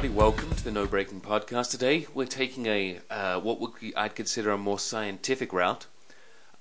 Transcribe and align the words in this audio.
Everybody. 0.00 0.18
Welcome 0.18 0.54
to 0.54 0.64
the 0.64 0.70
No 0.70 0.86
Braking 0.86 1.20
Podcast. 1.20 1.72
Today, 1.72 2.06
we're 2.14 2.24
taking 2.24 2.64
a 2.64 3.00
uh, 3.10 3.38
what 3.38 3.60
would 3.60 3.72
be, 3.78 3.94
I'd 3.94 4.14
consider 4.14 4.50
a 4.50 4.56
more 4.56 4.78
scientific 4.78 5.52
route. 5.52 5.84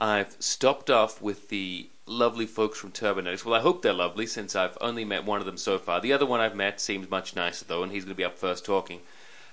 I've 0.02 0.36
stopped 0.40 0.90
off 0.90 1.22
with 1.22 1.48
the 1.48 1.90
lovely 2.06 2.46
folks 2.46 2.78
from 2.78 2.92
Turbonetics. 2.92 3.46
Well, 3.46 3.56
I 3.56 3.62
hope 3.62 3.82
they're 3.82 3.94
lovely 3.94 4.26
since 4.26 4.58
I've 4.58 4.78
only 4.82 5.06
met 5.06 5.24
one 5.24 5.40
of 5.40 5.46
them 5.46 5.56
so 5.56 5.78
far. 5.78 6.02
The 6.02 6.12
other 6.12 6.26
one 6.26 6.42
I've 6.42 6.54
met 6.54 6.82
seems 6.82 7.10
much 7.10 7.34
nicer 7.34 7.64
though, 7.64 7.82
and 7.82 7.94
he's 7.94 8.04
going 8.04 8.14
to 8.14 8.18
be 8.18 8.26
up 8.26 8.38
first 8.38 8.66
talking. 8.66 9.00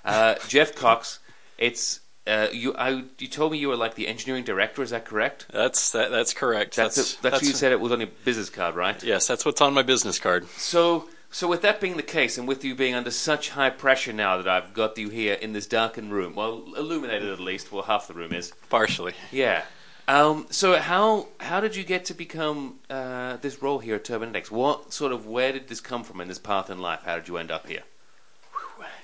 Uh, 0.03 0.35
Jeff 0.49 0.75
Cox. 0.75 1.19
It's 1.57 2.01
uh, 2.27 2.47
you. 2.51 2.75
I, 2.75 3.05
you 3.19 3.29
told 3.29 3.53
me 3.53 3.57
you 3.57 3.69
were 3.69 3.77
like 3.77 3.95
the 3.95 4.09
engineering 4.09 4.43
director. 4.43 4.81
Is 4.83 4.89
that 4.89 5.05
correct? 5.05 5.45
That's 5.49 5.91
that, 5.93 6.11
that's 6.11 6.33
correct. 6.33 6.75
That's 6.75 6.97
that's, 6.97 7.13
it- 7.13 7.19
that's, 7.21 7.35
what 7.35 7.43
you 7.43 7.53
said 7.53 7.71
it 7.71 7.79
was 7.79 7.93
on 7.93 8.01
your 8.01 8.09
business 8.25 8.49
card, 8.49 8.75
right? 8.75 9.01
Yes, 9.01 9.27
that's 9.27 9.45
what's 9.45 9.61
on 9.61 9.73
my 9.73 9.83
business 9.83 10.19
card. 10.19 10.45
So, 10.57 11.07
so 11.29 11.47
with 11.47 11.61
that 11.61 11.81
being 11.81 11.97
the 11.97 12.03
case, 12.03 12.37
and 12.37 12.47
with 12.47 12.63
you 12.63 12.75
being 12.75 12.95
under 12.95 13.11
such 13.11 13.49
high 13.49 13.69
pressure 13.69 14.13
now 14.13 14.37
that 14.37 14.47
I've 14.47 14.73
got 14.73 14.97
you 14.97 15.09
here 15.09 15.33
in 15.33 15.53
this 15.53 15.67
darkened 15.67 16.11
room, 16.11 16.35
well, 16.35 16.63
illuminated 16.77 17.29
at 17.29 17.39
least, 17.39 17.71
well, 17.71 17.83
half 17.83 18.07
the 18.07 18.13
room 18.13 18.33
is. 18.33 18.53
Partially. 18.69 19.13
Yeah. 19.31 19.63
Um, 20.07 20.47
so 20.49 20.77
how 20.77 21.27
how 21.39 21.59
did 21.59 21.75
you 21.75 21.83
get 21.83 22.05
to 22.05 22.13
become 22.13 22.79
uh, 22.89 23.37
this 23.37 23.61
role 23.61 23.79
here 23.79 23.95
at 23.95 24.05
Turbonetics? 24.05 24.49
What 24.49 24.93
sort 24.93 25.11
of 25.11 25.27
where 25.27 25.51
did 25.51 25.67
this 25.67 25.81
come 25.81 26.03
from 26.03 26.21
in 26.21 26.29
this 26.29 26.39
path 26.39 26.69
in 26.69 26.79
life? 26.79 27.01
How 27.03 27.15
did 27.17 27.27
you 27.27 27.37
end 27.37 27.51
up 27.51 27.67
here? 27.67 27.83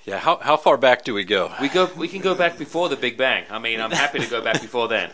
Yeah. 0.06 0.20
How 0.20 0.38
how 0.38 0.56
far 0.56 0.78
back 0.78 1.04
do 1.04 1.14
we 1.14 1.26
go? 1.26 1.52
We 1.60 1.68
go 1.68 1.90
we 1.98 2.08
can 2.08 2.22
go 2.22 2.36
back 2.36 2.58
before 2.58 2.88
the 2.88 2.96
Big 2.96 3.18
Bang. 3.18 3.44
I 3.50 3.60
mean, 3.60 3.82
I'm 3.82 3.92
happy 3.92 4.20
to 4.20 4.30
go 4.30 4.42
back 4.42 4.62
before 4.62 4.88
then. 4.88 5.12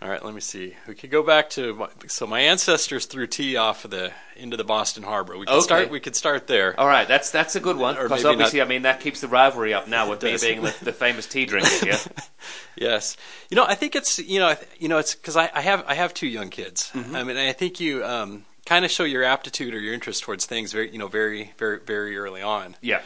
All 0.00 0.08
right. 0.08 0.24
Let 0.24 0.32
me 0.32 0.40
see. 0.40 0.74
We 0.86 0.94
could 0.94 1.10
go 1.10 1.24
back 1.24 1.50
to 1.50 1.74
my, 1.74 1.88
so 2.06 2.24
my 2.26 2.40
ancestors 2.40 3.06
threw 3.06 3.26
tea 3.26 3.56
off 3.56 3.84
of 3.84 3.90
the 3.90 4.12
into 4.36 4.56
the 4.56 4.62
Boston 4.62 5.02
Harbor. 5.02 5.36
We 5.36 5.44
could 5.44 5.54
Okay. 5.54 5.60
start. 5.64 5.90
We 5.90 5.98
could 5.98 6.14
start 6.14 6.46
there. 6.46 6.78
All 6.78 6.86
right, 6.86 7.08
that's 7.08 7.30
that's 7.32 7.56
a 7.56 7.60
good 7.60 7.76
one 7.76 7.96
because 7.96 8.24
obviously, 8.24 8.60
not- 8.60 8.66
I 8.66 8.68
mean, 8.68 8.82
that 8.82 9.00
keeps 9.00 9.20
the 9.20 9.26
rivalry 9.28 9.74
up 9.74 9.88
now 9.88 10.08
with 10.08 10.22
It 10.22 10.32
me 10.32 10.38
being 10.40 10.62
the, 10.62 10.74
the 10.82 10.92
famous 10.92 11.26
tea 11.26 11.46
drinker 11.46 11.84
here. 11.84 11.96
Yes. 12.76 13.16
You 13.50 13.56
know, 13.56 13.64
I 13.64 13.74
think 13.74 13.96
it's 13.96 14.20
you 14.20 14.38
know 14.38 14.54
you 14.78 14.88
know 14.88 14.98
it's 14.98 15.14
because 15.16 15.36
I, 15.36 15.50
I 15.52 15.62
have 15.62 15.84
I 15.88 15.94
have 15.94 16.14
two 16.14 16.28
young 16.28 16.48
kids. 16.50 16.90
Mm-hmm. 16.94 17.16
I 17.16 17.24
mean, 17.24 17.36
I 17.36 17.52
think 17.52 17.80
you 17.80 18.04
um, 18.04 18.44
kind 18.66 18.84
of 18.84 18.90
show 18.92 19.02
your 19.02 19.24
aptitude 19.24 19.74
or 19.74 19.80
your 19.80 19.92
interest 19.94 20.22
towards 20.22 20.46
things 20.46 20.72
very 20.72 20.90
you 20.92 20.98
know 20.98 21.08
very 21.08 21.52
very 21.58 21.80
very 21.80 22.16
early 22.16 22.40
on. 22.40 22.76
Yeah. 22.80 23.00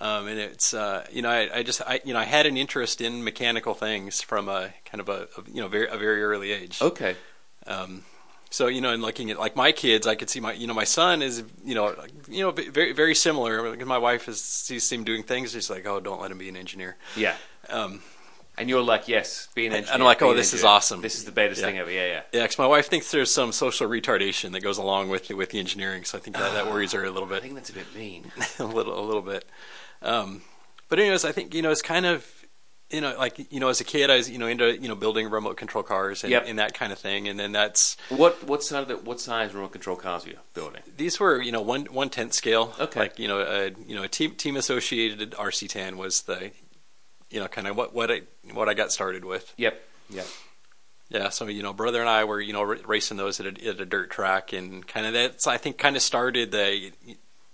Um, 0.00 0.28
and 0.28 0.38
it's 0.38 0.74
uh, 0.74 1.04
you 1.10 1.22
know 1.22 1.28
I, 1.30 1.58
I 1.58 1.62
just 1.64 1.80
I 1.82 2.00
you 2.04 2.12
know 2.14 2.20
I 2.20 2.24
had 2.24 2.46
an 2.46 2.56
interest 2.56 3.00
in 3.00 3.24
mechanical 3.24 3.74
things 3.74 4.20
from 4.22 4.48
a 4.48 4.70
kind 4.84 5.00
of 5.00 5.08
a, 5.08 5.28
a 5.36 5.42
you 5.52 5.60
know 5.60 5.68
very 5.68 5.88
a 5.88 5.96
very 5.96 6.22
early 6.22 6.52
age. 6.52 6.80
Okay. 6.80 7.16
Um, 7.66 8.04
so 8.50 8.68
you 8.68 8.80
know, 8.80 8.92
in 8.92 9.02
looking 9.02 9.30
at 9.30 9.38
like 9.38 9.56
my 9.56 9.72
kids, 9.72 10.06
I 10.06 10.14
could 10.14 10.30
see 10.30 10.40
my 10.40 10.52
you 10.52 10.66
know 10.66 10.74
my 10.74 10.84
son 10.84 11.20
is 11.20 11.42
you 11.64 11.74
know 11.74 11.94
you 12.28 12.42
know 12.44 12.52
very 12.52 12.92
very 12.92 13.14
similar. 13.14 13.70
Because 13.72 13.86
my 13.88 13.98
wife 13.98 14.28
is 14.28 14.40
sees 14.40 14.90
him 14.90 15.02
doing 15.04 15.22
things, 15.24 15.52
she's 15.52 15.68
like, 15.68 15.84
oh, 15.86 15.98
don't 16.00 16.20
let 16.20 16.30
him 16.30 16.38
be 16.38 16.48
an 16.48 16.56
engineer. 16.56 16.96
Yeah. 17.16 17.34
Um, 17.68 18.00
And 18.56 18.68
you're 18.68 18.82
like, 18.82 19.06
yes, 19.06 19.48
be 19.54 19.66
an 19.66 19.72
engineer. 19.72 19.94
And. 19.94 20.02
I'm 20.02 20.06
like, 20.06 20.20
oh, 20.22 20.34
this 20.34 20.52
is 20.54 20.64
awesome. 20.64 21.00
This 21.00 21.14
is 21.16 21.24
the 21.24 21.30
greatest 21.30 21.60
Yeah. 21.60 21.66
thing 21.68 21.78
ever. 21.78 21.90
Yeah, 21.92 22.06
yeah. 22.06 22.22
yeah, 22.32 22.46
'cause 22.46 22.58
my 22.58 22.66
wife 22.66 22.88
thinks 22.88 23.10
there's 23.10 23.30
some 23.32 23.52
social 23.52 23.88
retardation 23.88 24.50
that 24.52 24.60
goes 24.62 24.78
along 24.78 25.10
with 25.10 25.28
with 25.30 25.50
the 25.50 25.58
engineering, 25.58 26.04
so 26.04 26.18
I 26.18 26.20
think 26.20 26.36
that, 26.36 26.52
that 26.54 26.66
worries 26.68 26.92
her 26.92 27.04
a 27.04 27.10
little 27.10 27.28
bit. 27.28 27.38
I 27.38 27.40
think 27.40 27.54
that's 27.54 27.70
a 27.70 27.74
bit 27.74 27.94
mean. 27.94 28.30
a 28.58 28.64
little 28.64 28.98
a 28.98 29.04
little 29.04 29.22
bit. 29.22 29.44
Um, 30.02 30.42
but 30.88 30.98
anyways, 30.98 31.24
I 31.24 31.32
think 31.32 31.54
you 31.54 31.62
know 31.62 31.70
it's 31.70 31.82
kind 31.82 32.06
of 32.06 32.26
you 32.90 33.00
know 33.02 33.14
like 33.18 33.52
you 33.52 33.60
know 33.60 33.68
as 33.68 33.80
a 33.80 33.84
kid 33.84 34.08
I 34.10 34.16
was 34.16 34.30
you 34.30 34.38
know 34.38 34.46
into 34.46 34.80
you 34.80 34.88
know 34.88 34.94
building 34.94 35.28
remote 35.28 35.56
control 35.58 35.84
cars 35.84 36.24
and, 36.24 36.30
Yep. 36.30 36.44
and 36.46 36.58
that 36.58 36.72
kind 36.74 36.92
of 36.92 36.98
thing, 36.98 37.28
and 37.28 37.38
then 37.38 37.52
that's 37.52 37.96
What 38.08 38.42
what 38.44 38.62
side 38.62 38.82
of 38.82 38.88
the, 38.88 38.96
what 38.96 39.20
size 39.20 39.52
remote 39.54 39.72
control 39.72 39.96
cars 39.96 40.24
are 40.26 40.30
you 40.30 40.38
building? 40.54 40.82
these 40.96 41.20
were 41.20 41.40
you 41.42 41.52
know 41.52 41.60
one 41.62 41.84
one 41.86 42.08
tenth 42.10 42.32
scale. 42.32 42.74
Okay. 42.80 43.00
Like 43.00 43.18
you 43.18 43.28
know 43.28 43.40
a 43.40 43.70
you 43.86 43.94
know 43.94 44.02
a 44.04 44.08
team 44.08 44.34
team 44.36 44.56
associated 44.56 45.32
RC10 45.32 45.96
was 45.96 46.22
the 46.22 46.50
you 47.30 47.40
know 47.40 47.48
kind 47.48 47.66
of 47.66 47.76
what 47.76 47.94
what 47.94 48.10
I 48.10 48.22
what 48.54 48.68
I 48.68 48.74
got 48.74 48.90
started 48.92 49.24
with. 49.24 49.52
Yep. 49.58 49.78
Yep. 50.10 50.26
Yeah. 51.10 51.28
So 51.28 51.46
you 51.46 51.62
know 51.62 51.74
brother 51.74 52.00
and 52.00 52.08
I 52.08 52.24
were 52.24 52.40
you 52.40 52.54
know 52.54 52.62
racing 52.62 53.18
those 53.18 53.38
at 53.40 53.46
a, 53.46 53.68
at 53.68 53.80
a 53.80 53.84
dirt 53.84 54.10
track 54.10 54.54
and 54.54 54.86
kind 54.86 55.04
of 55.06 55.12
that's 55.12 55.46
I 55.46 55.58
think 55.58 55.76
kind 55.76 55.96
of 55.96 56.00
started 56.02 56.52
the 56.52 56.92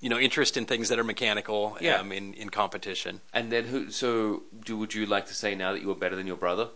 you 0.05 0.11
know 0.11 0.19
interest 0.19 0.59
in 0.59 0.67
things 0.67 0.91
that 0.91 0.99
are 0.99 1.05
mechanical. 1.05 1.79
Yeah. 1.81 1.97
Um, 1.97 2.13
in 2.13 2.35
in 2.35 2.51
competition. 2.51 3.23
And 3.33 3.51
then 3.51 3.65
who? 3.65 3.91
So, 3.91 4.43
do 4.63 4.77
would 4.77 4.93
you 4.93 5.07
like 5.07 5.27
to 5.29 5.35
say 5.35 5.55
now 5.55 5.73
that 5.73 5.81
you 5.81 5.91
are 5.91 5.97
better 5.97 6.15
than 6.15 6.27
your 6.27 6.37
brother? 6.37 6.69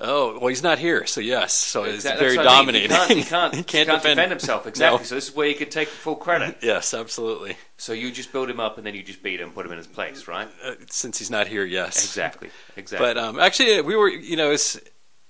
Oh 0.00 0.38
well, 0.38 0.46
he's 0.46 0.62
not 0.62 0.78
here, 0.78 1.06
so 1.06 1.20
yes. 1.20 1.52
So 1.52 1.82
it's 1.82 2.04
very 2.04 2.36
what 2.36 2.46
I 2.46 2.62
mean. 2.62 2.88
dominating. 2.88 2.90
He 2.90 2.96
can't, 2.96 3.10
he 3.10 3.24
can't, 3.24 3.54
he 3.56 3.62
can't 3.64 3.88
defend, 3.88 4.16
defend 4.16 4.30
himself 4.30 4.66
exactly. 4.68 4.98
No. 4.98 5.04
So 5.04 5.16
this 5.16 5.28
is 5.28 5.34
where 5.34 5.48
you 5.48 5.56
could 5.56 5.72
take 5.72 5.88
full 5.88 6.14
credit. 6.14 6.58
Yes, 6.70 6.94
absolutely. 6.94 7.56
So 7.78 7.92
you 7.92 8.12
just 8.12 8.30
build 8.32 8.48
him 8.48 8.60
up 8.60 8.78
and 8.78 8.86
then 8.86 8.94
you 8.94 9.02
just 9.02 9.22
beat 9.24 9.40
him, 9.40 9.50
put 9.50 9.66
him 9.66 9.72
in 9.72 9.78
his 9.78 9.88
place, 9.88 10.28
right? 10.28 10.48
Uh, 10.64 10.74
since 10.88 11.18
he's 11.18 11.30
not 11.30 11.48
here, 11.48 11.64
yes. 11.64 12.04
Exactly. 12.04 12.50
Exactly. 12.76 13.06
But 13.06 13.18
um, 13.18 13.40
actually, 13.40 13.80
we 13.80 13.96
were, 13.96 14.08
you 14.08 14.36
know, 14.36 14.52
it's 14.52 14.78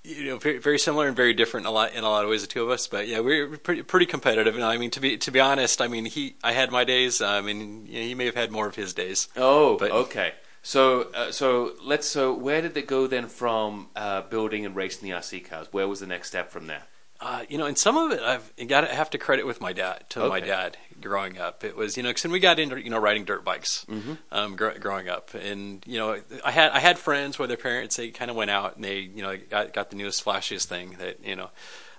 you 0.04 0.24
know 0.24 0.38
very, 0.38 0.58
very 0.58 0.78
similar 0.78 1.06
and 1.06 1.16
very 1.16 1.34
different 1.34 1.66
in 1.66 1.70
a 1.70 1.72
lot 1.72 1.92
in 1.94 2.04
a 2.04 2.08
lot 2.08 2.24
of 2.24 2.30
ways, 2.30 2.42
the 2.42 2.46
two 2.46 2.62
of 2.62 2.70
us. 2.70 2.86
But 2.86 3.08
yeah, 3.08 3.20
we're 3.20 3.56
pretty 3.58 3.82
pretty 3.82 4.06
competitive. 4.06 4.54
And 4.54 4.64
I 4.64 4.76
mean, 4.78 4.90
to 4.92 5.00
be 5.00 5.16
to 5.18 5.30
be 5.30 5.40
honest, 5.40 5.80
I 5.80 5.88
mean, 5.88 6.04
he 6.06 6.36
I 6.42 6.52
had 6.52 6.70
my 6.70 6.84
days. 6.84 7.20
I 7.20 7.40
mean, 7.40 7.86
you 7.86 8.00
know, 8.00 8.06
he 8.06 8.14
may 8.14 8.26
have 8.26 8.34
had 8.34 8.50
more 8.50 8.66
of 8.66 8.74
his 8.76 8.94
days. 8.94 9.28
Oh, 9.36 9.76
But- 9.76 9.90
okay. 9.90 10.32
So, 10.62 11.10
uh, 11.14 11.32
so 11.32 11.72
let's. 11.82 12.06
So, 12.06 12.34
where 12.34 12.60
did 12.60 12.76
it 12.76 12.86
go 12.86 13.06
then 13.06 13.28
from 13.28 13.88
uh, 13.96 14.20
building 14.22 14.66
and 14.66 14.76
racing 14.76 15.08
the 15.08 15.14
RC 15.16 15.48
cars? 15.48 15.68
Where 15.70 15.88
was 15.88 16.00
the 16.00 16.06
next 16.06 16.28
step 16.28 16.50
from 16.50 16.66
there? 16.66 16.82
Uh, 17.22 17.42
you 17.50 17.58
know, 17.58 17.66
and 17.66 17.76
some 17.76 17.98
of 17.98 18.12
it 18.12 18.20
I've 18.20 18.50
got 18.66 18.80
to 18.80 18.86
have 18.86 19.10
to 19.10 19.18
credit 19.18 19.44
with 19.46 19.60
my 19.60 19.74
dad 19.74 20.04
to 20.10 20.26
my 20.28 20.40
dad 20.40 20.78
growing 21.02 21.38
up. 21.38 21.64
It 21.64 21.76
was 21.76 21.96
you 21.98 22.02
know, 22.02 22.08
because 22.08 22.24
we 22.30 22.40
got 22.40 22.58
into 22.58 22.82
you 22.82 22.88
know 22.88 22.98
riding 22.98 23.24
dirt 23.26 23.44
bikes 23.44 23.84
Mhm. 23.90 24.16
um, 24.32 24.56
gr- 24.56 24.78
growing 24.80 25.08
up, 25.10 25.34
and 25.34 25.82
you 25.86 25.98
know, 25.98 26.18
I 26.44 26.50
had 26.50 26.72
I 26.72 26.78
had 26.78 26.98
friends 26.98 27.38
where 27.38 27.46
their 27.46 27.58
parents 27.58 27.96
they 27.96 28.08
kind 28.10 28.30
of 28.30 28.36
went 28.38 28.50
out 28.50 28.76
and 28.76 28.84
they 28.84 29.00
you 29.00 29.22
know 29.22 29.36
got 29.36 29.74
got 29.74 29.90
the 29.90 29.96
newest 29.96 30.24
flashiest 30.24 30.64
thing 30.66 30.96
that 30.98 31.22
you 31.24 31.36
know. 31.36 31.50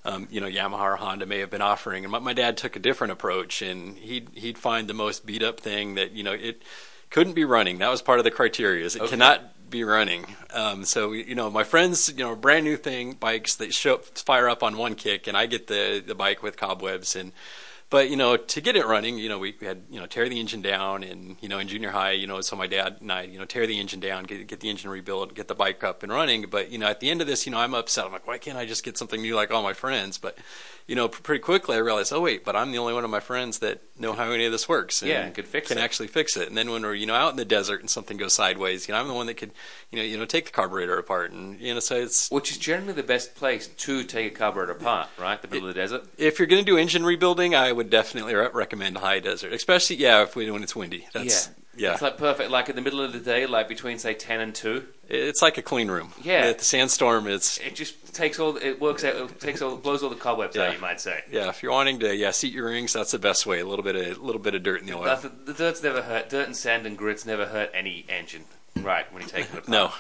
Um, 0.04 0.28
you 0.32 0.42
know, 0.42 0.48
Yamaha 0.48 0.80
or 0.82 0.96
Honda 0.96 1.28
may 1.28 1.38
have 1.42 1.52
been 1.52 1.62
offering, 1.62 2.04
and 2.04 2.12
my, 2.12 2.18
my 2.18 2.34
dad 2.34 2.58
took 2.58 2.76
a 2.76 2.80
different 2.80 3.14
approach, 3.14 3.62
and 3.62 3.96
he'd 4.00 4.30
he'd 4.34 4.58
find 4.58 4.88
the 4.88 4.96
most 4.96 5.28
beat 5.28 5.44
up 5.44 5.60
thing 5.60 5.94
that 5.94 6.14
you 6.14 6.24
know 6.24 6.32
it 6.34 6.64
couldn't 7.12 7.34
be 7.34 7.46
running. 7.46 7.78
That 7.78 7.90
was 7.92 8.02
part 8.02 8.18
of 8.18 8.24
the 8.24 8.32
criteria. 8.32 8.84
Is 8.84 8.96
it 8.96 9.04
Okay. 9.04 9.12
cannot 9.12 9.44
be 9.72 9.84
running. 9.84 10.26
Um, 10.54 10.86
so 10.86 11.14
you 11.14 11.36
know, 11.36 11.50
my 11.50 11.64
friends, 11.64 12.10
you 12.10 12.24
know, 12.24 12.36
brand 12.36 12.66
new 12.66 12.78
thing 12.78 13.14
bikes 13.14 13.56
that 13.56 13.74
show 13.74 13.98
fire 13.98 14.48
up 14.48 14.62
on 14.62 14.78
one 14.78 14.96
kick, 14.96 15.28
and 15.28 15.36
I 15.36 15.48
get 15.48 15.68
the 15.68 16.04
the 16.06 16.16
bike 16.16 16.44
with 16.44 16.58
cobwebs 16.58 17.16
and. 17.16 17.32
But 17.90 18.10
you 18.10 18.16
know, 18.16 18.38
to 18.38 18.62
get 18.62 18.78
it 18.78 18.86
running, 18.86 19.18
you 19.18 19.28
know, 19.28 19.38
we, 19.38 19.54
we 19.60 19.68
had 19.68 19.84
you 19.90 20.00
know 20.00 20.06
tear 20.06 20.30
the 20.30 20.40
engine 20.40 20.62
down, 20.62 21.04
and 21.04 21.36
you 21.42 21.50
know, 21.50 21.60
in 21.60 21.68
junior 21.68 21.90
high, 21.90 22.12
you 22.12 22.26
know, 22.26 22.40
so 22.40 22.56
my 22.56 22.66
dad 22.66 23.00
and 23.02 23.12
I, 23.12 23.24
you 23.24 23.38
know, 23.38 23.44
tear 23.44 23.68
the 23.68 23.78
engine 23.82 24.00
down, 24.00 24.24
get 24.24 24.48
get 24.48 24.62
the 24.62 24.70
engine 24.70 24.90
rebuilt, 24.90 25.36
get 25.36 25.50
the 25.50 25.56
bike 25.56 25.84
up 25.84 26.02
and 26.02 26.10
running. 26.10 26.46
But 26.50 26.72
you 26.72 26.78
know, 26.78 26.88
at 26.88 27.02
the 27.02 27.10
end 27.10 27.20
of 27.20 27.28
this, 27.28 27.46
you 27.46 27.52
know, 27.52 27.58
I'm 27.58 27.74
upset. 27.74 28.06
I'm 28.06 28.14
like, 28.14 28.26
why 28.26 28.38
can't 28.38 28.58
I 28.58 28.66
just 28.66 28.86
get 28.86 28.98
something 28.98 29.22
new 29.22 29.36
like 29.36 29.52
all 29.52 29.62
my 29.62 29.74
friends? 29.74 30.18
But 30.18 30.38
you 30.92 30.96
know, 30.98 31.08
pretty 31.08 31.40
quickly 31.40 31.78
I 31.78 31.80
realized, 31.80 32.12
oh 32.12 32.20
wait, 32.20 32.44
but 32.44 32.54
I'm 32.54 32.74
the 32.74 32.78
only 32.78 32.94
one 32.94 33.06
of 33.06 33.10
my 33.10 33.22
friends 33.22 33.60
that 33.60 33.80
know 33.98 34.12
how 34.12 34.30
any 34.32 34.44
of 34.44 34.52
this 34.52 34.68
works. 34.68 35.02
Yeah, 35.02 35.22
and 35.22 35.34
could 35.34 35.48
fix 35.48 35.70
can 35.70 35.78
it. 35.78 35.82
actually 35.82 36.10
fix 36.10 36.36
it. 36.36 36.50
And 36.50 36.58
then 36.58 36.70
when 36.70 36.82
we're 36.82 36.96
you 36.96 37.06
know 37.06 37.14
out 37.14 37.32
in 37.32 37.38
the 37.38 37.46
desert 37.46 37.80
and 37.80 37.90
something 37.90 38.18
goes 38.18 38.34
sideways, 38.34 38.90
you 38.90 38.94
know, 38.94 39.00
I'm 39.00 39.08
the 39.08 39.14
one 39.14 39.28
that 39.28 39.36
could 39.36 39.52
you 39.90 40.00
know 40.00 40.04
you 40.04 40.18
know 40.18 40.26
take 40.26 40.48
the 40.48 40.52
carburetor 40.52 40.98
apart, 40.98 41.32
and 41.32 41.58
you 41.62 41.74
know, 41.74 41.80
so 41.80 41.96
it's 41.96 42.30
Which 42.30 42.52
is 42.52 42.58
generally 42.58 42.92
the 42.92 43.04
best 43.04 43.36
place 43.36 43.68
to 43.68 44.04
take 44.04 44.34
a 44.34 44.36
carburetor 44.36 44.74
apart, 44.74 45.08
right? 45.18 45.42
The 45.42 45.48
middle 45.48 45.70
of 45.70 45.76
the 45.76 45.80
desert. 45.80 46.04
if 46.18 46.40
you're 46.40 46.48
going 46.50 46.62
to 46.62 46.70
do 46.70 46.78
engine 46.78 47.06
rebuilding, 47.06 47.56
I 47.56 47.72
would 47.72 47.90
definitely 47.90 48.36
re- 48.36 48.50
recommend 48.54 48.98
high 48.98 49.22
desert, 49.22 49.54
especially 49.54 49.96
yeah, 49.96 50.24
if 50.24 50.36
we, 50.36 50.52
when 50.52 50.62
it's 50.62 50.76
windy. 50.76 51.08
That's 51.14 51.48
yeah, 51.48 51.54
It's 51.94 52.02
like 52.02 52.18
perfect, 52.18 52.52
like 52.52 52.70
in 52.70 52.76
the 52.76 52.82
middle 52.82 53.02
of 53.02 53.14
the 53.14 53.20
day, 53.20 53.46
like 53.46 53.68
between 53.68 53.98
say 54.00 54.14
ten 54.14 54.40
and 54.40 54.54
two. 54.54 54.86
it's 55.10 55.42
like 55.42 55.58
a 55.58 55.62
clean 55.62 55.90
room. 55.90 56.14
Yeah. 56.22 56.46
At 56.46 56.60
the 56.60 56.66
sandstorm, 56.66 57.28
it's 57.28 57.58
It 57.60 57.76
just 57.76 58.14
takes 58.14 58.40
all. 58.40 58.58
It 58.58 58.80
works 58.80 59.04
out. 59.04 59.16
It 59.16 59.40
takes 59.40 59.62
all. 59.62 59.76
Blows 59.78 60.04
all 60.04 60.10
the 60.10 60.16
cobwebs 60.16 60.56
out. 60.58 60.74
You 60.74 60.80
might 60.82 61.02
say. 61.02 61.24
yeah. 61.32 61.50
If 61.50 61.64
you're 61.64 61.72
wanting 61.72 62.00
to 62.00 62.16
yeah 62.16 62.32
seat 62.32 62.54
your 62.54 62.66
rings, 62.66 62.94
that's 62.94 63.12
the 63.12 63.20
best 63.20 63.46
way. 63.46 63.60
A 63.60 63.66
little 63.66 63.84
bit 63.84 63.96
of 63.96 64.18
a 64.18 64.22
little 64.22 64.42
bit 64.42 64.54
of 64.56 64.64
dirt 64.64 64.82
in 64.82 64.88
the 64.88 64.94
oil. 64.98 65.06
Nothing- 65.06 65.40
the 65.46 65.54
dirt's 65.54 65.82
never 65.84 66.02
hurt. 66.04 66.30
Dirt 66.30 66.46
and 66.48 66.56
sand 66.56 66.86
and 66.86 66.98
grits 66.98 67.26
never 67.26 67.46
hurt 67.48 67.72
any 67.74 68.06
engine, 68.10 68.44
right? 68.82 69.12
When 69.12 69.24
you 69.24 69.28
take 69.30 69.46
it 69.46 69.52
apart. 69.52 69.68
No, 69.68 69.92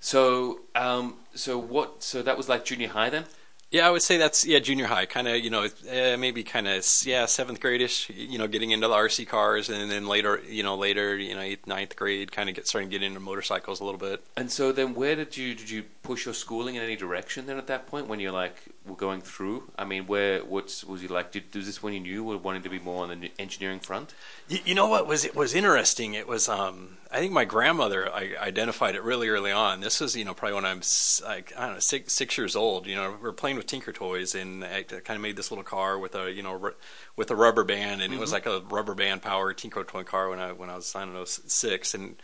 So, 0.00 0.60
um, 0.74 1.14
so 1.34 1.58
what? 1.58 2.02
So 2.02 2.22
that 2.22 2.36
was 2.36 2.48
like 2.48 2.64
junior 2.64 2.88
high 2.88 3.10
then. 3.10 3.24
Yeah, 3.72 3.88
I 3.88 3.90
would 3.90 4.02
say 4.02 4.18
that's 4.18 4.44
yeah 4.44 4.58
junior 4.58 4.86
high, 4.86 5.06
kind 5.06 5.26
of 5.26 5.38
you 5.38 5.48
know 5.48 5.64
uh, 5.64 6.16
maybe 6.18 6.44
kind 6.44 6.68
of 6.68 6.86
yeah 7.04 7.24
seventh 7.24 7.58
grade-ish, 7.60 8.10
you 8.10 8.38
know, 8.38 8.46
getting 8.46 8.70
into 8.70 8.86
the 8.86 8.94
RC 8.94 9.26
cars, 9.26 9.70
and 9.70 9.90
then 9.90 10.06
later 10.06 10.42
you 10.46 10.62
know 10.62 10.76
later 10.76 11.16
you 11.16 11.34
know 11.34 11.40
eighth 11.40 11.66
ninth 11.66 11.96
grade, 11.96 12.30
kind 12.30 12.50
of 12.50 12.54
get 12.54 12.68
starting 12.68 12.90
to 12.90 12.98
get 12.98 13.04
into 13.04 13.18
motorcycles 13.18 13.80
a 13.80 13.84
little 13.84 13.98
bit. 13.98 14.22
And 14.36 14.50
so 14.50 14.72
then, 14.72 14.94
where 14.94 15.16
did 15.16 15.38
you 15.38 15.54
did 15.54 15.70
you 15.70 15.84
push 16.02 16.26
your 16.26 16.34
schooling 16.34 16.74
in 16.74 16.82
any 16.82 16.96
direction 16.96 17.46
then 17.46 17.56
at 17.56 17.66
that 17.68 17.86
point 17.86 18.08
when 18.08 18.20
you're 18.20 18.32
like 18.32 18.62
were 18.86 18.96
going 18.96 19.20
through? 19.20 19.70
I 19.78 19.84
mean, 19.84 20.06
where 20.06 20.40
what's 20.40 20.84
was 20.84 21.02
you 21.02 21.08
like? 21.08 21.32
Did, 21.32 21.54
was 21.54 21.66
this 21.66 21.82
when 21.82 21.92
you 21.94 22.00
knew 22.00 22.24
were 22.24 22.36
wanting 22.36 22.62
to 22.62 22.68
be 22.68 22.78
more 22.78 23.04
on 23.04 23.20
the 23.20 23.30
engineering 23.38 23.78
front? 23.78 24.14
You, 24.48 24.58
you 24.64 24.74
know 24.74 24.86
what 24.86 25.06
was 25.06 25.24
it 25.24 25.34
was 25.36 25.54
interesting? 25.54 26.14
It 26.14 26.26
was 26.26 26.48
um, 26.48 26.96
I 27.10 27.18
think 27.18 27.32
my 27.32 27.44
grandmother 27.44 28.12
I 28.12 28.34
identified 28.40 28.94
it 28.94 29.02
really 29.02 29.28
early 29.28 29.52
on. 29.52 29.80
This 29.80 30.00
was 30.00 30.16
you 30.16 30.24
know 30.24 30.34
probably 30.34 30.56
when 30.56 30.64
I'm 30.64 30.82
like 31.24 31.52
I 31.56 31.66
don't 31.66 31.74
know 31.74 31.80
six 31.80 32.12
six 32.12 32.36
years 32.36 32.56
old. 32.56 32.86
You 32.86 32.96
know 32.96 33.16
we 33.22 33.28
are 33.28 33.32
playing 33.32 33.56
with 33.56 33.66
Tinker 33.66 33.92
Toys 33.92 34.34
and 34.34 34.64
I 34.64 34.82
kind 34.82 35.16
of 35.16 35.20
made 35.20 35.36
this 35.36 35.50
little 35.50 35.64
car 35.64 35.98
with 35.98 36.14
a 36.14 36.32
you 36.32 36.42
know 36.42 36.60
r- 36.60 36.74
with 37.16 37.30
a 37.30 37.36
rubber 37.36 37.64
band 37.64 38.02
and 38.02 38.10
mm-hmm. 38.10 38.14
it 38.14 38.20
was 38.20 38.32
mm-hmm. 38.32 38.48
like 38.48 38.62
a 38.62 38.66
rubber 38.74 38.94
band 38.94 39.22
powered 39.22 39.58
Tinker 39.58 39.84
Toy 39.84 40.02
car 40.02 40.28
when 40.28 40.40
I 40.40 40.52
when 40.52 40.70
I 40.70 40.76
was 40.76 40.94
I 40.96 41.04
don't 41.04 41.14
know 41.14 41.24
six 41.24 41.94
and 41.94 42.16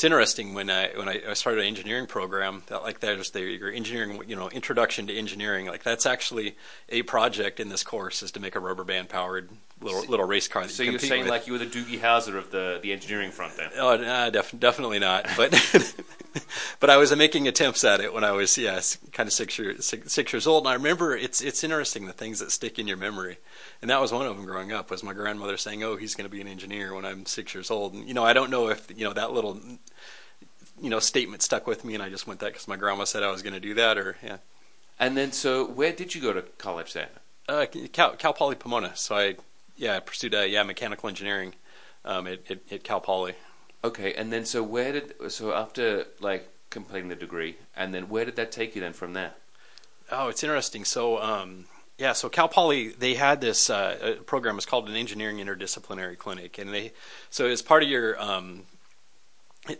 it's 0.00 0.04
interesting 0.06 0.54
when 0.54 0.70
I 0.70 0.92
when 0.96 1.10
I 1.10 1.34
started 1.34 1.60
an 1.60 1.66
engineering 1.66 2.06
program 2.06 2.62
that 2.68 2.82
like 2.82 3.00
there's 3.00 3.32
the 3.32 3.42
your 3.42 3.70
engineering 3.70 4.22
you 4.26 4.34
know 4.34 4.48
introduction 4.48 5.06
to 5.08 5.14
engineering 5.14 5.66
like 5.66 5.82
that's 5.82 6.06
actually 6.06 6.56
a 6.88 7.02
project 7.02 7.60
in 7.60 7.68
this 7.68 7.82
course 7.82 8.22
is 8.22 8.32
to 8.32 8.40
make 8.40 8.56
a 8.56 8.60
rubber 8.60 8.82
band 8.82 9.10
powered 9.10 9.50
little 9.82 10.04
little 10.06 10.26
race 10.26 10.48
car. 10.48 10.68
so 10.68 10.82
you 10.82 10.94
are 10.94 10.98
saying 10.98 11.24
with. 11.24 11.30
like 11.30 11.46
you 11.46 11.52
were 11.52 11.58
the 11.58 11.66
Doogie 11.66 12.00
Howser 12.00 12.36
of 12.36 12.50
the 12.50 12.78
the 12.82 12.92
engineering 12.92 13.30
front 13.30 13.56
then? 13.56 13.70
Oh, 13.76 13.96
nah, 13.96 14.30
def- 14.30 14.58
definitely 14.58 14.98
not. 14.98 15.26
But 15.36 15.52
but 16.80 16.90
I 16.90 16.96
was 16.96 17.14
making 17.14 17.48
attempts 17.48 17.84
at 17.84 18.00
it 18.00 18.12
when 18.12 18.24
I 18.24 18.32
was 18.32 18.56
yeah 18.56 18.80
kind 19.12 19.26
of 19.26 19.32
six 19.32 19.58
years 19.58 19.84
six, 19.84 20.12
six, 20.12 20.32
years 20.32 20.46
old, 20.46 20.64
and 20.64 20.70
I 20.70 20.74
remember 20.74 21.16
it's 21.16 21.40
it's 21.40 21.64
interesting 21.64 22.06
the 22.06 22.12
things 22.12 22.38
that 22.40 22.52
stick 22.52 22.78
in 22.78 22.86
your 22.86 22.96
memory, 22.96 23.38
and 23.82 23.90
that 23.90 24.00
was 24.00 24.12
one 24.12 24.26
of 24.26 24.36
them 24.36 24.44
growing 24.44 24.72
up 24.72 24.90
was 24.90 25.02
my 25.02 25.14
grandmother 25.14 25.56
saying, 25.56 25.82
"Oh, 25.82 25.96
he's 25.96 26.14
going 26.14 26.28
to 26.28 26.34
be 26.34 26.40
an 26.40 26.48
engineer 26.48 26.94
when 26.94 27.04
I'm 27.04 27.26
six 27.26 27.54
years 27.54 27.70
old," 27.70 27.94
and 27.94 28.06
you 28.06 28.14
know 28.14 28.24
I 28.24 28.32
don't 28.32 28.50
know 28.50 28.68
if 28.68 28.86
you 28.94 29.04
know 29.04 29.12
that 29.12 29.32
little 29.32 29.60
you 30.80 30.90
know 30.90 31.00
statement 31.00 31.42
stuck 31.42 31.66
with 31.66 31.84
me, 31.84 31.94
and 31.94 32.02
I 32.02 32.08
just 32.08 32.26
went 32.26 32.40
that 32.40 32.52
because 32.52 32.68
my 32.68 32.76
grandma 32.76 33.04
said 33.04 33.22
I 33.22 33.30
was 33.30 33.42
going 33.42 33.54
to 33.54 33.60
do 33.60 33.74
that, 33.74 33.98
or 33.98 34.16
yeah. 34.22 34.38
And 34.98 35.16
then, 35.16 35.32
so 35.32 35.64
where 35.64 35.92
did 35.92 36.14
you 36.14 36.20
go 36.20 36.34
to 36.34 36.42
college 36.58 36.92
then? 36.92 37.08
Uh, 37.48 37.66
Cal, 37.92 38.16
Cal 38.16 38.34
Poly 38.34 38.54
Pomona. 38.54 38.94
So 38.96 39.16
I 39.16 39.36
yeah, 39.76 39.96
I 39.96 40.00
pursued 40.00 40.34
uh, 40.34 40.40
yeah 40.40 40.62
mechanical 40.62 41.08
engineering 41.08 41.54
um, 42.04 42.26
at, 42.26 42.50
at, 42.50 42.58
at 42.70 42.84
Cal 42.84 43.00
Poly. 43.00 43.34
Okay, 43.82 44.12
and 44.12 44.30
then 44.30 44.44
so 44.44 44.62
where 44.62 44.92
did 44.92 45.14
so 45.32 45.54
after 45.54 46.06
like 46.20 46.48
completing 46.68 47.08
the 47.08 47.16
degree, 47.16 47.56
and 47.74 47.94
then 47.94 48.08
where 48.08 48.26
did 48.26 48.36
that 48.36 48.52
take 48.52 48.74
you 48.74 48.80
then 48.82 48.92
from 48.92 49.14
there? 49.14 49.32
Oh, 50.12 50.28
it's 50.28 50.42
interesting. 50.42 50.84
So 50.84 51.20
um, 51.20 51.64
yeah, 52.00 52.14
so 52.14 52.30
Cal 52.30 52.48
Poly 52.48 52.88
they 52.88 53.14
had 53.14 53.40
this 53.40 53.68
uh, 53.68 54.16
program. 54.24 54.56
It's 54.56 54.66
called 54.66 54.88
an 54.88 54.96
engineering 54.96 55.36
interdisciplinary 55.36 56.16
clinic, 56.16 56.58
and 56.58 56.72
they 56.72 56.92
so 57.28 57.46
as 57.46 57.60
part 57.60 57.82
of 57.82 57.90
your 57.90 58.20
um, 58.20 58.62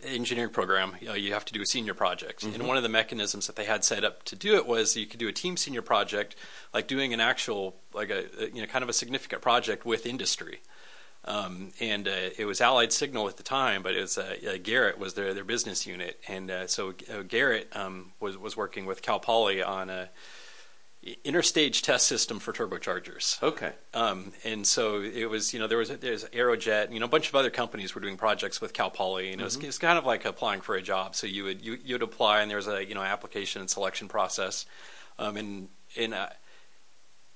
engineering 0.03 0.51
program, 0.51 0.95
you, 1.01 1.07
know, 1.07 1.13
you, 1.15 1.33
have 1.33 1.45
to 1.45 1.53
do 1.53 1.61
a 1.61 1.65
senior 1.65 1.95
project. 1.95 2.41
Mm-hmm. 2.41 2.55
And 2.55 2.67
one 2.67 2.77
of 2.77 2.83
the 2.83 2.89
mechanisms 2.89 3.47
that 3.47 3.55
they 3.55 3.65
had 3.65 3.83
set 3.83 4.03
up 4.03 4.23
to 4.25 4.35
do 4.35 4.55
it 4.55 4.67
was 4.67 4.95
you 4.95 5.07
could 5.07 5.19
do 5.19 5.27
a 5.27 5.33
team 5.33 5.57
senior 5.57 5.81
project, 5.81 6.35
like 6.73 6.87
doing 6.87 7.11
an 7.11 7.19
actual, 7.19 7.75
like 7.91 8.11
a, 8.11 8.25
a 8.39 8.49
you 8.53 8.61
know, 8.61 8.67
kind 8.67 8.83
of 8.83 8.89
a 8.89 8.93
significant 8.93 9.41
project 9.41 9.83
with 9.83 10.05
industry. 10.05 10.61
Um, 11.25 11.71
and 11.79 12.07
uh, 12.07 12.29
it 12.37 12.45
was 12.45 12.61
Allied 12.61 12.93
Signal 12.93 13.27
at 13.27 13.37
the 13.37 13.43
time, 13.43 13.81
but 13.81 13.95
it 13.95 14.01
was 14.01 14.17
uh, 14.17 14.35
uh, 14.47 14.57
Garrett 14.61 14.99
was 14.99 15.15
their 15.15 15.33
their 15.33 15.43
business 15.43 15.85
unit, 15.85 16.19
and 16.27 16.49
uh, 16.49 16.67
so 16.67 16.93
uh, 17.11 17.21
Garrett 17.21 17.67
um, 17.75 18.13
was 18.19 18.37
was 18.37 18.57
working 18.57 18.85
with 18.85 19.03
Cal 19.03 19.19
Poly 19.19 19.61
on 19.61 19.89
a 19.91 20.09
interstage 21.03 21.81
test 21.81 22.07
system 22.07 22.39
for 22.39 22.53
turbochargers. 22.53 23.41
Okay. 23.41 23.71
Um, 23.93 24.33
and 24.43 24.67
so 24.67 25.01
it 25.01 25.25
was, 25.25 25.51
you 25.53 25.59
know, 25.59 25.67
there 25.67 25.79
was 25.79 25.89
there's 25.89 26.25
Aerojet, 26.25 26.93
you 26.93 26.99
know, 26.99 27.05
a 27.05 27.09
bunch 27.09 27.27
of 27.27 27.35
other 27.35 27.49
companies 27.49 27.95
were 27.95 28.01
doing 28.01 28.17
projects 28.17 28.61
with 28.61 28.73
Cal 28.73 28.91
Poly, 28.91 29.31
and 29.31 29.41
it 29.41 29.43
was, 29.43 29.55
mm-hmm. 29.55 29.63
it 29.63 29.67
was 29.67 29.77
kind 29.79 29.97
of 29.97 30.05
like 30.05 30.25
applying 30.25 30.61
for 30.61 30.75
a 30.75 30.81
job. 30.81 31.15
So 31.15 31.25
you 31.25 31.43
would 31.45 31.63
you 31.63 31.77
you 31.83 31.95
would 31.95 32.03
apply, 32.03 32.41
and 32.41 32.49
there 32.51 32.57
was 32.57 32.67
a 32.67 32.85
you 32.85 32.93
know 32.93 33.01
application 33.01 33.61
and 33.61 33.69
selection 33.69 34.07
process, 34.07 34.65
um, 35.17 35.37
and 35.37 35.69
and 35.97 36.13
uh, 36.13 36.29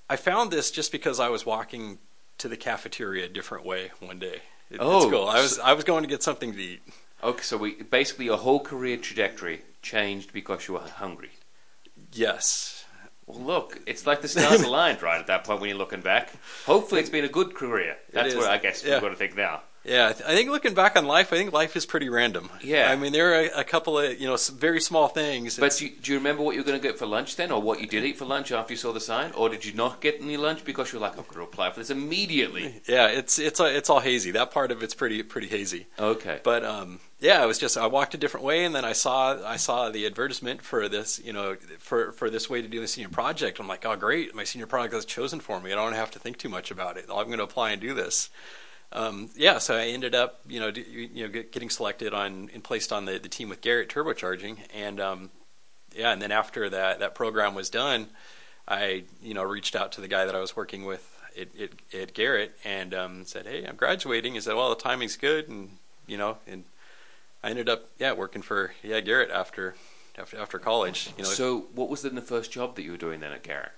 I 0.08 0.16
found 0.16 0.52
this 0.52 0.70
just 0.70 0.92
because 0.92 1.18
I 1.18 1.28
was 1.28 1.44
walking 1.44 1.98
to 2.38 2.48
the 2.48 2.56
cafeteria 2.56 3.24
a 3.24 3.28
different 3.28 3.64
way 3.64 3.90
one 3.98 4.20
day. 4.20 4.42
It, 4.70 4.78
oh, 4.80 4.98
it's 4.98 5.10
cool. 5.10 5.26
I 5.26 5.40
was 5.40 5.58
I 5.58 5.72
was 5.72 5.82
going 5.82 6.04
to 6.04 6.08
get 6.08 6.22
something 6.22 6.52
to 6.52 6.62
eat. 6.62 6.82
Okay, 7.24 7.42
so 7.42 7.56
we 7.56 7.82
basically 7.82 8.26
your 8.26 8.38
whole 8.38 8.60
career 8.60 8.96
trajectory 8.96 9.62
changed 9.82 10.32
because 10.32 10.68
you 10.68 10.74
were 10.74 10.80
hungry. 10.80 11.30
Yes. 12.12 12.75
Well, 13.26 13.40
look, 13.40 13.80
it's 13.86 14.06
like 14.06 14.22
the 14.22 14.28
stars 14.28 14.62
aligned 14.62 15.02
right 15.02 15.18
at 15.18 15.26
that 15.26 15.44
point 15.44 15.60
when 15.60 15.68
you're 15.68 15.78
looking 15.78 16.00
back. 16.00 16.32
Hopefully, 16.64 17.00
it's 17.00 17.10
been 17.10 17.24
a 17.24 17.28
good 17.28 17.54
career. 17.54 17.96
That's 18.12 18.34
what 18.34 18.48
I 18.48 18.58
guess 18.58 18.84
yeah. 18.84 18.94
we've 18.94 19.02
got 19.02 19.08
to 19.08 19.16
think 19.16 19.36
now. 19.36 19.62
Yeah, 19.86 20.08
I 20.08 20.34
think 20.34 20.50
looking 20.50 20.74
back 20.74 20.96
on 20.96 21.06
life, 21.06 21.32
I 21.32 21.36
think 21.36 21.52
life 21.52 21.76
is 21.76 21.86
pretty 21.86 22.08
random. 22.08 22.50
Yeah, 22.60 22.90
I 22.90 22.96
mean 22.96 23.12
there 23.12 23.34
are 23.34 23.48
a, 23.54 23.64
couple 23.64 23.98
of 23.98 24.20
you 24.20 24.26
know 24.26 24.36
very 24.54 24.80
small 24.80 25.06
things. 25.06 25.58
But 25.58 25.76
do 25.76 25.86
you, 25.86 25.92
do 25.92 26.12
you, 26.12 26.18
remember 26.18 26.42
what 26.42 26.54
you 26.54 26.60
were 26.60 26.66
going 26.66 26.80
to 26.80 26.86
get 26.86 26.98
for 26.98 27.06
lunch 27.06 27.36
then, 27.36 27.52
or 27.52 27.62
what 27.62 27.80
you 27.80 27.86
did 27.86 28.04
eat 28.04 28.18
for 28.18 28.24
lunch 28.24 28.50
after 28.50 28.72
you 28.72 28.76
saw 28.76 28.92
the 28.92 29.00
sign, 29.00 29.32
or 29.32 29.48
did 29.48 29.64
you 29.64 29.72
not 29.74 30.00
get 30.00 30.20
any 30.20 30.36
lunch 30.36 30.64
because 30.64 30.92
you 30.92 30.98
were 30.98 31.06
like, 31.06 31.16
I'm 31.16 31.24
going 31.24 31.36
to 31.36 31.42
apply 31.42 31.70
for 31.70 31.80
this 31.80 31.90
immediately? 31.90 32.82
Yeah, 32.88 33.06
it's 33.06 33.38
it's 33.38 33.60
it's 33.60 33.88
all 33.88 34.00
hazy. 34.00 34.32
That 34.32 34.50
part 34.50 34.72
of 34.72 34.82
it's 34.82 34.94
pretty 34.94 35.22
pretty 35.22 35.48
hazy. 35.48 35.86
Okay, 35.98 36.40
but 36.42 36.64
um, 36.64 36.98
yeah, 37.20 37.42
it 37.42 37.46
was 37.46 37.58
just 37.58 37.78
I 37.78 37.86
walked 37.86 38.14
a 38.14 38.18
different 38.18 38.44
way, 38.44 38.64
and 38.64 38.74
then 38.74 38.84
I 38.84 38.92
saw 38.92 39.40
I 39.44 39.56
saw 39.56 39.90
the 39.90 40.04
advertisement 40.06 40.62
for 40.62 40.88
this, 40.88 41.20
you 41.24 41.32
know, 41.32 41.56
for 41.78 42.12
for 42.12 42.28
this 42.28 42.50
way 42.50 42.60
to 42.60 42.68
do 42.68 42.80
the 42.80 42.88
senior 42.88 43.08
project. 43.08 43.60
I'm 43.60 43.68
like, 43.68 43.86
oh 43.86 43.94
great, 43.94 44.34
my 44.34 44.44
senior 44.44 44.66
project 44.66 44.94
is 44.94 45.04
chosen 45.04 45.38
for 45.38 45.60
me. 45.60 45.72
I 45.72 45.76
don't 45.76 45.92
have 45.92 46.10
to 46.12 46.18
think 46.18 46.38
too 46.38 46.48
much 46.48 46.70
about 46.70 46.96
it. 46.96 47.06
I'm 47.08 47.26
going 47.26 47.38
to 47.38 47.44
apply 47.44 47.70
and 47.70 47.80
do 47.80 47.94
this. 47.94 48.30
Um, 48.92 49.30
yeah, 49.36 49.58
so 49.58 49.76
I 49.76 49.86
ended 49.86 50.14
up, 50.14 50.40
you 50.48 50.60
know, 50.60 50.68
you 50.68 51.24
know, 51.24 51.28
get, 51.28 51.52
getting 51.52 51.70
selected 51.70 52.14
on 52.14 52.50
and 52.54 52.62
placed 52.62 52.92
on 52.92 53.04
the, 53.04 53.18
the 53.18 53.28
team 53.28 53.48
with 53.48 53.60
Garrett 53.60 53.88
turbocharging, 53.88 54.58
and 54.72 55.00
um, 55.00 55.30
yeah, 55.94 56.12
and 56.12 56.22
then 56.22 56.32
after 56.32 56.70
that 56.70 57.00
that 57.00 57.14
program 57.14 57.54
was 57.54 57.68
done, 57.68 58.08
I 58.68 59.04
you 59.22 59.34
know 59.34 59.42
reached 59.42 59.74
out 59.74 59.92
to 59.92 60.00
the 60.00 60.08
guy 60.08 60.24
that 60.24 60.34
I 60.34 60.40
was 60.40 60.54
working 60.54 60.84
with 60.84 61.12
at, 61.38 61.48
at, 61.60 61.70
at 62.00 62.14
Garrett 62.14 62.56
and 62.64 62.94
um, 62.94 63.24
said, 63.24 63.46
hey, 63.46 63.64
I'm 63.66 63.76
graduating. 63.76 64.34
He 64.34 64.40
said, 64.40 64.54
well, 64.54 64.70
the 64.70 64.76
timing's 64.76 65.16
good, 65.16 65.48
and 65.48 65.70
you 66.06 66.16
know, 66.16 66.38
and 66.46 66.64
I 67.42 67.50
ended 67.50 67.68
up 67.68 67.88
yeah 67.98 68.12
working 68.12 68.42
for 68.42 68.72
yeah 68.82 69.00
Garrett 69.00 69.30
after 69.30 69.74
after 70.16 70.38
after 70.38 70.58
college. 70.58 71.10
You 71.16 71.24
know. 71.24 71.30
So 71.30 71.66
what 71.74 71.88
was 71.88 72.02
then 72.02 72.14
the 72.14 72.22
first 72.22 72.50
job 72.50 72.76
that 72.76 72.82
you 72.82 72.92
were 72.92 72.96
doing 72.96 73.20
then 73.20 73.32
at 73.32 73.42
Garrett? 73.42 73.72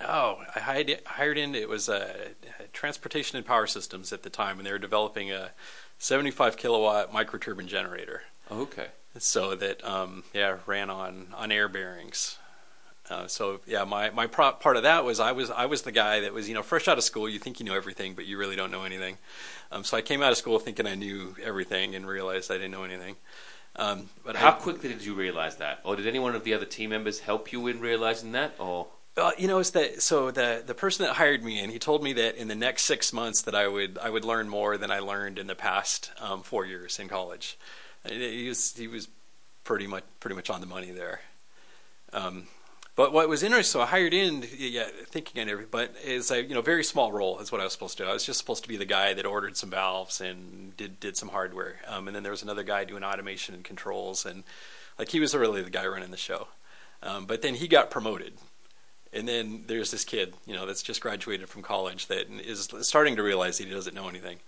Oh, 0.00 0.42
I 0.54 0.60
hired, 0.60 1.00
hired 1.06 1.38
in. 1.38 1.54
It 1.54 1.68
was 1.68 1.88
uh, 1.88 2.30
transportation 2.72 3.36
and 3.36 3.46
power 3.46 3.66
systems 3.66 4.12
at 4.12 4.22
the 4.22 4.30
time, 4.30 4.58
and 4.58 4.66
they 4.66 4.72
were 4.72 4.78
developing 4.78 5.30
a 5.30 5.50
75 5.98 6.56
kilowatt 6.56 7.12
microturbine 7.12 7.66
generator. 7.66 8.22
okay. 8.50 8.88
So 9.16 9.54
that 9.54 9.84
um, 9.84 10.24
yeah 10.32 10.56
ran 10.66 10.90
on 10.90 11.28
on 11.36 11.52
air 11.52 11.68
bearings. 11.68 12.36
Uh, 13.08 13.28
so 13.28 13.60
yeah, 13.64 13.84
my 13.84 14.10
my 14.10 14.26
pro- 14.26 14.50
part 14.52 14.76
of 14.76 14.82
that 14.82 15.04
was 15.04 15.20
I 15.20 15.30
was 15.30 15.50
I 15.50 15.66
was 15.66 15.82
the 15.82 15.92
guy 15.92 16.20
that 16.20 16.32
was 16.32 16.48
you 16.48 16.54
know 16.54 16.64
fresh 16.64 16.88
out 16.88 16.98
of 16.98 17.04
school. 17.04 17.28
You 17.28 17.38
think 17.38 17.60
you 17.60 17.66
know 17.66 17.76
everything, 17.76 18.14
but 18.14 18.26
you 18.26 18.38
really 18.38 18.56
don't 18.56 18.72
know 18.72 18.82
anything. 18.82 19.18
Um, 19.70 19.84
so 19.84 19.96
I 19.96 20.00
came 20.00 20.20
out 20.20 20.32
of 20.32 20.38
school 20.38 20.58
thinking 20.58 20.84
I 20.88 20.96
knew 20.96 21.36
everything 21.40 21.94
and 21.94 22.08
realized 22.08 22.50
I 22.50 22.54
didn't 22.54 22.72
know 22.72 22.82
anything. 22.82 23.14
Um, 23.76 24.08
but 24.24 24.34
how 24.34 24.48
I, 24.48 24.52
quickly 24.52 24.88
did 24.88 25.04
you 25.04 25.14
realize 25.14 25.56
that, 25.56 25.80
or 25.84 25.94
did 25.94 26.08
any 26.08 26.18
one 26.18 26.34
of 26.34 26.42
the 26.42 26.54
other 26.54 26.66
team 26.66 26.90
members 26.90 27.20
help 27.20 27.52
you 27.52 27.66
in 27.68 27.80
realizing 27.80 28.32
that, 28.32 28.54
or? 28.58 28.88
Uh, 29.16 29.30
you 29.38 29.46
know, 29.46 29.58
it's 29.60 29.70
that. 29.70 30.02
So 30.02 30.30
the 30.30 30.62
the 30.66 30.74
person 30.74 31.06
that 31.06 31.14
hired 31.14 31.44
me, 31.44 31.60
and 31.60 31.70
he 31.70 31.78
told 31.78 32.02
me 32.02 32.12
that 32.14 32.36
in 32.36 32.48
the 32.48 32.56
next 32.56 32.82
six 32.82 33.12
months 33.12 33.42
that 33.42 33.54
I 33.54 33.68
would 33.68 33.96
I 33.98 34.10
would 34.10 34.24
learn 34.24 34.48
more 34.48 34.76
than 34.76 34.90
I 34.90 34.98
learned 34.98 35.38
in 35.38 35.46
the 35.46 35.54
past 35.54 36.10
um, 36.20 36.42
four 36.42 36.66
years 36.66 36.98
in 36.98 37.08
college. 37.08 37.56
He 38.08 38.48
was 38.48 38.76
he 38.76 38.88
was 38.88 39.08
pretty 39.62 39.86
much 39.86 40.04
pretty 40.18 40.34
much 40.34 40.50
on 40.50 40.60
the 40.60 40.66
money 40.66 40.90
there. 40.90 41.20
Um, 42.12 42.48
but 42.96 43.12
what 43.12 43.28
was 43.28 43.42
interesting, 43.42 43.72
so 43.72 43.82
I 43.82 43.86
hired 43.86 44.14
in, 44.14 44.46
yeah, 44.56 44.86
thinking 45.06 45.42
on 45.42 45.48
every, 45.48 45.64
but 45.64 45.94
is 46.04 46.30
a 46.30 46.42
you 46.42 46.54
know 46.54 46.62
very 46.62 46.84
small 46.84 47.12
role 47.12 47.38
is 47.38 47.52
what 47.52 47.60
I 47.60 47.64
was 47.64 47.72
supposed 47.72 47.96
to 47.98 48.04
do. 48.04 48.08
I 48.08 48.12
was 48.12 48.24
just 48.24 48.38
supposed 48.38 48.62
to 48.64 48.68
be 48.68 48.76
the 48.76 48.84
guy 48.84 49.14
that 49.14 49.26
ordered 49.26 49.56
some 49.56 49.70
valves 49.70 50.20
and 50.20 50.76
did 50.76 50.98
did 50.98 51.16
some 51.16 51.28
hardware. 51.28 51.76
Um, 51.86 52.08
and 52.08 52.16
then 52.16 52.24
there 52.24 52.32
was 52.32 52.42
another 52.42 52.64
guy 52.64 52.84
doing 52.84 53.04
automation 53.04 53.54
and 53.54 53.62
controls, 53.64 54.26
and 54.26 54.42
like 54.98 55.08
he 55.08 55.20
was 55.20 55.34
really 55.34 55.62
the 55.62 55.70
guy 55.70 55.86
running 55.86 56.10
the 56.10 56.16
show. 56.16 56.48
Um, 57.02 57.26
but 57.26 57.42
then 57.42 57.54
he 57.54 57.68
got 57.68 57.90
promoted 57.90 58.34
and 59.14 59.28
then 59.28 59.64
there's 59.66 59.90
this 59.90 60.04
kid, 60.04 60.34
you 60.46 60.54
know, 60.54 60.66
that's 60.66 60.82
just 60.82 61.00
graduated 61.00 61.48
from 61.48 61.62
college 61.62 62.06
that 62.08 62.26
is 62.30 62.68
starting 62.82 63.16
to 63.16 63.22
realize 63.22 63.58
that 63.58 63.66
he 63.66 63.72
doesn't 63.72 63.94
know 63.94 64.08
anything. 64.08 64.38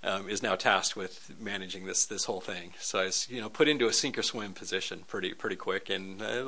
Um, 0.00 0.28
is 0.28 0.44
now 0.44 0.54
tasked 0.54 0.94
with 0.94 1.34
managing 1.40 1.84
this 1.84 2.06
this 2.06 2.26
whole 2.26 2.40
thing. 2.40 2.72
So 2.78 3.00
I 3.00 3.04
was, 3.06 3.28
you 3.28 3.40
know, 3.40 3.48
put 3.48 3.66
into 3.66 3.88
a 3.88 3.92
sink 3.92 4.16
or 4.16 4.22
swim 4.22 4.52
position 4.52 5.02
pretty 5.08 5.34
pretty 5.34 5.56
quick, 5.56 5.90
and 5.90 6.22
uh, 6.22 6.44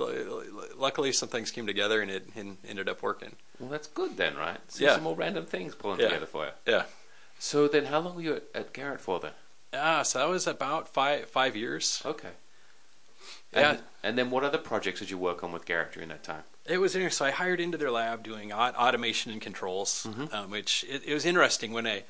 luckily 0.77 1.11
some 1.11 1.29
things 1.29 1.51
came 1.51 1.67
together 1.67 2.01
and 2.01 2.13
it 2.13 2.29
and 2.37 2.59
ended 2.65 2.89
up 2.89 3.03
working. 3.03 3.35
Well, 3.59 3.69
that's 3.69 3.89
good 3.89 4.17
then, 4.17 4.37
right? 4.37 4.59
See 4.69 4.85
yeah. 4.85 4.95
some 4.95 5.03
more 5.03 5.17
random 5.17 5.47
things 5.47 5.75
pulling 5.75 5.99
yeah. 5.99 6.07
together 6.07 6.27
for 6.27 6.45
you. 6.45 6.53
Yeah. 6.65 6.85
So 7.41 7.67
then, 7.67 7.87
how 7.87 7.99
long 7.99 8.15
were 8.15 8.23
you 8.23 8.35
at, 8.37 8.45
at 8.55 8.73
Garrett 8.73 9.01
for 9.01 9.19
then? 9.19 9.33
Ah, 9.75 10.03
so 10.05 10.21
that 10.21 10.29
was 10.29 10.47
about 10.47 10.89
five 10.89 11.29
five 11.29 11.57
years. 11.57 12.03
Okay. 12.07 12.29
And, 13.53 13.79
yeah. 13.79 13.85
And 14.05 14.17
then, 14.17 14.31
what 14.31 14.45
other 14.45 14.59
projects 14.59 15.01
did 15.01 15.11
you 15.11 15.19
work 15.19 15.43
on 15.43 15.51
with 15.51 15.65
Garrett 15.65 15.93
during 15.93 16.11
that 16.11 16.23
time? 16.23 16.45
It 16.67 16.79
was 16.79 16.95
interesting. 16.95 17.17
So 17.17 17.25
I 17.27 17.31
hired 17.31 17.61
into 17.61 17.79
their 17.79 17.91
lab 17.91 18.23
doing 18.23 18.53
automation 18.53 19.33
and 19.33 19.41
controls, 19.41 20.07
mm-hmm. 20.09 20.35
um, 20.35 20.51
which 20.51 20.85
it, 20.89 21.03
it, 21.07 21.15
was 21.15 21.25
interesting 21.25 21.73
when 21.73 21.87
I 21.87 22.05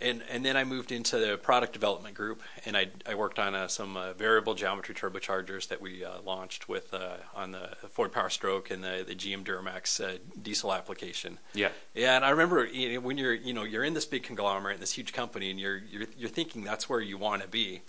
and 0.00 0.22
and 0.30 0.44
then 0.44 0.56
I 0.56 0.64
moved 0.64 0.92
into 0.92 1.18
the 1.18 1.36
product 1.36 1.72
development 1.72 2.14
group, 2.14 2.42
and 2.64 2.76
I 2.76 2.88
I 3.06 3.14
worked 3.14 3.38
on 3.38 3.54
uh, 3.54 3.68
some 3.68 3.96
uh, 3.96 4.12
variable 4.12 4.54
geometry 4.54 4.94
turbochargers 4.94 5.68
that 5.68 5.80
we 5.80 6.04
uh, 6.04 6.20
launched 6.24 6.68
with 6.68 6.92
uh, 6.92 7.16
on 7.34 7.52
the 7.52 7.70
Ford 7.90 8.12
Power 8.12 8.30
Stroke 8.30 8.70
and 8.70 8.82
the 8.82 9.04
the 9.06 9.14
GM 9.14 9.44
Duramax 9.44 10.02
uh, 10.02 10.18
diesel 10.40 10.72
application. 10.72 11.38
Yeah. 11.54 11.70
Yeah, 11.94 12.16
and 12.16 12.24
I 12.24 12.30
remember 12.30 12.64
you 12.66 12.94
know, 12.94 13.00
when 13.00 13.18
you're 13.18 13.34
you 13.34 13.52
know 13.52 13.64
you're 13.64 13.84
in 13.84 13.94
this 13.94 14.06
big 14.06 14.22
conglomerate, 14.22 14.80
this 14.80 14.92
huge 14.92 15.12
company, 15.12 15.50
and 15.50 15.58
you're 15.60 15.78
you're 15.78 16.06
you're 16.16 16.30
thinking 16.30 16.64
that's 16.64 16.88
where 16.88 17.00
you 17.00 17.18
want 17.18 17.42
to 17.42 17.48
be. 17.48 17.82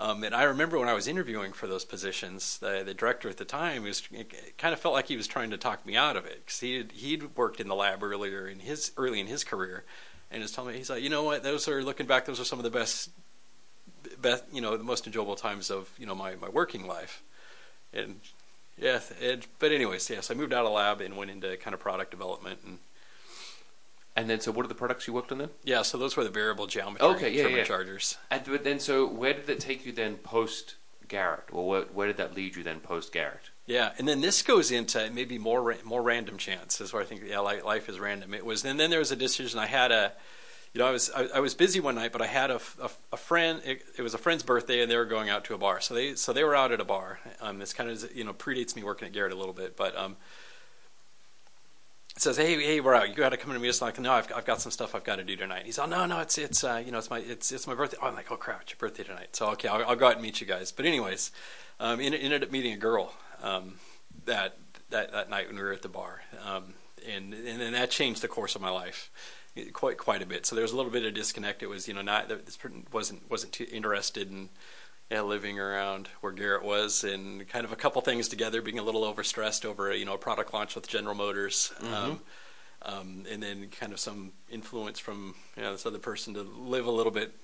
Um, 0.00 0.24
and 0.24 0.34
I 0.34 0.44
remember 0.44 0.78
when 0.78 0.88
I 0.88 0.94
was 0.94 1.06
interviewing 1.06 1.52
for 1.52 1.66
those 1.66 1.84
positions, 1.84 2.56
the, 2.58 2.82
the 2.82 2.94
director 2.94 3.28
at 3.28 3.36
the 3.36 3.44
time 3.44 3.82
was 3.82 4.02
kind 4.56 4.72
of 4.72 4.80
felt 4.80 4.94
like 4.94 5.08
he 5.08 5.16
was 5.16 5.26
trying 5.26 5.50
to 5.50 5.58
talk 5.58 5.84
me 5.84 5.94
out 5.94 6.16
of 6.16 6.24
it 6.24 6.40
because 6.46 6.58
he 6.58 6.86
he'd 6.94 7.36
worked 7.36 7.60
in 7.60 7.68
the 7.68 7.74
lab 7.74 8.02
earlier 8.02 8.48
in 8.48 8.60
his 8.60 8.92
early 8.96 9.20
in 9.20 9.26
his 9.26 9.44
career, 9.44 9.84
and 10.30 10.40
was 10.40 10.52
telling 10.52 10.72
me 10.72 10.78
he's 10.78 10.88
like, 10.88 11.02
you 11.02 11.10
know 11.10 11.22
what, 11.22 11.42
those 11.42 11.68
are 11.68 11.82
looking 11.82 12.06
back, 12.06 12.24
those 12.24 12.40
are 12.40 12.46
some 12.46 12.58
of 12.58 12.62
the 12.62 12.70
best, 12.70 13.10
best 14.22 14.42
you 14.50 14.62
know, 14.62 14.74
the 14.74 14.82
most 14.82 15.06
enjoyable 15.06 15.36
times 15.36 15.70
of 15.70 15.90
you 15.98 16.06
know 16.06 16.14
my 16.14 16.34
my 16.36 16.48
working 16.48 16.86
life, 16.86 17.22
and 17.92 18.20
yeah, 18.78 19.00
it, 19.20 19.48
but 19.58 19.70
anyways, 19.70 20.08
yes, 20.08 20.30
I 20.30 20.34
moved 20.34 20.54
out 20.54 20.64
of 20.64 20.72
lab 20.72 21.02
and 21.02 21.14
went 21.14 21.30
into 21.30 21.58
kind 21.58 21.74
of 21.74 21.80
product 21.80 22.10
development 22.10 22.60
and. 22.64 22.78
And 24.20 24.28
then, 24.28 24.40
so 24.40 24.52
what 24.52 24.66
are 24.66 24.68
the 24.68 24.74
products 24.74 25.06
you 25.06 25.14
worked 25.14 25.32
on 25.32 25.38
then? 25.38 25.48
Yeah, 25.64 25.80
so 25.80 25.96
those 25.96 26.14
were 26.14 26.24
the 26.24 26.30
variable 26.30 26.66
geometry 26.66 27.06
Okay, 27.06 27.32
yeah, 27.32 27.46
yeah. 27.46 27.64
turbochargers. 27.64 28.18
And 28.30 28.42
but 28.44 28.64
then, 28.64 28.78
so 28.78 29.06
where 29.06 29.32
did 29.32 29.48
it 29.48 29.60
take 29.60 29.86
you 29.86 29.92
then 29.92 30.16
post 30.16 30.74
Garrett, 31.08 31.44
or 31.52 31.66
where, 31.66 31.82
where 31.84 32.06
did 32.06 32.18
that 32.18 32.34
lead 32.34 32.54
you 32.54 32.62
then 32.62 32.80
post 32.80 33.14
Garrett? 33.14 33.48
Yeah, 33.64 33.92
and 33.96 34.06
then 34.06 34.20
this 34.20 34.42
goes 34.42 34.70
into 34.70 35.10
maybe 35.10 35.38
more 35.38 35.62
ra- 35.62 35.76
more 35.84 36.02
random 36.02 36.36
chance. 36.36 36.82
Is 36.82 36.92
where 36.92 37.00
I 37.00 37.06
think 37.06 37.22
yeah, 37.26 37.38
life 37.38 37.88
is 37.88 37.98
random. 37.98 38.34
It 38.34 38.44
was, 38.44 38.62
and 38.62 38.78
then 38.78 38.90
there 38.90 38.98
was 38.98 39.10
a 39.10 39.16
decision. 39.16 39.58
I 39.58 39.66
had 39.66 39.90
a, 39.90 40.12
you 40.74 40.80
know, 40.80 40.86
I 40.86 40.90
was 40.90 41.10
I, 41.16 41.28
I 41.36 41.40
was 41.40 41.54
busy 41.54 41.80
one 41.80 41.94
night, 41.94 42.12
but 42.12 42.20
I 42.20 42.26
had 42.26 42.50
a 42.50 42.60
a 43.10 43.16
friend. 43.16 43.62
It, 43.64 43.82
it 43.96 44.02
was 44.02 44.12
a 44.12 44.18
friend's 44.18 44.42
birthday, 44.42 44.82
and 44.82 44.90
they 44.90 44.96
were 44.98 45.06
going 45.06 45.30
out 45.30 45.44
to 45.46 45.54
a 45.54 45.58
bar. 45.58 45.80
So 45.80 45.94
they 45.94 46.14
so 46.14 46.34
they 46.34 46.44
were 46.44 46.54
out 46.54 46.72
at 46.72 46.80
a 46.80 46.84
bar. 46.84 47.20
Um, 47.40 47.58
this 47.58 47.72
kind 47.72 47.88
of 47.88 48.14
you 48.14 48.24
know 48.24 48.34
predates 48.34 48.76
me 48.76 48.82
working 48.82 49.06
at 49.08 49.14
Garrett 49.14 49.32
a 49.32 49.36
little 49.36 49.54
bit, 49.54 49.78
but 49.78 49.96
um, 49.96 50.16
says, 52.20 52.36
"Hey, 52.36 52.62
hey, 52.62 52.80
we're 52.80 52.94
out. 52.94 53.08
You 53.08 53.14
got 53.14 53.30
to 53.30 53.36
come 53.36 53.52
to 53.52 53.58
me." 53.58 53.68
It's 53.68 53.82
like, 53.82 53.98
"No, 53.98 54.12
I've, 54.12 54.30
I've 54.34 54.44
got 54.44 54.60
some 54.60 54.72
stuff 54.72 54.94
I've 54.94 55.04
got 55.04 55.16
to 55.16 55.24
do 55.24 55.36
tonight." 55.36 55.66
He's, 55.66 55.78
like, 55.78 55.88
no, 55.88 56.06
no, 56.06 56.20
it's 56.20 56.38
it's 56.38 56.62
uh, 56.64 56.82
you 56.84 56.92
know, 56.92 56.98
it's 56.98 57.10
my 57.10 57.18
it's 57.18 57.52
it's 57.52 57.66
my 57.66 57.74
birthday." 57.74 57.96
Oh, 58.02 58.08
I'm 58.08 58.14
like, 58.14 58.30
"Oh 58.30 58.36
crap, 58.36 58.62
it's 58.62 58.72
your 58.72 58.78
birthday 58.78 59.04
tonight." 59.04 59.34
So 59.34 59.48
okay, 59.50 59.68
I'll, 59.68 59.84
I'll 59.84 59.96
go 59.96 60.06
out 60.06 60.14
and 60.14 60.22
meet 60.22 60.40
you 60.40 60.46
guys. 60.46 60.72
But 60.72 60.86
anyways, 60.86 61.30
um, 61.78 62.00
ended, 62.00 62.42
up 62.42 62.50
meeting 62.50 62.72
a 62.72 62.76
girl 62.76 63.12
um, 63.42 63.74
that 64.26 64.56
that 64.90 65.12
that 65.12 65.30
night 65.30 65.46
when 65.46 65.56
we 65.56 65.62
were 65.62 65.72
at 65.72 65.82
the 65.82 65.88
bar, 65.88 66.22
um, 66.44 66.74
and 67.08 67.32
and 67.34 67.60
then 67.60 67.72
that 67.72 67.90
changed 67.90 68.22
the 68.22 68.28
course 68.28 68.54
of 68.54 68.60
my 68.60 68.70
life 68.70 69.10
quite 69.72 69.98
quite 69.98 70.22
a 70.22 70.26
bit. 70.26 70.46
So 70.46 70.54
there 70.54 70.62
was 70.62 70.72
a 70.72 70.76
little 70.76 70.92
bit 70.92 71.04
of 71.04 71.14
disconnect. 71.14 71.62
It 71.62 71.68
was 71.68 71.88
you 71.88 71.94
know 71.94 72.02
not 72.02 72.28
this 72.28 72.56
person 72.56 72.86
wasn't 72.92 73.28
wasn't 73.30 73.52
too 73.52 73.66
interested 73.70 74.30
in 74.30 74.48
yeah, 75.10 75.22
living 75.22 75.58
around 75.58 76.08
where 76.20 76.32
Garrett 76.32 76.64
was, 76.64 77.02
and 77.02 77.46
kind 77.48 77.64
of 77.64 77.72
a 77.72 77.76
couple 77.76 78.00
things 78.00 78.28
together, 78.28 78.62
being 78.62 78.78
a 78.78 78.82
little 78.82 79.02
overstressed 79.02 79.64
over 79.64 79.94
you 79.94 80.04
know 80.04 80.14
a 80.14 80.18
product 80.18 80.54
launch 80.54 80.74
with 80.74 80.88
General 80.88 81.14
Motors, 81.16 81.72
um, 81.92 82.20
um, 82.82 83.24
and 83.30 83.42
then 83.42 83.68
kind 83.68 83.92
of 83.92 83.98
some 83.98 84.32
influence 84.48 84.98
from 84.98 85.34
you 85.56 85.62
know 85.62 85.72
this 85.72 85.84
other 85.84 85.98
person 85.98 86.34
to 86.34 86.42
live 86.42 86.86
a 86.86 86.90
little 86.90 87.10
bit, 87.10 87.34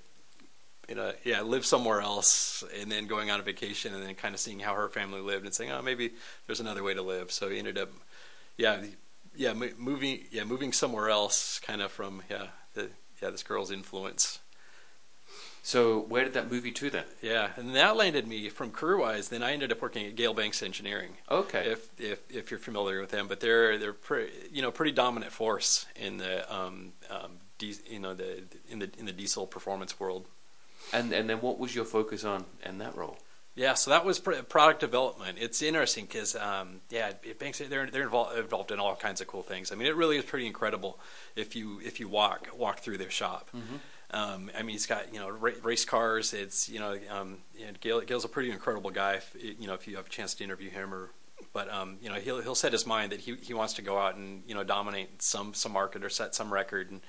you 0.89 0.95
know, 0.95 1.13
yeah, 1.25 1.41
live 1.43 1.67
somewhere 1.67 2.01
else, 2.01 2.63
and 2.81 2.91
then 2.91 3.09
going 3.09 3.31
on 3.31 3.41
a 3.41 3.43
vacation, 3.43 3.93
and 3.93 4.03
then 4.03 4.15
kind 4.15 4.35
of 4.35 4.41
seeing 4.41 4.61
how 4.61 4.75
her 4.75 4.89
family 4.89 5.21
lived, 5.21 5.45
and 5.45 5.53
saying, 5.53 5.73
oh, 5.73 5.83
maybe 5.83 6.13
there's 6.47 6.61
another 6.61 6.85
way 6.85 6.95
to 6.95 7.03
live. 7.03 7.33
So 7.33 7.49
he 7.49 7.59
ended 7.59 7.79
up, 7.79 7.89
yeah, 8.57 8.81
yeah, 9.35 9.55
moving, 9.55 10.21
yeah, 10.31 10.45
moving 10.45 10.73
somewhere 10.73 11.11
else, 11.11 11.59
kind 11.59 11.83
of 11.83 11.91
from 11.91 12.23
yeah, 12.31 12.47
the 12.75 12.91
yeah, 13.21 13.31
this 13.31 13.43
girl's 13.43 13.73
influence. 13.73 14.39
So 15.67 15.99
where 15.99 16.23
did 16.23 16.35
that 16.35 16.49
move 16.49 16.65
you 16.65 16.71
to 16.71 16.91
then? 16.91 17.03
Yeah, 17.21 17.51
and 17.57 17.75
that 17.75 17.97
landed 17.97 18.29
me 18.29 18.49
from 18.51 18.71
career 18.71 18.99
wise. 18.99 19.31
Then 19.31 19.43
I 19.43 19.51
ended 19.51 19.73
up 19.73 19.83
working 19.83 20.07
at 20.07 20.15
Gale 20.15 20.33
Banks 20.33 20.63
Engineering. 20.63 21.17
Okay. 21.29 21.67
If 21.73 21.89
if 21.99 22.21
if 22.31 22.53
you're 22.53 22.61
familiar 22.61 23.01
with 23.01 23.11
them, 23.11 23.27
but 23.27 23.41
they're 23.41 23.77
they're 23.77 23.93
pretty 23.93 24.31
you 24.53 24.63
know 24.63 24.71
pretty 24.71 24.93
dominant 24.93 25.33
force 25.33 25.85
in 25.97 26.19
the 26.19 26.55
um, 26.55 26.93
um 27.11 27.33
di- 27.59 27.75
you 27.91 27.99
know 27.99 28.15
the 28.15 28.45
in 28.69 28.79
the 28.79 28.91
in 28.97 29.07
the 29.07 29.13
diesel 29.13 29.45
performance 29.45 29.99
world. 29.99 30.27
And 30.93 31.13
and 31.13 31.29
then 31.29 31.41
what 31.41 31.59
was 31.59 31.75
your 31.75 31.85
focus 31.85 32.23
on 32.25 32.45
in 32.65 32.79
that 32.79 32.97
role? 32.97 33.19
Yeah, 33.57 33.75
so 33.75 33.91
that 33.91 34.05
was 34.05 34.21
pr- 34.21 34.43
product 34.43 34.79
development. 34.81 35.39
It's 35.41 35.63
interesting 35.63 36.05
because, 36.05 36.37
um, 36.37 36.83
yeah, 36.91 37.09
it- 37.25 37.41
banks 37.41 37.59
they're 37.59 37.91
they're 37.91 38.05
involved, 38.05 38.39
involved 38.39 38.71
in 38.71 38.79
all 38.79 38.95
kinds 38.95 39.21
of 39.21 39.27
cool 39.27 39.43
things. 39.43 39.73
I 39.73 39.75
mean, 39.75 39.89
it 39.89 39.97
really 39.97 40.17
is 40.17 40.25
pretty 40.25 40.47
incredible 40.47 41.01
if 41.35 41.57
you 41.57 41.81
if 41.85 41.99
you 41.99 42.07
walk 42.07 42.51
walk 42.57 42.79
through 42.79 42.99
their 42.99 43.11
shop. 43.11 43.51
Um, 44.11 44.51
I 44.57 44.63
mean, 44.63 44.71
he's 44.71 44.87
got 44.87 45.13
you 45.13 45.19
know 45.19 45.29
race 45.29 45.85
cars. 45.85 46.33
It's 46.33 46.69
you 46.69 46.79
know, 46.79 46.99
um, 47.11 47.39
and 47.65 47.81
Gale, 47.81 48.01
Gale's 48.01 48.25
a 48.25 48.29
pretty 48.29 48.51
incredible 48.51 48.91
guy. 48.91 49.15
If, 49.15 49.37
you 49.59 49.67
know, 49.67 49.75
if 49.75 49.89
you 49.89 49.97
have 49.97 50.07
a 50.07 50.11
chance 50.11 50.35
to 50.35 50.45
interview 50.45 50.71
him, 50.71 50.95
or 50.95 51.11
but 51.53 51.73
um, 51.73 51.99
you 52.01 52.09
know, 52.09 52.17
he'll 52.17 52.41
he'll 52.41 52.55
set 52.55 52.73
his 52.73 52.87
mind 52.87 53.13
that 53.13 53.21
he 53.21 53.35
he 53.37 53.53
wants 53.53 53.75
to 53.75 53.83
go 53.83 53.99
out 53.99 54.17
and 54.17 54.43
you 54.47 54.55
know 54.55 54.63
dominate 54.63 55.23
some 55.23 55.55
some 55.55 55.73
market 55.73 56.05
or 56.05 56.11
set 56.11 56.35
some 56.35 56.53
record, 56.53 56.91
and 56.91 57.01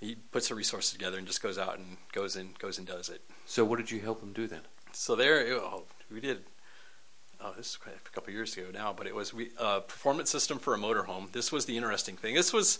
he 0.00 0.14
puts 0.14 0.48
the 0.48 0.54
resources 0.54 0.92
together 0.92 1.18
and 1.18 1.26
just 1.26 1.42
goes 1.42 1.58
out 1.58 1.78
and 1.78 1.96
goes 2.12 2.36
and 2.36 2.58
goes 2.58 2.78
and 2.78 2.86
does 2.86 3.08
it. 3.08 3.22
So 3.46 3.64
what 3.64 3.78
did 3.78 3.90
you 3.90 4.00
help 4.00 4.22
him 4.22 4.32
do 4.32 4.46
then? 4.46 4.62
So 4.92 5.16
there, 5.16 5.46
oh, 5.54 5.84
we 6.10 6.20
did. 6.20 6.44
Oh, 7.44 7.52
this 7.56 7.70
is 7.70 7.76
quite 7.76 7.96
a 7.96 8.10
couple 8.10 8.32
years 8.32 8.56
ago 8.56 8.66
now, 8.72 8.92
but 8.96 9.06
it 9.06 9.14
was 9.14 9.34
we 9.34 9.50
uh, 9.58 9.80
performance 9.80 10.30
system 10.30 10.58
for 10.58 10.74
a 10.74 10.78
motorhome. 10.78 11.32
This 11.32 11.50
was 11.50 11.64
the 11.66 11.76
interesting 11.76 12.16
thing. 12.16 12.34
This 12.34 12.52
was 12.52 12.78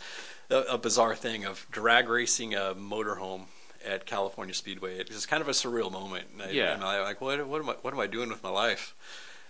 a, 0.50 0.59
a 0.61 0.78
bizarre 0.78 1.16
thing 1.16 1.45
of 1.45 1.66
drag 1.71 2.09
racing 2.09 2.54
a 2.54 2.75
motorhome 2.75 3.47
at 3.85 4.07
California 4.07 4.54
Speedway. 4.54 4.99
It 4.99 5.09
was 5.12 5.26
kind 5.26 5.40
of 5.40 5.49
a 5.49 5.52
surreal 5.52 5.90
moment. 5.90 6.26
And 6.33 6.42
I, 6.42 6.50
Yeah. 6.50 6.75
and 6.75 6.85
I 6.85 7.02
like 7.02 7.21
what 7.21 7.45
what 7.47 7.61
am 7.61 7.71
I 7.71 7.75
what 7.83 7.92
am 7.92 8.00
I 8.00 8.07
doing 8.07 8.28
with 8.28 8.42
my 8.42 8.50
life? 8.50 8.95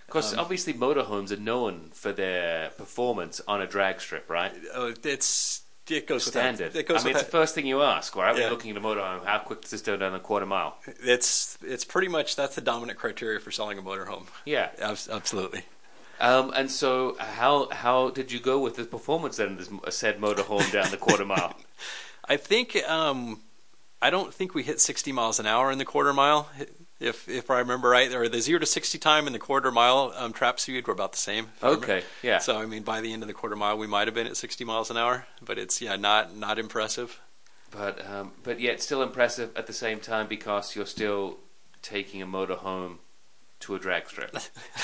Because 0.07 0.33
Um, 0.33 0.41
obviously 0.41 0.73
motorhomes 0.75 1.31
are 1.31 1.37
known 1.37 1.91
for 1.93 2.13
their 2.13 2.71
performance 2.71 3.41
on 3.49 3.61
a 3.63 3.67
drag 3.67 4.01
strip, 4.01 4.29
right? 4.31 4.53
Oh, 4.75 4.95
it's 5.05 5.62
it 5.91 6.07
goes 6.07 6.25
Standard. 6.25 6.69
Without, 6.69 6.81
it 6.81 6.87
goes 6.89 7.03
I 7.03 7.09
mean, 7.09 7.17
it's 7.17 7.25
the 7.25 7.31
first 7.31 7.55
thing 7.55 7.67
you 7.67 7.83
ask, 7.83 8.15
right? 8.17 8.29
When 8.33 8.37
Yeah. 8.37 8.43
you're 8.43 8.51
looking 8.51 8.71
at 8.71 8.77
a 8.77 8.81
motorhome, 8.81 9.25
how 9.25 9.39
quick 9.39 9.63
does 9.63 9.71
this 9.71 9.83
go 9.83 9.97
down 9.97 10.15
a 10.15 10.21
quarter 10.21 10.47
mile? 10.47 10.77
it's 11.03 11.59
it's 11.63 11.85
pretty 11.85 12.09
much 12.09 12.37
that's 12.37 12.55
the 12.55 12.61
dominant 12.61 12.99
criteria 12.99 13.41
for 13.41 13.51
selling 13.51 13.79
a 13.79 13.83
motorhome. 13.83 14.27
Yeah. 14.45 14.71
Absolutely. 14.81 15.65
Um, 16.21 16.53
and 16.55 16.71
so, 16.71 17.17
how 17.19 17.69
how 17.71 18.11
did 18.11 18.31
you 18.31 18.39
go 18.39 18.61
with 18.61 18.77
the 18.77 18.85
performance 18.85 19.39
then? 19.39 19.57
This 19.57 19.71
said 19.97 20.21
motorhome 20.21 20.71
down 20.71 20.91
the 20.93 20.97
quarter 20.97 21.25
mile. 21.25 21.57
I 22.29 22.37
think 22.37 22.77
um, 22.89 23.41
I 24.01 24.11
don't 24.11 24.33
think 24.33 24.55
we 24.55 24.63
hit 24.63 24.81
60 24.81 25.11
miles 25.11 25.41
an 25.41 25.47
hour 25.47 25.73
in 25.73 25.79
the 25.79 25.85
quarter 25.85 26.13
mile, 26.13 26.49
if 27.03 27.29
if 27.29 27.51
I 27.51 27.59
remember 27.59 27.89
right. 27.89 28.13
Or 28.15 28.29
the 28.29 28.41
zero 28.41 28.59
to 28.61 28.67
60 28.67 28.99
time 28.99 29.27
in 29.27 29.33
the 29.33 29.39
quarter 29.39 29.71
mile 29.71 30.13
um, 30.17 30.33
trap 30.33 30.61
speed 30.61 30.87
were 30.87 30.93
about 30.93 31.13
the 31.13 31.19
same. 31.19 31.47
if 31.57 31.65
I 31.65 31.67
remember. 31.69 31.85
Okay, 31.87 32.05
yeah. 32.23 32.39
So 32.39 32.57
I 32.59 32.67
mean, 32.67 32.83
by 32.83 33.01
the 33.01 33.13
end 33.13 33.23
of 33.23 33.29
the 33.29 33.35
quarter 33.35 33.57
mile, 33.57 33.77
we 33.77 33.87
might 33.87 34.07
have 34.09 34.15
been 34.15 34.27
at 34.27 34.37
60 34.37 34.65
miles 34.65 34.91
an 34.91 34.97
hour, 34.97 35.27
but 35.41 35.59
it's 35.59 35.81
yeah, 35.83 35.97
not 35.97 36.37
not 36.37 36.59
impressive. 36.59 37.21
But 37.71 38.07
um, 38.09 38.33
but 38.43 38.61
yet 38.61 38.83
still 38.83 39.03
impressive 39.03 39.51
at 39.57 39.67
the 39.67 39.73
same 39.73 39.99
time 40.01 40.27
because 40.29 40.77
you're 40.77 40.87
still 40.87 41.39
taking 41.81 42.21
a 42.23 42.27
motorhome 42.27 42.99
to 43.61 43.75
a 43.75 43.79
drag 43.79 44.09
strip. 44.09 44.37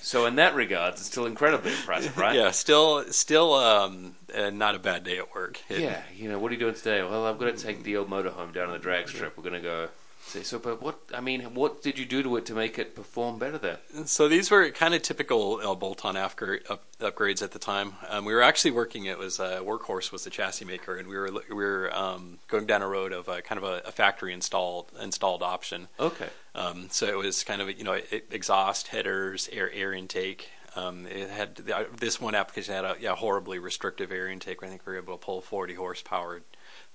so 0.00 0.26
in 0.26 0.36
that 0.36 0.54
regard, 0.54 0.94
it's 0.94 1.04
still 1.06 1.26
incredibly 1.26 1.70
impressive, 1.72 2.16
right? 2.16 2.34
Yeah, 2.34 2.50
still 2.52 3.04
still 3.12 3.54
um, 3.54 4.16
uh, 4.34 4.50
not 4.50 4.74
a 4.74 4.78
bad 4.78 5.04
day 5.04 5.18
at 5.18 5.34
work. 5.34 5.60
It- 5.68 5.80
Yeah, 5.80 6.02
you 6.16 6.28
know, 6.28 6.38
what 6.38 6.50
are 6.50 6.54
you 6.54 6.60
doing 6.60 6.74
today? 6.74 7.02
Well, 7.02 7.26
I'm 7.26 7.36
going 7.38 7.54
to 7.54 7.62
take 7.62 7.82
the 7.82 7.96
old 7.98 8.08
motorhome 8.10 8.52
down 8.54 8.68
to 8.68 8.72
the 8.72 8.78
drag 8.78 9.08
strip. 9.08 9.36
We're 9.36 9.42
going 9.42 9.54
to 9.54 9.60
go. 9.60 9.88
Say, 10.26 10.42
so, 10.42 10.58
but 10.58 10.82
what? 10.82 10.98
I 11.14 11.20
mean, 11.20 11.42
what 11.54 11.82
did 11.82 11.98
you 11.98 12.04
do 12.04 12.22
to 12.22 12.36
it 12.36 12.46
to 12.46 12.54
make 12.54 12.78
it 12.78 12.96
perform 12.96 13.38
better 13.38 13.58
there? 13.58 13.78
So 14.06 14.26
these 14.26 14.50
were 14.50 14.68
kind 14.70 14.94
of 14.94 15.02
typical 15.02 15.60
uh, 15.62 15.74
bolt-on 15.74 16.16
after 16.16 16.60
up, 16.68 16.84
upgrades 16.98 17.42
at 17.42 17.52
the 17.52 17.58
time. 17.58 17.94
Um, 18.08 18.24
we 18.24 18.34
were 18.34 18.42
actually 18.42 18.72
working. 18.72 19.04
It 19.04 19.18
was 19.18 19.38
uh, 19.38 19.60
Workhorse 19.60 20.10
was 20.10 20.24
the 20.24 20.30
chassis 20.30 20.64
maker, 20.64 20.96
and 20.96 21.08
we 21.08 21.16
were 21.16 21.30
we 21.48 21.54
were 21.54 21.94
um, 21.94 22.38
going 22.48 22.66
down 22.66 22.82
a 22.82 22.88
road 22.88 23.12
of 23.12 23.28
a, 23.28 23.42
kind 23.42 23.58
of 23.58 23.64
a, 23.64 23.82
a 23.86 23.92
factory 23.92 24.32
installed 24.32 24.90
installed 25.00 25.42
option. 25.42 25.88
Okay. 26.00 26.28
Um, 26.54 26.88
so 26.90 27.06
it 27.06 27.16
was 27.16 27.44
kind 27.44 27.60
of 27.60 27.70
you 27.78 27.84
know 27.84 27.98
exhaust 28.30 28.88
headers, 28.88 29.48
air 29.52 29.70
air 29.72 29.92
intake. 29.92 30.50
Um, 30.74 31.06
it 31.06 31.30
had 31.30 31.54
the, 31.56 31.86
this 31.96 32.20
one 32.20 32.34
application 32.34 32.74
had 32.74 32.84
a 32.84 32.96
yeah 32.98 33.14
horribly 33.14 33.58
restrictive 33.58 34.10
air 34.10 34.28
intake. 34.28 34.62
I 34.62 34.68
think 34.68 34.86
we 34.86 34.94
were 34.94 34.98
able 34.98 35.16
to 35.16 35.24
pull 35.24 35.40
40 35.40 35.74
horsepower 35.74 36.42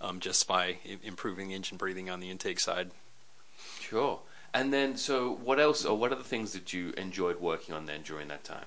um, 0.02 0.20
just 0.20 0.48
by 0.48 0.78
improving 1.04 1.52
engine 1.52 1.78
breathing 1.78 2.10
on 2.10 2.20
the 2.20 2.30
intake 2.30 2.60
side. 2.60 2.92
Sure. 3.90 4.20
And 4.54 4.72
then, 4.72 4.98
so 4.98 5.32
what 5.32 5.60
else, 5.60 5.84
or 5.84 5.98
what 5.98 6.12
other 6.12 6.24
things 6.24 6.54
that 6.54 6.74
you 6.74 6.94
enjoyed 6.96 7.40
working 7.40 7.74
on 7.74 7.88
then 7.88 8.02
during 8.04 8.28
that 8.28 8.44
time? 8.44 8.66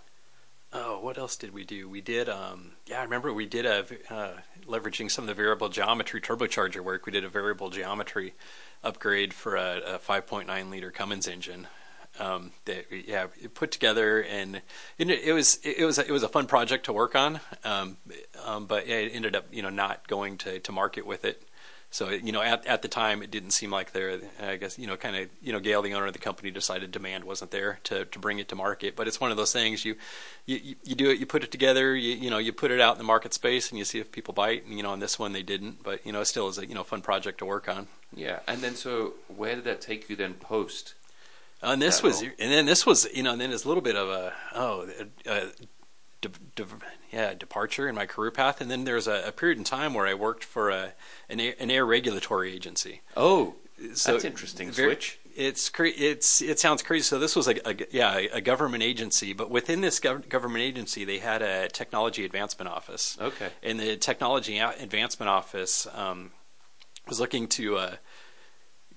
Oh, 0.73 0.99
what 1.01 1.17
else 1.17 1.37
did 1.37 1.53
we 1.53 1.65
do? 1.65 1.89
We 1.89 2.01
did, 2.01 2.29
um, 2.29 2.73
yeah, 2.87 3.01
I 3.01 3.05
remember 3.05 3.33
we 3.33 3.47
did 3.47 3.67
a 3.67 3.85
uh, 4.11 4.33
leveraging 4.67 5.11
some 5.11 5.25
of 5.25 5.29
the 5.29 5.35
variable 5.35 5.69
geometry 5.69 6.21
turbocharger 6.21 6.81
work. 6.81 7.07
We 7.07 7.13
did 7.13 7.25
a 7.25 7.29
variable 7.29 7.71
geometry 7.71 8.35
upgrade 8.83 9.33
for 9.33 9.55
a, 9.55 9.83
a 9.95 9.99
5.9 9.99 10.71
liter 10.71 10.91
Cummins 10.91 11.29
engine. 11.29 11.69
Um, 12.19 12.53
that 12.67 12.87
we, 12.91 13.05
yeah, 13.09 13.29
put 13.55 13.71
together, 13.71 14.23
and 14.23 14.57
it, 14.99 15.09
it 15.09 15.33
was 15.33 15.59
it 15.65 15.83
was 15.83 15.99
a, 15.99 16.07
it 16.07 16.11
was 16.11 16.23
a 16.23 16.29
fun 16.29 16.45
project 16.45 16.85
to 16.85 16.93
work 16.93 17.17
on. 17.17 17.41
Um, 17.65 17.97
um, 18.45 18.67
but 18.67 18.87
yeah, 18.87 18.97
it 18.97 19.13
ended 19.15 19.35
up 19.35 19.47
you 19.51 19.63
know 19.63 19.71
not 19.71 20.07
going 20.09 20.37
to, 20.39 20.61
to 20.61 20.73
market 20.73 21.07
with 21.07 21.25
it. 21.25 21.43
So 21.93 22.09
you 22.09 22.33
know, 22.33 22.41
at 22.41 22.67
at 22.67 22.81
the 22.81 22.89
time, 22.89 23.23
it 23.23 23.31
didn't 23.31 23.51
seem 23.51 23.71
like 23.71 23.93
there. 23.93 24.19
I 24.41 24.57
guess 24.57 24.79
you 24.79 24.87
know, 24.87 24.97
kind 24.97 25.15
of 25.15 25.29
you 25.43 25.53
know, 25.53 25.61
Gale, 25.61 25.83
the 25.83 25.93
owner 25.93 26.07
of 26.07 26.15
the 26.15 26.19
company, 26.19 26.51
decided 26.51 26.91
demand 26.91 27.25
wasn't 27.25 27.51
there 27.51 27.81
to 27.85 28.07
to 28.07 28.19
bring 28.19 28.39
it 28.39 28.49
to 28.49 28.57
market. 28.57 28.97
But 28.97 29.09
it's 29.09 29.21
one 29.21 29.31
of 29.31 29.37
those 29.37 29.53
things 29.53 29.85
you 29.85 29.97
you 30.47 30.75
you 30.83 30.95
do 30.95 31.11
it, 31.11 31.19
you 31.19 31.27
put 31.27 31.45
it 31.45 31.51
together, 31.51 31.95
you 31.95 32.15
you 32.15 32.31
know, 32.31 32.39
you 32.39 32.51
put 32.51 32.71
it 32.71 32.81
out 32.81 32.95
in 32.95 32.99
the 32.99 33.05
market 33.05 33.35
space, 33.35 33.69
and 33.69 33.79
you 33.79 33.85
see 33.85 33.99
if 33.99 34.11
people 34.11 34.33
bite. 34.33 34.65
And 34.65 34.75
you 34.75 34.83
know, 34.83 34.91
on 34.91 35.01
this 35.01 35.19
one 35.19 35.35
they 35.35 35.43
didn't, 35.43 35.83
but 35.83 36.05
you 36.07 36.13
know, 36.13 36.23
it 36.23 36.27
still 36.27 36.49
is 36.49 36.57
a 36.57 36.67
you 36.67 36.75
know 36.75 36.83
fun 36.83 37.03
project 37.03 37.39
to 37.41 37.45
work 37.45 37.69
on. 37.69 37.89
Yeah, 38.17 38.39
and 38.49 38.63
then 38.63 38.75
so 38.75 39.13
where 39.29 39.55
did 39.55 39.65
that 39.65 39.83
take 39.83 40.09
you 40.09 40.17
then 40.17 40.33
post? 40.33 40.95
Uh, 41.63 41.73
and 41.75 41.83
this 41.83 42.03
was, 42.03 42.23
and 42.23 42.33
then 42.39 42.67
this 42.67 42.85
was, 42.85 43.07
you 43.15 43.23
know, 43.23 43.33
and 43.33 43.41
then 43.41 43.51
there's 43.51 43.65
a 43.65 43.69
little 43.69 43.83
bit 43.83 43.95
of 43.95 44.09
a 44.09 44.33
oh, 44.55 44.89
a, 45.27 45.49
de- 46.23 46.31
de- 46.57 46.65
yeah, 47.13 47.35
departure 47.35 47.87
in 47.89 47.95
my 47.95 48.07
career 48.07 48.31
path, 48.31 48.63
and 48.63 48.71
then 48.71 48.85
there's 48.85 49.07
a, 49.07 49.25
a 49.27 49.33
period 49.33 49.59
in 49.59 49.65
time 49.65 49.93
where 49.93 50.07
I 50.07 50.15
worked 50.15 50.43
for 50.45 50.71
a 50.71 50.95
an 51.29 51.39
air, 51.41 51.55
an 51.59 51.71
air 51.71 51.85
regulatory 51.85 52.55
agency. 52.55 53.03
Oh, 53.17 53.57
So 53.95 54.13
that's 54.13 54.25
interesting. 54.25 54.71
very- 54.71 54.93
Switch. 54.93 55.19
It's 55.35 55.71
cra- 55.71 55.89
it's 55.97 56.43
it 56.43 56.59
sounds 56.61 56.83
crazy. 56.83 57.05
So 57.05 57.19
this 57.19 57.35
was 57.35 57.49
a, 57.49 57.55
a 57.67 57.75
yeah 57.91 58.17
a 58.33 58.41
government 58.43 58.83
agency, 58.83 59.33
but 59.33 59.51
within 59.51 59.81
this 59.81 59.99
gov- 59.99 60.29
government 60.29 60.63
agency, 60.63 61.05
they 61.07 61.21
had 61.21 61.41
a 61.41 61.69
technology 61.69 62.27
advancement 62.27 62.69
office. 62.71 63.17
Okay. 63.19 63.49
And 63.63 63.81
the 63.81 63.97
technology 63.97 64.59
advancement 64.59 65.31
office 65.31 65.87
um, 65.95 66.33
was 67.09 67.19
looking 67.19 67.49
to 67.49 67.79
uh, 67.79 67.97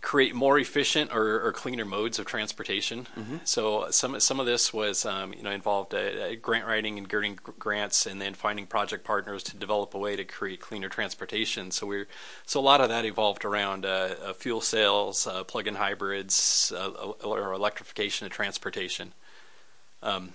create 0.06 0.36
more 0.36 0.60
efficient 0.60 1.12
or, 1.12 1.42
or 1.42 1.52
cleaner 1.52 1.84
modes 1.84 2.20
of 2.20 2.28
transportation. 2.28 3.08
So 3.44 3.90
some 3.90 4.20
some 4.20 4.40
of 4.40 4.46
this 4.46 4.72
was 4.72 5.04
um, 5.04 5.34
you 5.34 5.42
know 5.42 5.50
involved 5.50 5.96
uh, 5.96 5.98
uh, 5.98 6.36
grant 6.40 6.68
writing 6.68 7.00
and 7.00 7.10
getting 7.10 7.40
grants, 7.58 8.06
and 8.06 8.22
then 8.22 8.36
finding 8.36 8.68
project 8.68 9.04
partners 9.04 9.42
to 9.44 9.58
develop 9.58 9.96
a 9.96 9.98
way 9.98 10.16
to 10.16 10.24
create 10.24 10.60
cleaner 10.62 10.90
transportation. 10.90 11.72
So 11.72 11.88
we 11.88 12.06
so 12.46 12.60
a 12.60 12.62
lot 12.62 12.82
of 12.82 12.90
that 12.90 13.04
evolved 13.04 13.44
around 13.46 13.84
uh, 13.84 14.16
uh, 14.24 14.34
fuel 14.34 14.62
cells, 14.62 15.26
uh, 15.26 15.44
plug-in 15.44 15.76
hybrids, 15.76 16.72
uh, 16.76 16.90
or 17.24 17.52
electrification 17.54 18.28
of 18.28 18.32
transportation. 18.32 19.14
Um, 20.04 20.34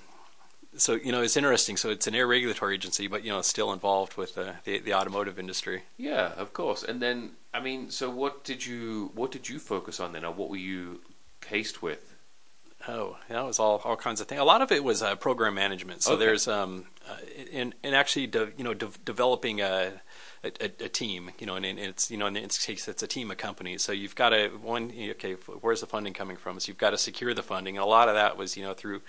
so 0.76 0.94
you 0.94 1.12
know 1.12 1.22
it's 1.22 1.36
interesting. 1.36 1.76
So 1.76 1.90
it's 1.90 2.06
an 2.06 2.14
air 2.14 2.26
regulatory 2.26 2.74
agency, 2.74 3.06
but 3.06 3.24
you 3.24 3.30
know 3.30 3.38
it's 3.38 3.48
still 3.48 3.72
involved 3.72 4.16
with 4.16 4.36
uh, 4.38 4.52
the 4.64 4.78
the 4.78 4.94
automotive 4.94 5.38
industry. 5.38 5.82
Yeah, 5.96 6.32
of 6.36 6.52
course. 6.52 6.82
And 6.82 7.00
then, 7.02 7.32
I 7.52 7.60
mean, 7.60 7.90
so 7.90 8.08
what 8.10 8.44
did 8.44 8.64
you 8.66 9.10
what 9.14 9.30
did 9.32 9.48
you 9.48 9.58
focus 9.58 10.00
on 10.00 10.12
then, 10.12 10.24
or 10.24 10.32
what 10.32 10.48
were 10.50 10.56
you 10.56 11.00
cased 11.40 11.82
with? 11.82 12.14
Oh, 12.88 13.18
that 13.28 13.44
was 13.44 13.58
all 13.58 13.82
all 13.84 13.96
kinds 13.96 14.20
of 14.22 14.26
things. 14.28 14.40
A 14.40 14.44
lot 14.44 14.62
of 14.62 14.72
it 14.72 14.82
was 14.82 15.02
uh, 15.02 15.14
program 15.16 15.54
management. 15.54 16.02
So 16.02 16.12
Okay. 16.14 16.24
there's 16.24 16.48
um, 16.48 16.86
uh, 17.08 17.16
and 17.52 17.74
and 17.82 17.94
actually 17.94 18.26
de- 18.28 18.52
you 18.56 18.64
know 18.64 18.72
de- 18.72 18.88
developing 19.04 19.60
a, 19.60 20.00
a 20.42 20.50
a 20.64 20.88
team. 20.88 21.30
You 21.38 21.46
know, 21.46 21.56
and, 21.56 21.66
and 21.66 21.78
it's 21.78 22.10
you 22.10 22.16
know 22.16 22.26
in 22.26 22.32
this 22.32 22.64
case 22.64 22.88
it's 22.88 23.02
a 23.02 23.06
team 23.06 23.30
of 23.30 23.36
companies. 23.36 23.82
So 23.82 23.92
you've 23.92 24.14
got 24.14 24.30
to 24.30 24.48
one 24.62 24.90
okay, 25.10 25.34
where's 25.60 25.80
the 25.82 25.86
funding 25.86 26.14
coming 26.14 26.38
from? 26.38 26.58
So 26.58 26.68
you've 26.70 26.78
got 26.78 26.90
to 26.90 26.98
secure 26.98 27.34
the 27.34 27.42
funding. 27.42 27.76
And 27.76 27.84
a 27.84 27.88
lot 27.88 28.08
of 28.08 28.14
that 28.14 28.38
was 28.38 28.56
you 28.56 28.62
know 28.62 28.72
through. 28.72 29.02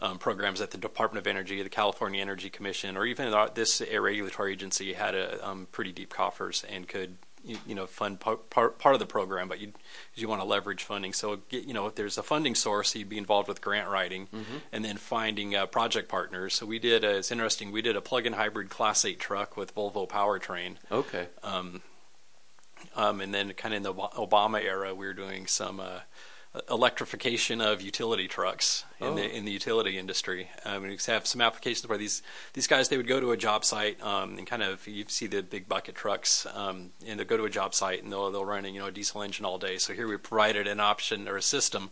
Um, 0.00 0.18
programs 0.18 0.60
at 0.60 0.72
the 0.72 0.76
Department 0.78 1.24
of 1.24 1.28
Energy, 1.28 1.62
the 1.62 1.68
California 1.68 2.20
Energy 2.20 2.50
Commission, 2.50 2.96
or 2.96 3.06
even 3.06 3.32
this 3.54 3.80
air 3.80 4.02
regulatory 4.02 4.52
agency 4.52 4.92
had 4.94 5.14
a 5.14 5.46
um, 5.48 5.68
pretty 5.70 5.92
deep 5.92 6.10
coffers 6.12 6.64
and 6.68 6.88
could 6.88 7.16
you, 7.44 7.58
you 7.64 7.74
know 7.76 7.86
fund 7.86 8.18
part, 8.18 8.50
part 8.50 8.78
part 8.80 8.94
of 8.96 8.98
the 8.98 9.06
program, 9.06 9.48
but 9.48 9.60
you 9.60 9.72
you 10.16 10.26
want 10.26 10.40
to 10.40 10.44
leverage 10.46 10.82
funding. 10.82 11.12
So 11.12 11.36
get, 11.48 11.64
you 11.64 11.72
know 11.74 11.86
if 11.86 11.94
there's 11.94 12.18
a 12.18 12.24
funding 12.24 12.56
source, 12.56 12.92
you'd 12.96 13.08
be 13.08 13.18
involved 13.18 13.46
with 13.46 13.60
grant 13.60 13.88
writing, 13.88 14.26
and 14.72 14.84
then 14.84 14.96
finding 14.96 15.54
uh, 15.54 15.66
project 15.66 16.08
partners. 16.08 16.54
So 16.54 16.66
we 16.66 16.80
did. 16.80 17.04
Uh, 17.04 17.08
it's 17.08 17.30
interesting. 17.30 17.70
We 17.70 17.80
did 17.80 17.94
a 17.94 18.00
plug-in 18.00 18.32
hybrid 18.32 18.70
Class 18.70 19.04
8 19.04 19.20
truck 19.20 19.56
with 19.56 19.74
Volvo 19.76 20.08
powertrain, 20.08 20.74
Okay. 20.90 21.28
um, 21.44 21.82
um, 22.96 23.20
and 23.20 23.32
then 23.32 23.52
kind 23.52 23.74
of 23.74 23.76
in 23.76 23.82
the 23.84 23.94
Obama 23.94 24.60
era, 24.60 24.92
we 24.92 25.06
were 25.06 25.14
doing 25.14 25.46
some. 25.46 25.78
Uh, 25.78 26.00
electrification 26.70 27.60
of 27.60 27.82
utility 27.82 28.28
trucks 28.28 28.84
in 29.00 29.06
Oh. 29.08 29.14
the 29.16 29.28
in 29.36 29.44
the 29.44 29.50
utility 29.50 29.98
industry. 29.98 30.50
Um, 30.64 30.82
we 30.82 30.96
have 31.06 31.26
some 31.26 31.40
applications 31.40 31.88
where 31.88 31.98
these 31.98 32.22
these 32.52 32.66
guys 32.66 32.88
they 32.88 32.96
would 32.96 33.08
go 33.08 33.20
to 33.20 33.32
a 33.32 33.36
job 33.36 33.64
site 33.64 34.00
um, 34.02 34.38
and 34.38 34.46
kind 34.46 34.62
of 34.62 34.86
you 34.86 35.04
see 35.08 35.26
the 35.26 35.42
big 35.42 35.68
bucket 35.68 35.94
trucks 35.94 36.46
um, 36.54 36.90
and 37.06 37.18
they'll 37.18 37.26
go 37.26 37.36
to 37.36 37.44
a 37.44 37.50
job 37.50 37.74
site 37.74 38.02
and 38.02 38.12
they'll 38.12 38.30
they'll 38.30 38.44
run 38.44 38.64
a, 38.64 38.68
you 38.68 38.78
know 38.80 38.86
a 38.86 38.92
diesel 38.92 39.22
engine 39.22 39.44
all 39.44 39.58
day. 39.58 39.78
So 39.78 39.92
here 39.94 40.06
we 40.06 40.16
provided 40.16 40.66
an 40.68 40.80
option 40.80 41.26
or 41.28 41.36
a 41.36 41.42
system 41.42 41.90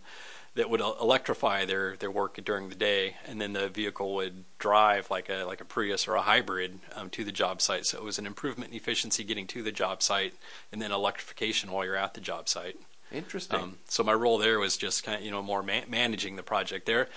that 0.55 0.69
would 0.69 0.81
electrify 0.81 1.65
their 1.65 1.97
their 1.97 2.11
work 2.11 2.39
during 2.45 2.69
the 2.69 2.75
day, 2.75 3.17
and 3.27 3.41
then 3.41 3.55
the 3.55 3.69
vehicle 3.69 4.15
would 4.15 4.45
drive 4.59 5.11
like 5.11 5.29
a 5.29 5.45
like 5.45 5.61
a 5.61 5.65
Prius 5.65 6.07
or 6.07 6.15
a 6.15 6.23
hybrid 6.23 6.79
um, 6.95 7.11
to 7.11 7.25
the 7.25 7.33
job 7.33 7.61
site. 7.63 7.87
So 7.87 7.99
it 7.99 8.05
was 8.05 8.19
an 8.19 8.27
improvement 8.27 8.71
in 8.71 8.77
efficiency 8.77 9.25
getting 9.25 9.47
to 9.49 9.63
the 9.63 9.73
job 9.73 10.03
site, 10.03 10.35
and 10.71 10.81
then 10.81 10.93
electrification 10.93 11.73
while 11.73 11.85
you're 11.85 11.97
at 11.97 12.15
the 12.15 12.21
job 12.21 12.49
site. 12.49 12.77
Interesting. 13.13 13.61
Um, 13.61 13.79
so 13.89 14.03
my 14.03 14.13
role 14.15 14.39
there 14.39 14.59
was 14.59 14.77
just 14.77 15.05
kind 15.05 15.19
of 15.19 15.25
you 15.25 15.31
know 15.31 15.43
more 15.43 15.63
man- 15.63 15.85
managing 15.89 16.37
the 16.37 16.43
project 16.43 16.87
there, 16.87 17.09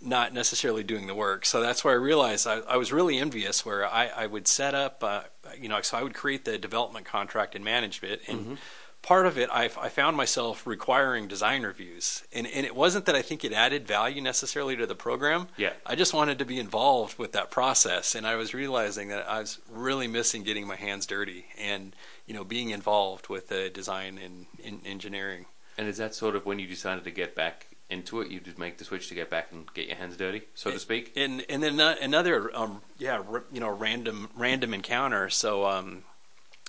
not 0.00 0.32
necessarily 0.32 0.82
doing 0.82 1.06
the 1.06 1.14
work. 1.14 1.46
So 1.46 1.60
that's 1.60 1.84
where 1.84 1.94
I 1.94 1.96
realized 1.96 2.46
I, 2.46 2.58
I 2.60 2.76
was 2.76 2.92
really 2.92 3.18
envious 3.18 3.64
where 3.64 3.86
I, 3.86 4.06
I 4.08 4.26
would 4.26 4.48
set 4.48 4.74
up, 4.74 5.02
uh, 5.04 5.22
you 5.60 5.68
know, 5.68 5.80
so 5.82 5.96
I 5.98 6.02
would 6.02 6.14
create 6.14 6.44
the 6.44 6.58
development 6.58 7.06
contract 7.06 7.54
and 7.54 7.64
manage 7.64 8.02
it, 8.02 8.20
and 8.28 8.40
Mm-hmm. 8.40 8.54
part 9.02 9.26
of 9.26 9.36
it 9.38 9.48
I, 9.52 9.64
I 9.64 9.88
found 9.88 10.16
myself 10.16 10.66
requiring 10.66 11.28
design 11.28 11.62
reviews, 11.62 12.24
and 12.32 12.46
and 12.46 12.64
it 12.66 12.74
wasn't 12.74 13.06
that 13.06 13.14
I 13.14 13.22
think 13.22 13.44
it 13.44 13.52
added 13.52 13.86
value 13.86 14.20
necessarily 14.20 14.76
to 14.76 14.86
the 14.86 14.94
program. 14.96 15.48
Yeah. 15.56 15.72
I 15.86 15.94
just 15.94 16.12
wanted 16.14 16.38
to 16.40 16.44
be 16.44 16.58
involved 16.58 17.18
with 17.18 17.32
that 17.32 17.50
process, 17.50 18.14
and 18.16 18.26
I 18.26 18.34
was 18.36 18.54
realizing 18.54 19.08
that 19.08 19.28
I 19.28 19.38
was 19.40 19.58
really 19.70 20.08
missing 20.08 20.42
getting 20.42 20.66
my 20.66 20.76
hands 20.76 21.06
dirty 21.06 21.46
and 21.58 21.94
you 22.32 22.38
know 22.38 22.44
being 22.44 22.70
involved 22.70 23.28
with 23.28 23.48
the 23.48 23.68
design 23.68 24.18
and, 24.24 24.46
and 24.64 24.80
engineering. 24.86 25.44
and 25.76 25.86
is 25.86 25.98
that 25.98 26.14
sort 26.14 26.34
of 26.34 26.46
when 26.46 26.58
you 26.58 26.66
decided 26.66 27.04
to 27.04 27.10
get 27.10 27.34
back 27.34 27.66
into 27.90 28.22
it? 28.22 28.30
You 28.30 28.40
did 28.40 28.58
make 28.58 28.78
the 28.78 28.84
switch 28.86 29.08
to 29.08 29.14
get 29.14 29.28
back 29.28 29.48
and 29.52 29.70
get 29.74 29.86
your 29.86 29.96
hands 29.96 30.16
dirty, 30.16 30.44
so 30.54 30.70
to 30.70 30.78
speak. 30.78 31.12
And 31.14 31.44
and 31.50 31.62
then 31.62 31.78
another 31.78 32.50
um, 32.56 32.80
yeah 32.98 33.18
r- 33.30 33.44
you 33.52 33.60
know 33.60 33.68
random 33.68 34.30
random 34.34 34.72
encounter. 34.72 35.28
So 35.28 35.66
um, 35.66 36.04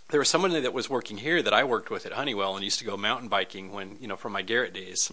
there 0.09 0.19
was 0.19 0.27
someone 0.27 0.51
that 0.51 0.73
was 0.73 0.89
working 0.89 1.17
here 1.19 1.41
that 1.41 1.53
I 1.53 1.63
worked 1.63 1.89
with 1.89 2.05
at 2.05 2.11
Honeywell 2.11 2.55
and 2.55 2.63
used 2.65 2.79
to 2.79 2.85
go 2.85 2.97
mountain 2.97 3.29
biking 3.29 3.71
when 3.71 3.95
you 4.01 4.07
know 4.09 4.17
from 4.17 4.33
my 4.33 4.41
Garrett 4.41 4.73
days. 4.73 5.09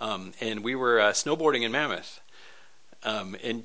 Um, 0.00 0.32
and 0.40 0.64
we 0.64 0.74
were 0.74 0.98
uh, 1.00 1.12
snowboarding 1.12 1.62
in 1.62 1.70
Mammoth. 1.70 2.20
Um, 3.04 3.36
and 3.44 3.62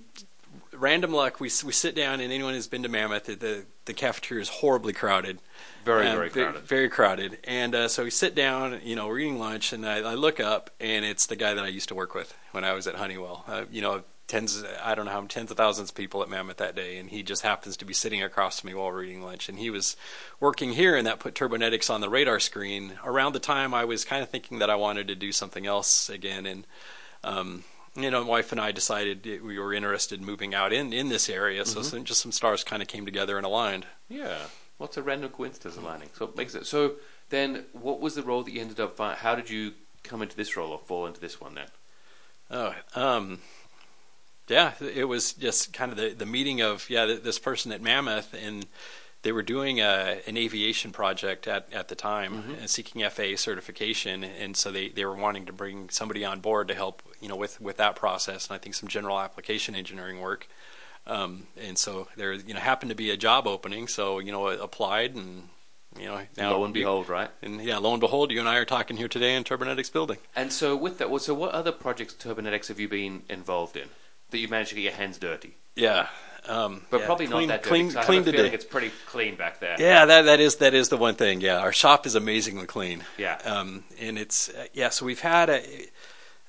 random 0.73 1.11
luck, 1.11 1.39
we 1.39 1.49
we 1.65 1.71
sit 1.71 1.95
down 1.95 2.19
and 2.19 2.31
anyone 2.31 2.53
who's 2.53 2.67
been 2.67 2.83
to 2.83 2.89
Mammoth, 2.89 3.25
the 3.25 3.65
the 3.85 3.93
cafeteria 3.95 4.43
is 4.43 4.49
horribly 4.49 4.93
crowded. 4.93 5.39
Very, 5.89 6.07
Um, 6.07 6.15
very 6.17 6.29
crowded. 6.29 6.61
Very 6.63 6.89
crowded. 6.89 7.37
And 7.43 7.75
uh, 7.75 7.87
so 7.87 8.03
we 8.03 8.09
sit 8.09 8.35
down, 8.35 8.81
you 8.83 8.95
know, 8.95 9.07
we're 9.07 9.19
eating 9.19 9.39
lunch, 9.39 9.73
and 9.73 9.85
I, 9.85 9.97
I 9.97 10.13
look 10.15 10.39
up, 10.39 10.69
and 10.79 11.03
it's 11.05 11.25
the 11.25 11.35
guy 11.35 11.53
that 11.53 11.63
I 11.63 11.67
used 11.67 11.89
to 11.89 11.95
work 11.95 12.13
with 12.13 12.33
when 12.51 12.63
I 12.63 12.73
was 12.73 12.87
at 12.87 12.95
Honeywell. 12.95 13.43
Uh, 13.47 13.65
you 13.71 13.81
know, 13.81 14.03
tens, 14.27 14.63
I 14.83 14.93
don't 14.93 15.05
know 15.05 15.11
how 15.11 15.21
many, 15.21 15.29
tens 15.29 15.49
of 15.49 15.57
thousands 15.57 15.89
of 15.89 15.95
people 15.95 16.21
at 16.21 16.29
Mammoth 16.29 16.57
that 16.57 16.75
day, 16.75 16.97
and 16.97 17.09
he 17.09 17.23
just 17.23 17.41
happens 17.41 17.75
to 17.77 17.85
be 17.85 17.93
sitting 17.93 18.21
across 18.21 18.59
from 18.59 18.69
me 18.69 18.75
while 18.75 18.91
we're 18.91 19.03
eating 19.03 19.23
lunch. 19.23 19.49
And 19.49 19.57
he 19.57 19.71
was 19.71 19.97
working 20.39 20.73
here, 20.73 20.95
and 20.95 21.07
that 21.07 21.19
put 21.19 21.33
Turbonetics 21.33 21.89
on 21.89 22.01
the 22.01 22.09
radar 22.09 22.39
screen 22.39 22.99
around 23.03 23.33
the 23.33 23.39
time 23.39 23.73
I 23.73 23.85
was 23.85 24.05
kind 24.05 24.21
of 24.21 24.29
thinking 24.29 24.59
that 24.59 24.69
I 24.69 24.75
wanted 24.75 25.07
to 25.07 25.15
do 25.15 25.31
something 25.31 25.65
else 25.65 26.09
again. 26.09 26.45
And, 26.45 26.67
um, 27.23 27.63
you 27.95 28.11
know, 28.11 28.23
my 28.23 28.29
wife 28.29 28.51
and 28.51 28.61
I 28.61 28.71
decided 28.71 29.25
we 29.43 29.57
were 29.57 29.73
interested 29.73 30.19
in 30.19 30.25
moving 30.25 30.53
out 30.53 30.71
in, 30.71 30.93
in 30.93 31.09
this 31.09 31.27
area, 31.27 31.65
so 31.65 31.81
some, 31.81 32.03
just 32.03 32.21
some 32.21 32.31
stars 32.31 32.63
kind 32.63 32.83
of 32.83 32.87
came 32.87 33.05
together 33.05 33.37
and 33.37 33.45
aligned. 33.45 33.87
Yeah. 34.07 34.37
What's 34.79 34.95
a 34.97 35.03
random 35.03 35.29
coincidence 35.29 35.75
aligning? 35.77 36.09
So 36.13 36.25
it 36.25 36.37
makes 36.37 36.55
it. 36.55 36.65
So 36.65 36.93
then, 37.29 37.65
what 37.73 37.99
was 37.99 38.15
the 38.15 38.23
role 38.23 38.43
that 38.43 38.51
you 38.51 38.61
ended 38.61 38.79
up? 38.79 38.95
Fi- 38.95 39.13
how 39.15 39.35
did 39.35 39.49
you 39.49 39.73
come 40.03 40.21
into 40.21 40.35
this 40.35 40.55
role 40.57 40.71
or 40.71 40.79
fall 40.79 41.05
into 41.05 41.19
this 41.19 41.39
one 41.39 41.53
then? 41.53 41.67
Oh, 42.49 42.73
um, 42.95 43.39
yeah, 44.47 44.71
it 44.79 45.03
was 45.03 45.33
just 45.33 45.73
kind 45.73 45.91
of 45.91 45.97
the, 45.97 46.11
the 46.11 46.25
meeting 46.25 46.61
of 46.61 46.89
yeah 46.89 47.05
this 47.05 47.37
person 47.37 47.73
at 47.73 47.81
Mammoth, 47.81 48.33
and 48.33 48.65
they 49.21 49.33
were 49.33 49.43
doing 49.43 49.81
a, 49.81 50.21
an 50.25 50.37
aviation 50.37 50.91
project 50.91 51.45
at, 51.45 51.67
at 51.73 51.89
the 51.89 51.95
time, 51.95 52.55
and 52.59 52.69
seeking 52.69 53.07
FAA 53.09 53.35
certification, 53.35 54.23
and 54.23 54.55
so 54.55 54.71
they, 54.71 54.87
they 54.87 55.03
were 55.03 55.15
wanting 55.15 55.45
to 55.45 55.53
bring 55.53 55.89
somebody 55.89 56.23
on 56.23 56.39
board 56.39 56.69
to 56.69 56.73
help 56.73 57.03
you 57.19 57.27
know 57.27 57.35
with, 57.35 57.59
with 57.59 57.75
that 57.77 57.97
process, 57.97 58.47
and 58.47 58.55
I 58.55 58.59
think 58.59 58.75
some 58.75 58.87
general 58.87 59.19
application 59.19 59.75
engineering 59.75 60.21
work. 60.21 60.47
Um, 61.09 61.47
and 61.59 61.77
so 61.77 62.07
there 62.17 62.33
you 62.33 62.53
know 62.53 62.59
happened 62.59 62.89
to 62.89 62.95
be 62.95 63.09
a 63.09 63.17
job 63.17 63.47
opening, 63.47 63.87
so 63.87 64.19
you 64.19 64.31
know 64.31 64.47
applied 64.47 65.15
and 65.15 65.49
you 65.97 66.05
know 66.05 66.21
now 66.37 66.51
Lo 66.51 66.63
and 66.65 66.73
behold, 66.73 67.09
right? 67.09 67.29
and 67.41 67.61
yeah, 67.63 67.77
lo 67.77 67.91
and 67.93 67.99
behold, 67.99 68.31
you 68.31 68.39
and 68.39 68.47
I 68.47 68.57
are 68.57 68.65
talking 68.65 68.95
here 68.97 69.07
today 69.07 69.35
in 69.35 69.43
Turbonetics 69.43 69.91
building. 69.91 70.17
And 70.35 70.53
so 70.53 70.75
with 70.75 70.99
that, 70.99 71.09
well, 71.09 71.19
so 71.19 71.33
what 71.33 71.51
other 71.51 71.71
projects 71.71 72.13
at 72.13 72.19
Turbonetics 72.19 72.67
have 72.67 72.79
you 72.79 72.87
been 72.87 73.23
involved 73.27 73.75
in 73.75 73.89
that 74.29 74.37
you 74.37 74.47
managed 74.47 74.69
to 74.69 74.75
get 74.75 74.83
your 74.83 74.93
hands 74.93 75.17
dirty? 75.17 75.55
Yeah, 75.75 76.07
um, 76.47 76.85
But 76.89 77.01
yeah, 77.01 77.05
probably 77.05 77.27
clean, 77.27 77.47
not 77.47 77.55
that 77.55 77.63
dirty. 77.63 77.69
clean, 77.69 77.97
I 77.97 78.03
clean 78.03 78.23
have 78.23 78.53
it's 78.53 78.65
pretty 78.65 78.91
clean 79.07 79.35
back 79.35 79.59
there. 79.59 79.75
Yeah, 79.79 80.05
that 80.05 80.23
that 80.23 80.39
is 80.39 80.57
that 80.57 80.73
is 80.73 80.89
the 80.89 80.97
one 80.97 81.15
thing. 81.15 81.41
Yeah, 81.41 81.59
our 81.59 81.73
shop 81.73 82.05
is 82.05 82.15
amazingly 82.15 82.67
clean. 82.67 83.03
Yeah. 83.17 83.37
Um, 83.43 83.83
and 83.99 84.17
it's 84.17 84.49
uh, 84.49 84.65
yeah. 84.73 84.89
So 84.89 85.05
we've 85.05 85.19
had 85.21 85.49
a 85.49 85.63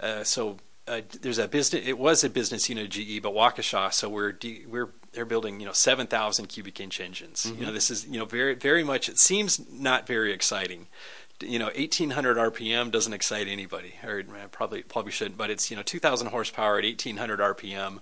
uh, 0.01 0.25
so 0.25 0.59
uh, 0.91 1.01
there's 1.23 1.39
a 1.39 1.47
business. 1.47 1.87
It 1.87 1.99
was 1.99 2.25
a 2.25 2.31
business 2.31 2.69
unit 2.69 2.85
of 2.85 2.91
GE, 2.91 3.23
but 3.23 3.33
Waukesha. 3.33 3.93
So 3.93 4.09
we're 4.09 4.33
de- 4.33 4.65
we're 4.67 4.91
they're 5.13 5.25
building 5.25 5.61
you 5.61 5.67
know 5.67 5.73
7,000 5.73 6.47
cubic 6.47 6.81
inch 6.81 7.01
engines. 7.01 7.47
Mm-hmm. 7.47 7.61
You 7.61 7.67
know 7.67 7.73
this 7.73 7.91
is 7.91 8.07
you 8.07 8.19
know 8.19 8.25
very 8.25 8.55
very 8.55 8.83
much. 8.83 9.09
It 9.09 9.19
seems 9.19 9.61
not 9.71 10.07
very 10.07 10.33
exciting. 10.33 10.89
You 11.41 11.59
know 11.59 11.67
1800 11.67 12.37
RPM 12.37 12.91
doesn't 12.91 13.13
excite 13.13 13.47
anybody, 13.47 13.95
or 14.05 14.23
probably 14.51 14.83
probably 14.83 15.13
shouldn't. 15.13 15.39
But 15.39 15.51
it's 15.51 15.71
you 15.71 15.77
know 15.77 15.83
2,000 15.83 16.27
horsepower 16.29 16.79
at 16.79 16.85
1800 16.85 17.41
RPM. 17.41 18.01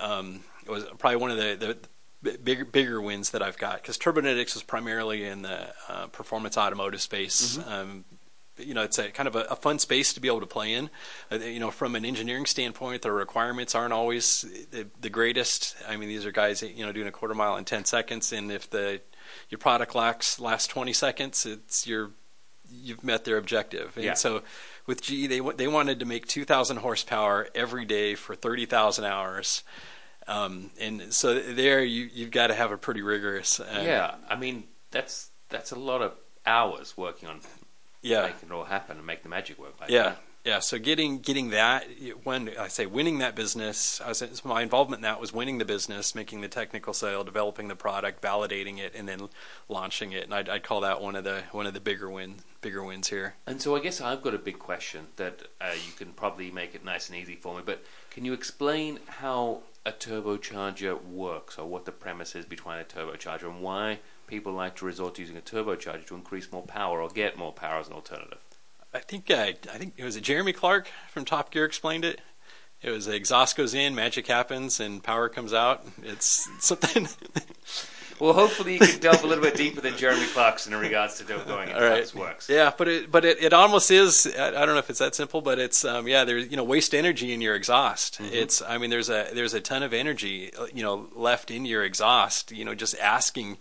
Um, 0.00 0.44
it 0.64 0.70
was 0.70 0.84
probably 0.98 1.16
one 1.16 1.30
of 1.30 1.36
the, 1.38 1.78
the 2.22 2.38
bigger 2.38 2.64
bigger 2.64 3.00
wins 3.00 3.30
that 3.30 3.42
I've 3.42 3.58
got 3.58 3.80
because 3.80 3.96
Turbonetics 3.96 4.54
was 4.54 4.64
primarily 4.64 5.24
in 5.24 5.42
the 5.42 5.72
uh, 5.88 6.08
performance 6.08 6.58
automotive 6.58 7.00
space. 7.00 7.58
Mm-hmm. 7.58 7.72
Um, 7.72 8.04
you 8.58 8.74
know, 8.74 8.82
it's 8.82 8.98
a 8.98 9.10
kind 9.10 9.26
of 9.26 9.36
a, 9.36 9.40
a, 9.50 9.56
fun 9.56 9.78
space 9.78 10.12
to 10.14 10.20
be 10.20 10.28
able 10.28 10.40
to 10.40 10.46
play 10.46 10.74
in. 10.74 10.90
Uh, 11.30 11.36
you 11.36 11.60
know, 11.60 11.70
from 11.70 11.94
an 11.94 12.04
engineering 12.04 12.46
standpoint, 12.46 13.02
the 13.02 13.12
requirements 13.12 13.74
aren't 13.74 13.92
always 13.92 14.44
the, 14.70 14.86
the, 15.00 15.10
greatest. 15.10 15.76
I 15.88 15.96
mean, 15.96 16.08
these 16.08 16.26
are 16.26 16.32
guys, 16.32 16.62
you 16.62 16.84
know, 16.84 16.92
doing 16.92 17.06
a 17.06 17.12
quarter 17.12 17.34
mile 17.34 17.56
in 17.56 17.64
10 17.64 17.84
seconds, 17.84 18.32
and 18.32 18.50
if 18.50 18.68
the 18.70 19.00
your 19.50 19.58
product 19.58 19.94
lacks 19.94 20.40
last 20.40 20.68
20 20.70 20.92
seconds, 20.92 21.44
it's 21.44 21.86
your 21.86 22.10
you've 22.70 23.04
met 23.04 23.24
their 23.24 23.36
objective. 23.36 23.96
And 23.96 24.04
yeah. 24.04 24.14
so 24.14 24.42
with 24.86 25.02
GE, 25.02 25.28
they 25.28 25.40
they 25.40 25.68
wanted 25.68 26.00
to 26.00 26.06
make 26.06 26.26
2,000 26.26 26.78
horsepower 26.78 27.48
every 27.54 27.84
day 27.84 28.14
for 28.14 28.34
30,000 28.34 29.04
hours. 29.04 29.62
Um, 30.26 30.70
and 30.78 31.12
so 31.12 31.38
there, 31.38 31.82
you 31.82 32.08
you've 32.12 32.30
got 32.30 32.48
to 32.48 32.54
have 32.54 32.70
a 32.70 32.76
pretty 32.76 33.02
rigorous. 33.02 33.60
Uh, 33.60 33.82
yeah, 33.84 34.16
I 34.28 34.36
mean 34.36 34.64
that's 34.90 35.30
that's 35.48 35.72
a 35.72 35.78
lot 35.78 36.02
of 36.02 36.12
hours 36.44 36.96
working 36.96 37.28
on 37.28 37.40
yeah. 38.02 38.22
make 38.22 38.42
it 38.42 38.50
all 38.50 38.64
happen 38.64 38.96
and 38.96 39.06
make 39.06 39.22
the 39.22 39.28
magic 39.28 39.58
work. 39.58 39.80
Like 39.80 39.90
yeah. 39.90 40.02
That. 40.02 40.22
Yeah, 40.44 40.60
so 40.60 40.78
getting 40.78 41.18
getting 41.18 41.50
that 41.50 41.84
when 42.22 42.50
I 42.58 42.68
say 42.68 42.86
winning 42.86 43.18
that 43.18 43.34
business, 43.34 44.00
I 44.00 44.08
was, 44.08 44.44
my 44.44 44.62
involvement 44.62 45.00
in 45.00 45.02
that 45.02 45.20
was 45.20 45.30
winning 45.30 45.58
the 45.58 45.66
business, 45.66 46.14
making 46.14 46.40
the 46.40 46.48
technical 46.48 46.94
sale, 46.94 47.22
developing 47.22 47.68
the 47.68 47.76
product, 47.76 48.22
validating 48.22 48.78
it, 48.78 48.94
and 48.94 49.06
then 49.06 49.28
launching 49.68 50.12
it. 50.12 50.24
And 50.24 50.32
I'd, 50.32 50.48
I'd 50.48 50.62
call 50.62 50.80
that 50.82 51.02
one 51.02 51.16
of 51.16 51.24
the 51.24 51.42
one 51.50 51.66
of 51.66 51.74
the 51.74 51.80
bigger 51.80 52.08
win 52.08 52.36
bigger 52.60 52.82
wins 52.82 53.08
here. 53.08 53.34
And 53.46 53.60
so 53.60 53.76
I 53.76 53.80
guess 53.80 54.00
I've 54.00 54.22
got 54.22 54.32
a 54.32 54.38
big 54.38 54.58
question 54.58 55.08
that 55.16 55.42
uh, 55.60 55.72
you 55.74 55.92
can 55.92 56.12
probably 56.12 56.50
make 56.50 56.74
it 56.74 56.84
nice 56.84 57.08
and 57.08 57.18
easy 57.18 57.34
for 57.34 57.56
me. 57.56 57.62
But 57.64 57.84
can 58.10 58.24
you 58.24 58.32
explain 58.32 59.00
how 59.06 59.62
a 59.88 59.92
turbocharger 59.92 61.02
works, 61.04 61.58
or 61.58 61.66
what 61.66 61.84
the 61.84 61.92
premise 61.92 62.34
is 62.34 62.44
behind 62.44 62.80
a 62.80 62.84
turbocharger, 62.84 63.44
and 63.44 63.62
why 63.62 64.00
people 64.26 64.52
like 64.52 64.76
to 64.76 64.84
resort 64.84 65.14
to 65.14 65.22
using 65.22 65.36
a 65.36 65.40
turbocharger 65.40 66.06
to 66.06 66.14
increase 66.14 66.52
more 66.52 66.62
power 66.62 67.00
or 67.00 67.08
get 67.08 67.38
more 67.38 67.52
power 67.52 67.80
as 67.80 67.88
an 67.88 67.94
alternative. 67.94 68.38
I 68.92 69.00
think 69.00 69.30
uh, 69.30 69.52
I 69.72 69.78
think 69.78 69.94
it 69.96 70.04
was 70.04 70.16
Jeremy 70.16 70.52
Clark 70.52 70.88
from 71.10 71.24
Top 71.24 71.50
Gear 71.50 71.64
explained 71.64 72.04
it. 72.04 72.20
It 72.80 72.90
was 72.90 73.06
the 73.06 73.14
exhaust 73.14 73.56
goes 73.56 73.74
in, 73.74 73.94
magic 73.94 74.26
happens, 74.28 74.78
and 74.78 75.02
power 75.02 75.28
comes 75.28 75.52
out. 75.52 75.84
It's 76.02 76.48
something. 76.60 77.08
well, 78.20 78.32
hopefully 78.32 78.74
you 78.74 78.80
can 78.80 79.00
delve 79.00 79.22
a 79.22 79.26
little 79.26 79.44
bit 79.44 79.54
deeper 79.54 79.80
than 79.80 79.96
Jeremy 79.96 80.26
Clarkson 80.26 80.72
in 80.72 80.80
regards 80.80 81.18
to 81.18 81.24
dope 81.24 81.46
going 81.46 81.68
into 81.68 81.80
how 81.80 82.18
works. 82.18 82.48
Yeah, 82.48 82.72
but 82.76 82.88
it 82.88 83.10
but 83.10 83.24
it, 83.24 83.42
it 83.42 83.52
almost 83.52 83.90
is. 83.90 84.26
I, 84.38 84.50
don't 84.50 84.68
know 84.68 84.78
if 84.78 84.90
it's 84.90 84.98
that 84.98 85.14
simple, 85.14 85.40
but 85.40 85.58
it's 85.58 85.84
um, 85.84 86.08
yeah. 86.08 86.24
There's 86.24 86.50
you 86.50 86.56
know 86.56 86.64
waste 86.64 86.94
energy 86.94 87.32
in 87.32 87.40
your 87.40 87.54
exhaust. 87.54 88.18
Mm-hmm. 88.20 88.34
It's 88.34 88.62
I 88.62 88.78
mean 88.78 88.90
there's 88.90 89.08
a 89.08 89.28
there's 89.32 89.54
a 89.54 89.60
ton 89.60 89.82
of 89.82 89.92
energy 89.92 90.52
uh, 90.54 90.66
you 90.72 90.82
know 90.82 91.08
left 91.14 91.50
in 91.50 91.64
your 91.64 91.84
exhaust. 91.84 92.52
You 92.52 92.64
know 92.64 92.74
just 92.74 92.98
asking 92.98 93.58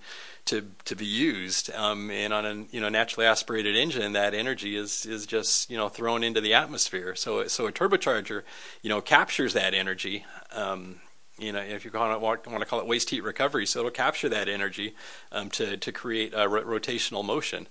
to 0.47 0.71
to 0.85 0.95
be 0.95 1.05
used. 1.05 1.71
Um, 1.73 2.09
and 2.09 2.33
on 2.33 2.45
a 2.45 2.65
you 2.71 2.81
know 2.81 2.89
naturally 2.89 3.27
aspirated 3.27 3.75
engine, 3.75 4.13
that 4.13 4.33
energy 4.33 4.75
is 4.75 5.05
is 5.05 5.25
just 5.25 5.69
you 5.69 5.77
know 5.77 5.89
thrown 5.89 6.23
into 6.23 6.41
the 6.41 6.53
atmosphere. 6.53 7.15
So 7.15 7.47
so 7.47 7.67
a 7.67 7.71
turbocharger, 7.71 8.43
you 8.81 8.89
know, 8.89 9.01
captures 9.01 9.53
that 9.53 9.73
energy. 9.73 10.25
Um, 10.51 10.99
you 11.37 11.51
know, 11.51 11.59
if 11.59 11.85
you 11.85 11.91
want 11.93 12.33
to 12.43 12.65
call 12.65 12.79
it 12.79 12.87
waste 12.87 13.09
heat 13.09 13.23
recovery, 13.23 13.65
so 13.65 13.79
it'll 13.79 13.91
capture 13.91 14.29
that 14.29 14.49
energy 14.49 14.95
um, 15.31 15.49
to 15.51 15.77
to 15.77 15.91
create 15.91 16.33
a 16.33 16.47
rotational 16.47 17.23
motion. 17.23 17.67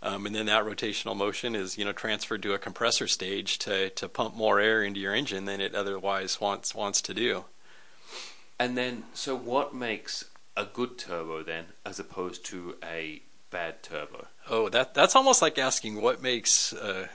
Um, 0.00 0.26
and 0.26 0.34
then 0.34 0.46
that 0.46 0.64
rotational 0.64 1.16
motion 1.16 1.56
is 1.56 1.76
you 1.76 1.84
know 1.84 1.92
transferred 1.92 2.42
to 2.44 2.54
a 2.54 2.58
compressor 2.58 3.08
stage 3.08 3.58
to 3.60 3.90
to 3.90 4.08
pump 4.08 4.36
more 4.36 4.60
air 4.60 4.82
into 4.82 5.00
your 5.00 5.14
engine 5.14 5.44
than 5.44 5.60
it 5.60 5.74
otherwise 5.74 6.40
wants 6.40 6.74
wants 6.74 7.02
to 7.02 7.14
do. 7.14 7.44
And 8.60 8.76
then, 8.76 9.04
so 9.14 9.36
what 9.36 9.74
makes 9.74 10.24
a 10.56 10.64
good 10.64 10.98
turbo 10.98 11.42
then, 11.42 11.66
as 11.86 12.00
opposed 12.00 12.44
to 12.46 12.74
a 12.82 13.22
bad 13.50 13.82
turbo? 13.82 14.26
Oh, 14.50 14.68
that 14.68 14.94
that's 14.94 15.16
almost 15.16 15.42
like 15.42 15.58
asking 15.58 16.00
what 16.00 16.22
makes 16.22 16.72
uh, 16.72 17.08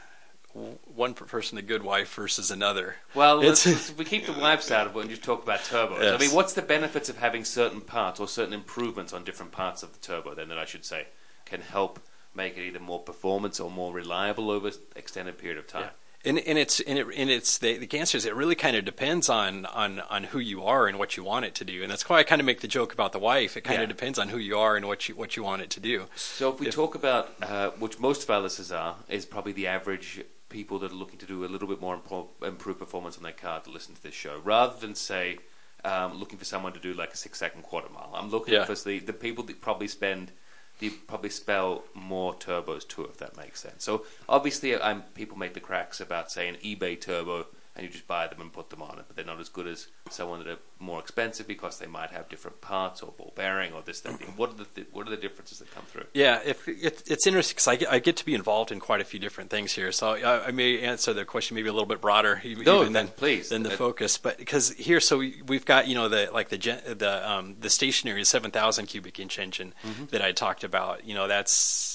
one 0.54 1.14
person 1.14 1.58
a 1.58 1.62
good 1.62 1.84
wife 1.84 2.14
versus 2.14 2.52
another. 2.52 2.96
Well, 3.16 3.40
we 3.40 4.06
keep 4.06 4.26
the 4.26 4.36
wives 4.40 4.72
out 4.72 4.88
of 4.88 4.96
it 4.96 5.00
and 5.00 5.10
just 5.10 5.24
talk 5.24 5.44
about 5.44 5.60
turbos. 5.62 6.02
Yes. 6.02 6.14
I 6.14 6.18
mean, 6.24 6.36
what's 6.36 6.54
the 6.54 6.62
benefits 6.62 7.10
of 7.10 7.18
having 7.18 7.44
certain 7.44 7.82
parts 7.82 8.20
or 8.20 8.28
certain 8.28 8.54
improvements 8.54 9.14
on 9.14 9.24
different 9.24 9.52
parts 9.52 9.82
of 9.84 9.94
the 9.94 10.00
turbo? 10.00 10.36
Then 10.36 10.50
that 10.50 10.60
I 10.60 10.66
should 10.66 10.86
say 10.86 11.08
can 11.46 11.62
help 11.62 12.00
make 12.36 12.58
it 12.58 12.66
either 12.66 12.80
more 12.80 13.00
performance 13.00 13.60
or 13.60 13.70
more 13.70 13.94
reliable 13.94 14.52
over 14.52 14.72
extended 14.96 15.38
period 15.38 15.58
of 15.58 15.68
time. 15.68 15.84
Yeah. 15.84 15.90
And, 16.26 16.40
and 16.40 16.58
it's 16.58 16.80
and, 16.80 16.98
it, 16.98 17.08
and 17.18 17.30
it's 17.30 17.58
the, 17.58 17.78
the 17.86 18.00
answer 18.00 18.18
is 18.18 18.26
it 18.26 18.34
really 18.34 18.56
kind 18.56 18.78
of 18.78 18.86
depends 18.86 19.28
on, 19.28 19.66
on 19.66 20.00
on 20.00 20.24
who 20.24 20.40
you 20.40 20.64
are 20.64 20.88
and 20.88 20.98
what 20.98 21.18
you 21.18 21.24
want 21.24 21.44
it 21.44 21.54
to 21.56 21.66
do, 21.66 21.84
and 21.84 21.92
that's 21.92 22.08
why 22.08 22.20
I 22.20 22.24
kind 22.24 22.40
of 22.40 22.46
make 22.46 22.62
the 22.62 22.68
joke 22.68 22.94
about 22.94 23.12
the 23.12 23.20
wife. 23.20 23.58
It 23.58 23.66
kind 23.66 23.80
yeah. 23.80 23.84
of 23.84 23.90
depends 23.90 24.18
on 24.18 24.30
who 24.30 24.38
you 24.38 24.58
are 24.58 24.78
and 24.78 24.88
what 24.88 25.10
you 25.10 25.16
what 25.16 25.36
you 25.36 25.44
want 25.44 25.64
it 25.64 25.70
to 25.72 25.82
do. 25.82 26.06
So 26.16 26.54
if 26.54 26.62
we 26.62 26.68
if, 26.68 26.76
talk 26.76 26.96
about 26.96 27.34
uh, 27.42 27.72
which 27.72 28.00
most 28.00 28.24
of 28.24 28.30
our 28.30 28.40
listeners 28.40 28.72
are, 28.72 28.96
is 29.10 29.26
probably 29.26 29.52
the 29.52 29.68
average 29.68 30.22
people 30.54 30.78
that 30.80 30.92
are 30.92 30.96
looking 30.96 31.18
to 31.18 31.26
do 31.26 31.44
a 31.44 31.48
little 31.48 31.68
bit 31.68 31.82
more 31.82 31.96
improve, 31.96 32.28
improve 32.44 32.78
performance 32.80 33.18
on 33.18 33.24
their 33.24 33.34
car 33.34 33.60
to 33.60 33.72
listen 33.72 33.94
to 33.96 34.04
this 34.04 34.14
show, 34.14 34.40
rather 34.44 34.80
than 34.80 34.94
say 34.96 35.40
um, 35.84 36.20
looking 36.20 36.38
for 36.38 36.46
someone 36.46 36.72
to 36.74 36.80
do 36.80 36.94
like 36.94 37.12
a 37.14 37.18
six 37.18 37.40
second 37.40 37.64
quarter 37.64 37.90
mile. 37.92 38.12
I'm 38.14 38.30
looking 38.30 38.54
yeah. 38.54 38.64
for 38.64 38.76
the 38.76 39.00
the 39.00 39.14
people 39.14 39.44
that 39.46 39.60
probably 39.60 39.88
spend 39.88 40.32
you 40.80 40.92
probably 41.08 41.30
spell 41.30 41.84
more 41.94 42.34
turbos 42.34 42.88
too, 42.88 43.06
if 43.06 43.18
that 43.18 43.36
makes 43.36 43.60
sense. 43.62 43.84
So 43.84 44.06
obviously, 44.30 44.80
I'm, 44.80 45.02
people 45.14 45.38
make 45.38 45.54
the 45.54 45.60
cracks 45.60 46.00
about 46.00 46.32
saying 46.32 46.58
eBay 46.64 47.00
turbo 47.00 47.48
and 47.76 47.86
you 47.86 47.92
just 47.92 48.08
buy 48.08 48.28
them 48.28 48.40
and 48.40 48.54
put 48.54 48.70
them 48.70 48.82
on 48.82 49.00
it. 49.00 49.06
But 49.08 49.16
they're 49.16 49.26
not 49.26 49.40
as 49.40 49.50
good 49.50 49.68
as 49.68 49.88
someone 50.10 50.40
that 50.40 50.48
are 50.48 50.60
more 50.80 51.00
expensive 51.00 51.48
because 51.48 51.80
they 51.80 51.88
might 51.88 52.12
have 52.12 52.30
different 52.30 52.62
parts 52.62 53.02
or 53.02 53.12
ball 53.12 53.34
bearing 53.36 53.74
or 53.74 53.82
this 53.82 54.02
that. 54.02 54.20
Thing. 54.20 54.34
What 54.36 54.52
are 54.52 54.56
the 54.56 54.66
th- 54.66 54.88
what 54.92 55.08
are 55.08 55.10
the 55.10 55.18
differences 55.18 55.60
that 55.60 55.74
come 55.74 55.84
through? 55.86 56.06
Yeah, 56.14 56.40
if 56.46 56.68
it, 56.68 57.04
it's 57.08 57.26
interesting 57.26 57.56
because 57.56 57.68
I 57.68 57.76
get, 57.78 57.92
I 57.92 58.00
get 58.00 58.18
to 58.18 58.26
be 58.26 58.36
involved 58.36 58.72
in 58.72 58.80
quite 58.80 59.02
a 59.02 59.04
few 59.04 59.20
different 59.20 59.50
things 59.50 59.74
here, 59.74 59.92
so 59.92 60.10
I, 60.10 60.48
I 60.48 60.52
may 60.52 60.80
answer 60.82 61.14
the 61.14 61.26
question 61.26 61.56
maybe 61.56 61.70
a 61.70 61.74
little 61.74 61.88
bit 61.88 62.02
broader, 62.02 62.42
even, 62.44 62.64
no, 62.64 62.82
even 62.82 62.94
then, 62.94 63.08
than 63.08 63.14
please 63.16 63.50
than 63.50 63.64
the 63.64 63.72
focus. 63.72 64.18
But 64.18 64.38
because 64.38 64.72
here, 64.74 65.00
so 65.00 65.18
we, 65.18 65.42
have 65.50 65.66
got 65.66 65.88
you 65.88 65.96
know 65.96 66.10
the 66.10 66.30
like 66.32 66.50
the 66.50 66.58
the 66.58 67.30
um, 67.30 67.56
the 67.60 67.70
stationary 67.70 68.24
seven 68.24 68.52
thousand 68.52 68.86
cubic 68.88 69.20
inch 69.20 69.40
engine 69.40 69.74
mm-hmm. 69.84 70.06
that 70.08 70.22
I 70.22 70.32
talked 70.32 70.64
about. 70.64 71.06
You 71.06 71.16
know 71.16 71.28
that's 71.28 71.93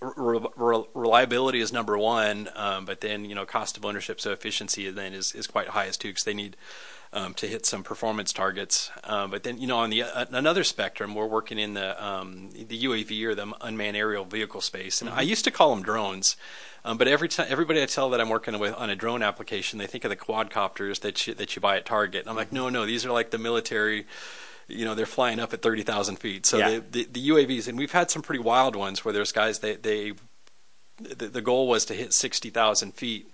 re- 0.00 0.84
reliability 0.94 1.60
is 1.60 1.72
number 1.72 1.96
one, 1.98 2.48
um, 2.54 2.84
but 2.84 3.00
then 3.00 3.24
you 3.24 3.34
know 3.34 3.44
cost 3.44 3.76
of 3.76 3.84
ownership, 3.84 4.20
so 4.20 4.32
efficiency 4.32 4.90
then 4.90 5.12
is, 5.12 5.34
is 5.34 5.46
quite 5.46 5.68
high 5.68 5.86
as 5.86 5.96
too 5.96 6.08
because 6.08 6.24
they 6.24 6.34
need 6.34 6.56
um, 7.12 7.34
to 7.34 7.46
hit 7.46 7.64
some 7.64 7.82
performance 7.82 8.32
targets. 8.32 8.90
Um, 9.04 9.30
but 9.30 9.42
then 9.42 9.58
you 9.58 9.66
know 9.66 9.78
on 9.78 9.90
the 9.90 10.02
uh, 10.02 10.26
another 10.30 10.64
spectrum, 10.64 11.14
we're 11.14 11.26
working 11.26 11.58
in 11.58 11.74
the 11.74 12.04
um, 12.04 12.50
the 12.52 12.84
UAV 12.84 13.22
or 13.24 13.34
the 13.34 13.52
unmanned 13.60 13.96
aerial 13.96 14.24
vehicle 14.24 14.60
space, 14.60 15.00
and 15.00 15.10
mm-hmm. 15.10 15.18
I 15.18 15.22
used 15.22 15.44
to 15.44 15.50
call 15.50 15.74
them 15.74 15.82
drones. 15.82 16.36
Um, 16.84 16.96
but 16.96 17.08
every 17.08 17.28
time, 17.28 17.48
everybody 17.50 17.82
I 17.82 17.86
tell 17.86 18.08
that 18.10 18.20
I'm 18.20 18.28
working 18.28 18.58
with 18.58 18.74
on 18.74 18.88
a 18.88 18.96
drone 18.96 19.22
application, 19.22 19.78
they 19.78 19.86
think 19.86 20.04
of 20.04 20.10
the 20.10 20.16
quadcopters 20.16 21.00
that 21.00 21.26
you, 21.26 21.34
that 21.34 21.56
you 21.56 21.60
buy 21.60 21.76
at 21.76 21.84
Target. 21.84 22.20
And 22.20 22.30
I'm 22.30 22.36
like, 22.36 22.52
no, 22.52 22.68
no, 22.68 22.86
these 22.86 23.04
are 23.04 23.10
like 23.10 23.30
the 23.30 23.36
military 23.36 24.06
you 24.68 24.84
know 24.84 24.94
they're 24.94 25.06
flying 25.06 25.40
up 25.40 25.52
at 25.52 25.62
30,000 25.62 26.16
feet. 26.16 26.46
So 26.46 26.58
yeah. 26.58 26.70
the, 26.70 26.80
the, 26.90 27.08
the 27.12 27.28
UAVs, 27.30 27.68
and 27.68 27.78
we've 27.78 27.92
had 27.92 28.10
some 28.10 28.22
pretty 28.22 28.42
wild 28.42 28.76
ones 28.76 29.04
where 29.04 29.12
there's 29.12 29.32
guys 29.32 29.58
they 29.58 29.76
they 29.76 30.12
the, 31.00 31.28
the 31.28 31.42
goal 31.42 31.68
was 31.68 31.84
to 31.86 31.94
hit 31.94 32.12
60,000 32.12 32.92
feet 32.92 33.30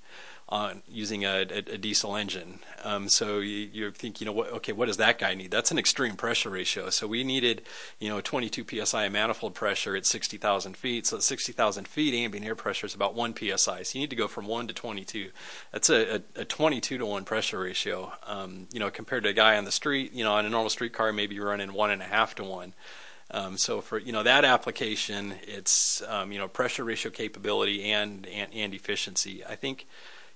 on 0.49 0.83
using 0.87 1.25
a, 1.25 1.47
a, 1.51 1.59
a 1.73 1.79
diesel 1.79 2.15
engine. 2.17 2.61
Um, 2.85 3.09
so 3.09 3.39
you, 3.39 3.69
you 3.73 3.91
think, 3.91 4.21
you 4.21 4.27
know, 4.27 4.33
what, 4.33 4.51
okay, 4.53 4.73
what 4.73 4.87
does 4.87 4.99
that 4.99 5.19
guy 5.19 5.35
need? 5.35 5.51
That's 5.51 5.71
an 5.71 5.79
extreme 5.79 6.17
pressure 6.17 6.51
ratio. 6.51 6.91
So 6.91 7.07
we 7.07 7.25
needed, 7.25 7.63
you 7.99 8.11
know, 8.11 8.21
22 8.21 8.85
psi 8.85 9.09
manifold 9.09 9.55
pressure 9.55 9.97
at 9.97 10.05
60,000 10.05 10.77
feet. 10.77 11.07
So 11.07 11.17
at 11.17 11.23
60,000 11.23 11.89
feet, 11.89 12.15
ambient 12.15 12.47
air 12.47 12.55
pressure 12.55 12.87
is 12.87 12.95
about 12.95 13.15
1 13.15 13.35
psi. 13.35 13.83
So 13.83 13.99
you 13.99 14.01
need 14.01 14.11
to 14.11 14.17
go 14.17 14.29
from 14.29 14.47
1 14.47 14.69
to 14.69 14.75
22. 14.75 15.31
That's 15.73 15.89
a, 15.89 16.17
a, 16.17 16.41
a 16.43 16.45
22 16.45 16.99
to 16.99 17.07
1 17.07 17.25
pressure 17.25 17.61
ratio. 17.61 18.13
Um, 18.27 18.69
you 18.71 18.81
know, 18.81 18.91
compared 18.91 19.23
to 19.23 19.31
a 19.31 19.35
guy 19.35 19.57
on 19.57 19.65
the 19.65 19.73
street, 19.73 20.13
you 20.13 20.25
know, 20.25 20.35
on 20.35 20.45
a 20.45 20.51
normal 20.51 20.71
street 20.71 20.93
car, 20.93 21.11
maybe 21.13 21.35
you're 21.35 21.49
running 21.49 21.71
1.5 21.71 22.35
to 22.35 22.45
1. 22.45 22.75
Um, 23.31 23.57
so 23.57 23.81
for 23.81 23.99
you 23.99 24.13
know 24.13 24.23
that 24.23 24.45
application, 24.45 25.35
it's 25.43 26.03
um, 26.07 26.31
you 26.31 26.39
know 26.39 26.47
pressure 26.47 26.85
ratio 26.85 27.11
capability 27.11 27.91
and, 27.91 28.27
and 28.27 28.53
and 28.53 28.75
efficiency. 28.75 29.43
I 29.45 29.57
think 29.57 29.87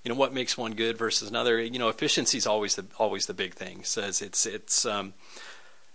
you 0.09 0.15
know 0.15 0.19
what 0.19 0.33
makes 0.33 0.57
one 0.57 0.73
good 0.73 0.97
versus 0.97 1.29
another. 1.29 1.61
You 1.61 1.79
know, 1.79 1.91
efficiency 1.91 2.39
is 2.39 2.47
always 2.47 2.77
the 2.77 2.87
always 2.99 3.27
the 3.27 3.35
big 3.35 3.53
thing. 3.53 3.85
Says 3.85 4.23
it's 4.23 4.47
it's. 4.47 4.87
Um, 4.87 5.13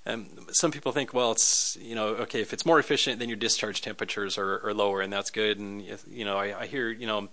um, 0.06 0.28
some 0.52 0.70
people 0.70 0.92
think, 0.92 1.16
well, 1.16 1.32
it's 1.32 1.76
you 1.82 1.96
know, 1.96 2.10
okay, 2.10 2.40
if 2.40 2.54
it's 2.54 2.64
more 2.64 2.78
efficient, 2.78 3.18
then 3.18 3.28
your 3.28 3.38
discharge 3.38 3.82
temperatures 3.82 4.38
are, 4.38 4.64
are 4.68 4.74
lower, 4.74 5.02
and 5.02 5.12
that's 5.12 5.32
good. 5.32 5.58
And 5.58 5.84
you 6.12 6.26
know, 6.26 6.38
I, 6.38 6.60
I 6.60 6.66
hear 6.68 6.92
you 6.92 7.08
know, 7.08 7.30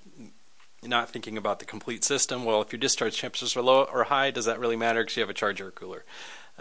not 0.82 1.10
thinking 1.10 1.36
about 1.36 1.58
the 1.58 1.66
complete 1.66 2.02
system. 2.02 2.46
Well, 2.46 2.62
if 2.62 2.72
your 2.72 2.80
discharge 2.80 3.20
temperatures 3.20 3.54
are 3.58 3.62
low 3.62 3.82
or 3.82 4.04
high, 4.04 4.30
does 4.30 4.46
that 4.46 4.58
really 4.58 4.76
matter 4.76 5.02
because 5.02 5.18
you 5.18 5.22
have 5.22 5.28
a 5.28 5.34
charge 5.34 5.60
air 5.60 5.70
cooler? 5.70 6.06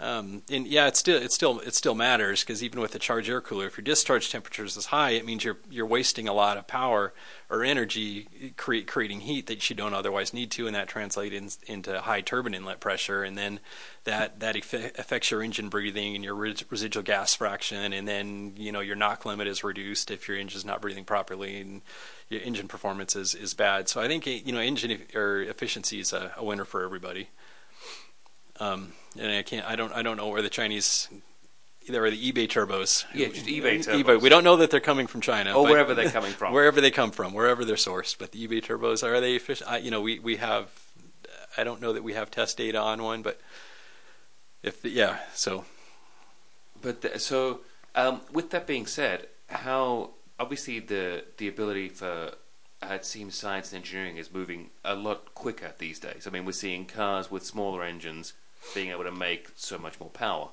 Um, 0.00 0.42
and 0.50 0.66
yeah, 0.66 0.86
it 0.86 0.96
still 0.96 1.20
it 1.22 1.30
still 1.30 1.60
it 1.60 1.74
still 1.74 1.94
matters 1.94 2.40
because 2.40 2.62
even 2.62 2.80
with 2.80 2.94
a 2.94 2.98
charge 2.98 3.28
air 3.28 3.42
cooler, 3.42 3.66
if 3.66 3.76
your 3.76 3.84
discharge 3.84 4.30
temperature 4.30 4.64
is 4.64 4.86
high, 4.86 5.10
it 5.10 5.26
means 5.26 5.44
you're 5.44 5.58
you're 5.68 5.84
wasting 5.84 6.26
a 6.26 6.32
lot 6.32 6.56
of 6.56 6.66
power 6.66 7.12
or 7.50 7.62
energy 7.62 8.54
cre- 8.56 8.86
creating 8.86 9.20
heat 9.20 9.46
that 9.48 9.68
you 9.68 9.76
don't 9.76 9.92
otherwise 9.92 10.32
need 10.32 10.50
to, 10.52 10.66
and 10.66 10.74
that 10.74 10.88
translates 10.88 11.60
in, 11.66 11.74
into 11.74 12.00
high 12.00 12.22
turbine 12.22 12.54
inlet 12.54 12.80
pressure, 12.80 13.22
and 13.22 13.36
then 13.36 13.60
that 14.04 14.40
that 14.40 14.56
affects 14.56 15.30
your 15.30 15.42
engine 15.42 15.68
breathing 15.68 16.14
and 16.14 16.24
your 16.24 16.34
res- 16.34 16.64
residual 16.70 17.02
gas 17.02 17.34
fraction, 17.34 17.92
and 17.92 18.08
then 18.08 18.54
you 18.56 18.72
know 18.72 18.80
your 18.80 18.96
knock 18.96 19.26
limit 19.26 19.46
is 19.48 19.62
reduced 19.62 20.10
if 20.10 20.28
your 20.28 20.38
engine's 20.38 20.64
not 20.64 20.80
breathing 20.80 21.04
properly, 21.04 21.60
and 21.60 21.82
your 22.30 22.40
engine 22.40 22.68
performance 22.68 23.14
is, 23.14 23.34
is 23.34 23.52
bad. 23.52 23.90
So 23.90 24.00
I 24.00 24.08
think 24.08 24.26
you 24.26 24.52
know 24.52 24.60
engine 24.60 24.92
e- 24.92 25.16
or 25.16 25.42
efficiency 25.42 26.00
is 26.00 26.14
a, 26.14 26.32
a 26.38 26.44
winner 26.44 26.64
for 26.64 26.82
everybody. 26.84 27.28
Um, 28.60 28.92
and 29.18 29.32
I 29.32 29.42
can't. 29.42 29.66
I 29.66 29.74
don't. 29.74 29.92
I 29.92 30.02
don't 30.02 30.16
know 30.16 30.28
where 30.28 30.42
the 30.42 30.50
Chinese. 30.50 31.08
Either 31.88 32.04
are 32.04 32.10
the 32.10 32.32
eBay 32.32 32.46
turbos. 32.46 33.06
Yeah, 33.14 33.28
just 33.28 33.46
eBay 33.46 33.78
turbos. 33.78 34.04
eBay. 34.04 34.20
We 34.20 34.28
don't 34.28 34.44
know 34.44 34.56
that 34.56 34.70
they're 34.70 34.80
coming 34.80 35.06
from 35.06 35.22
China. 35.22 35.54
Or 35.54 35.64
wherever 35.64 35.94
they're 35.94 36.10
coming 36.10 36.32
from. 36.32 36.52
wherever 36.52 36.80
they 36.80 36.90
come 36.90 37.10
from, 37.10 37.32
wherever 37.32 37.64
they're 37.64 37.76
sourced. 37.76 38.16
But 38.18 38.32
the 38.32 38.46
eBay 38.46 38.62
turbos 38.62 39.02
are 39.02 39.20
they 39.20 39.34
efficient? 39.34 39.68
I, 39.68 39.78
you 39.78 39.90
know, 39.90 40.02
we 40.02 40.18
we 40.18 40.36
have. 40.36 40.68
I 41.56 41.64
don't 41.64 41.80
know 41.80 41.94
that 41.94 42.04
we 42.04 42.12
have 42.12 42.30
test 42.30 42.58
data 42.58 42.78
on 42.78 43.02
one, 43.02 43.22
but 43.22 43.40
if 44.62 44.82
the, 44.82 44.90
yeah, 44.90 45.18
so 45.34 45.64
But 46.80 47.00
the, 47.00 47.18
so, 47.18 47.60
um, 47.94 48.20
with 48.32 48.50
that 48.50 48.66
being 48.66 48.86
said, 48.86 49.26
how 49.48 50.10
obviously 50.38 50.78
the 50.80 51.24
the 51.38 51.48
ability 51.48 51.88
for 51.88 52.32
uh, 52.82 52.94
it 52.94 53.04
seems 53.04 53.34
science 53.34 53.72
and 53.72 53.78
engineering 53.78 54.16
is 54.16 54.32
moving 54.32 54.70
a 54.84 54.94
lot 54.94 55.34
quicker 55.34 55.72
these 55.78 55.98
days. 55.98 56.26
I 56.26 56.30
mean, 56.30 56.44
we're 56.44 56.52
seeing 56.52 56.86
cars 56.86 57.30
with 57.30 57.44
smaller 57.44 57.82
engines 57.82 58.32
being 58.74 58.90
able 58.90 59.04
to 59.04 59.12
make 59.12 59.48
so 59.56 59.78
much 59.78 59.98
more 60.00 60.10
power, 60.10 60.48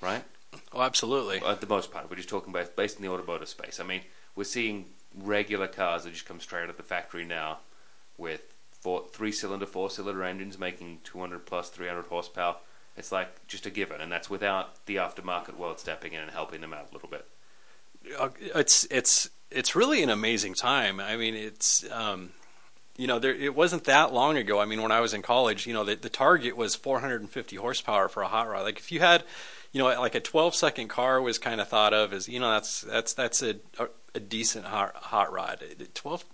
right? 0.00 0.24
oh, 0.72 0.82
absolutely. 0.82 1.40
At 1.44 1.60
the 1.60 1.66
most 1.66 1.90
part, 1.90 2.08
we're 2.08 2.16
just 2.16 2.28
talking 2.28 2.52
about 2.52 2.76
based 2.76 2.96
in 2.96 3.02
the 3.02 3.10
automotive 3.10 3.48
space. 3.48 3.80
I 3.80 3.84
mean, 3.84 4.02
we're 4.36 4.44
seeing 4.44 4.86
regular 5.14 5.68
cars 5.68 6.04
that 6.04 6.12
just 6.12 6.26
come 6.26 6.40
straight 6.40 6.64
out 6.64 6.70
of 6.70 6.76
the 6.76 6.82
factory 6.82 7.24
now 7.24 7.58
with 8.18 8.54
four, 8.70 9.04
three-cylinder, 9.12 9.66
four-cylinder 9.66 10.22
engines 10.24 10.58
making 10.58 11.00
200 11.04 11.46
plus 11.46 11.70
300 11.70 12.06
horsepower. 12.06 12.56
It's 12.96 13.10
like 13.10 13.46
just 13.48 13.66
a 13.66 13.70
given, 13.70 14.00
and 14.00 14.10
that's 14.10 14.30
without 14.30 14.86
the 14.86 14.96
aftermarket 14.96 15.56
world 15.56 15.80
stepping 15.80 16.12
in 16.12 16.20
and 16.20 16.30
helping 16.30 16.60
them 16.60 16.72
out 16.72 16.88
a 16.90 16.94
little 16.94 17.08
bit. 17.08 17.26
Uh, 18.18 18.28
it's 18.54 18.86
it's 18.90 19.30
it's 19.50 19.74
really 19.74 20.02
an 20.02 20.10
amazing 20.10 20.54
time. 20.54 21.00
I 21.00 21.16
mean, 21.16 21.34
it's 21.34 21.90
um, 21.90 22.30
you 22.96 23.06
know, 23.06 23.18
there 23.18 23.34
it 23.34 23.54
wasn't 23.54 23.84
that 23.84 24.12
long 24.12 24.36
ago. 24.36 24.60
I 24.60 24.64
mean, 24.64 24.82
when 24.82 24.92
I 24.92 25.00
was 25.00 25.14
in 25.14 25.22
college, 25.22 25.66
you 25.66 25.74
know, 25.74 25.84
the, 25.84 25.96
the 25.96 26.08
target 26.08 26.56
was 26.56 26.74
450 26.76 27.56
horsepower 27.56 28.08
for 28.08 28.22
a 28.22 28.28
hot 28.28 28.48
rod. 28.48 28.62
Like 28.62 28.78
if 28.78 28.92
you 28.92 29.00
had, 29.00 29.24
you 29.72 29.80
know, 29.80 29.86
like 29.86 30.14
a 30.14 30.20
12 30.20 30.54
second 30.54 30.88
car 30.88 31.20
was 31.20 31.38
kind 31.38 31.60
of 31.60 31.68
thought 31.68 31.92
of 31.92 32.12
as, 32.12 32.28
you 32.28 32.38
know, 32.38 32.50
that's 32.50 32.82
that's 32.82 33.14
that's 33.14 33.42
a 33.42 33.56
a, 33.78 33.88
a 34.14 34.20
decent 34.20 34.66
hot 34.66 34.94
hot 34.94 35.32
rod. 35.32 35.62
12 35.94 36.24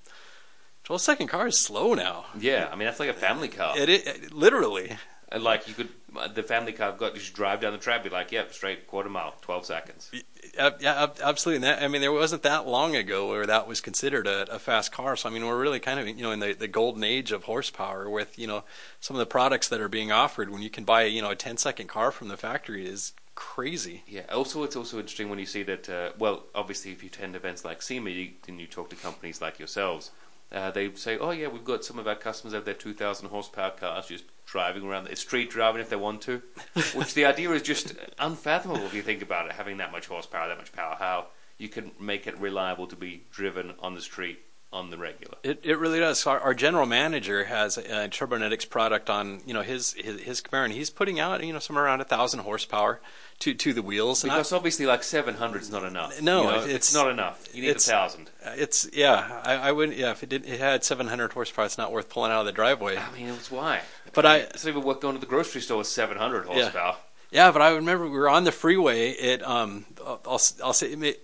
12 0.85 1.01
second 1.01 1.27
car 1.29 1.47
is 1.47 1.57
slow 1.57 1.95
now. 1.95 2.27
Yeah, 2.39 2.69
I 2.71 2.77
mean 2.77 2.87
that's 2.87 3.01
like 3.01 3.11
a 3.11 3.15
family 3.15 3.49
car. 3.49 3.79
It, 3.79 3.89
it, 3.89 4.07
it 4.07 4.33
literally. 4.33 4.97
And 5.33 5.45
like 5.45 5.69
you 5.69 5.75
could, 5.75 5.89
the 6.35 6.43
family 6.43 6.73
car 6.73 6.93
got 6.93 7.15
just 7.15 7.35
drive 7.35 7.61
down 7.61 7.73
the 7.73 7.79
track, 7.79 8.03
be 8.03 8.11
like, 8.11 8.33
yep, 8.33 8.53
straight 8.53 8.89
quarter 8.89 9.09
mile, 9.09 9.35
12 9.43 9.65
seconds. 9.65 10.11
Uh, 10.59 10.73
yeah, 10.81 11.07
absolutely. 11.23 11.57
And 11.57 11.65
that, 11.65 11.83
I 11.85 11.89
mean, 11.89 12.01
there 12.01 12.13
wasn't 12.13 12.43
that 12.43 12.67
long 12.67 12.97
ago 12.97 13.29
where 13.29 13.47
that 13.47 13.69
was 13.69 13.81
considered 13.81 14.27
a, 14.27 14.53
a 14.53 14.59
fast 14.59 14.91
car. 14.91 15.15
So 15.15 15.29
I 15.29 15.33
mean, 15.33 15.47
we're 15.47 15.61
really 15.61 15.79
kind 15.79 16.01
of 16.01 16.09
you 16.09 16.23
know 16.23 16.33
in 16.33 16.41
the, 16.41 16.53
the 16.53 16.69
golden 16.69 17.05
age 17.05 17.31
of 17.31 17.45
horsepower 17.45 18.11
with 18.11 18.39
you 18.39 18.47
know 18.47 18.65
some 19.01 19.15
of 19.17 19.19
the 19.19 19.27
products 19.27 19.69
that 19.69 19.81
are 19.81 19.89
being 19.89 20.11
offered. 20.11 20.51
When 20.51 20.63
you 20.63 20.71
can 20.71 20.85
buy 20.85 21.05
you 21.05 21.23
know 21.23 21.31
a 21.31 21.37
10 21.37 21.57
second 21.59 21.87
car 21.89 22.11
from 22.11 22.29
the 22.29 22.37
factory 22.37 22.87
is 22.87 23.13
crazy. 23.37 24.03
Yeah. 24.09 24.23
Also, 24.33 24.65
it's 24.65 24.77
also 24.77 24.99
interesting 24.99 25.31
when 25.31 25.39
you 25.39 25.47
see 25.47 25.63
that. 25.63 25.89
Uh, 25.89 26.11
well, 26.19 26.45
obviously, 26.55 26.91
if 26.91 27.03
you 27.03 27.09
attend 27.09 27.37
events 27.37 27.65
like 27.65 27.83
SEMA, 27.83 28.11
you, 28.11 28.31
and 28.49 28.61
you 28.61 28.67
talk 28.67 28.91
to 28.91 28.97
companies 28.97 29.41
like 29.41 29.59
yourselves, 29.59 30.11
uh, 30.51 30.71
they 30.71 30.93
say, 30.95 31.19
"Oh 31.19 31.31
yeah, 31.31 31.49
we've 31.49 31.65
got 31.65 31.85
some 31.85 31.99
of 31.99 32.09
our 32.09 32.17
customers 32.17 32.55
have 32.55 32.65
their 32.65 32.75
2,000 32.75 33.29
horsepower 33.29 33.71
cars 33.71 34.07
just 34.07 34.25
driving 34.51 34.85
around, 34.85 35.05
the 35.05 35.17
street 35.17 35.51
driving 35.51 35.81
if 35.81 35.89
they 35.89 35.97
want 35.97 36.23
to." 36.23 36.43
Which 36.95 37.15
the 37.15 37.25
idea 37.25 37.51
is 37.51 37.63
just 37.63 37.95
unfathomable 38.19 38.85
if 38.85 38.95
you 38.95 39.03
think 39.03 39.23
about 39.23 39.47
it, 39.47 39.53
having 39.53 39.79
that 39.79 39.93
much 39.93 40.07
horsepower, 40.07 40.49
that 40.49 40.59
much 40.59 40.73
power. 40.73 40.97
How 40.99 41.27
you 41.59 41.69
can 41.69 41.93
make 42.01 42.27
it 42.27 42.39
reliable 42.39 42.87
to 42.87 42.97
be 42.97 43.25
driven 43.31 43.75
on 43.81 43.95
the 43.95 44.01
street 44.01 44.41
on 44.73 44.91
the 44.91 44.97
regular. 44.97 45.37
It 45.43 45.61
it 45.63 45.79
really 45.79 45.99
does. 45.99 46.27
Our, 46.27 46.39
our 46.41 46.55
general 46.55 46.87
manager 46.87 47.45
has 47.45 47.77
a 47.77 48.09
Turbonetics 48.09 48.69
product 48.69 49.11
on 49.11 49.41
you 49.45 49.55
know 49.55 49.63
his 49.63 49.95
his, 49.95 50.21
his 50.21 50.41
Camaro, 50.41 50.65
and 50.65 50.73
he's 50.73 50.91
putting 50.91 51.19
out 51.19 51.45
you 51.45 51.53
know 51.53 51.59
somewhere 51.59 51.85
around 51.85 52.01
a 52.01 52.05
thousand 52.05 52.41
horsepower 52.41 53.01
to 53.41 53.53
to 53.55 53.73
the 53.73 53.83
wheels. 53.83 54.23
And 54.23 54.33
I- 54.33 54.37
Because 54.37 54.53
obviously, 54.53 54.87
like 54.87 55.03
700 55.03 55.63
is 55.63 55.71
not 55.71 55.85
enough. 55.85 56.21
No, 56.23 56.43
You 56.43 56.47
know, 56.49 56.55
it's- 56.61 56.75
it's, 56.75 56.95
not 56.95 57.11
enough. 57.11 57.47
You 57.53 57.63
need 57.63 57.69
a 57.69 57.71
it's- 57.73 57.87
thousand. 57.87 58.31
It's 58.45 58.89
yeah, 58.93 59.41
I, 59.45 59.55
I 59.55 59.73
wouldn't. 59.73 59.99
Yeah, 59.99 60.13
if 60.13 60.23
it 60.23 60.29
didn't, 60.29 60.51
it 60.53 60.61
had 60.61 60.85
700 60.85 61.33
horsepower. 61.33 61.65
It's 61.67 61.77
not 61.79 61.93
worth 61.93 62.09
pulling 62.09 62.33
out 62.33 62.41
of 62.41 62.47
the 62.47 62.53
driveway. 62.53 62.97
I 62.97 63.11
mean, 63.13 63.29
it's 63.29 63.51
why. 63.51 63.81
But 64.13 64.25
I, 64.27 64.37
It's 64.39 64.65
not 64.65 64.71
even 64.71 64.83
worth 64.83 65.01
going 65.01 65.15
to 65.15 65.21
the 65.21 65.27
grocery 65.27 65.61
store 65.61 65.79
with 65.79 65.87
700 65.87 66.47
horsepower. 66.47 66.97
yeah, 67.31 67.47
yeah. 67.47 67.51
but 67.53 67.61
I 67.63 67.71
remember 67.75 68.05
we 68.05 68.11
were 68.19 68.29
on 68.29 68.45
the 68.45 68.53
freeway. 68.53 69.11
It 69.11 69.43
um, 69.47 69.85
I'll 70.05 70.21
I'll, 70.27 70.41
I'll 70.65 70.73
say, 70.73 70.93
it, 70.93 70.99
may- 70.99 71.17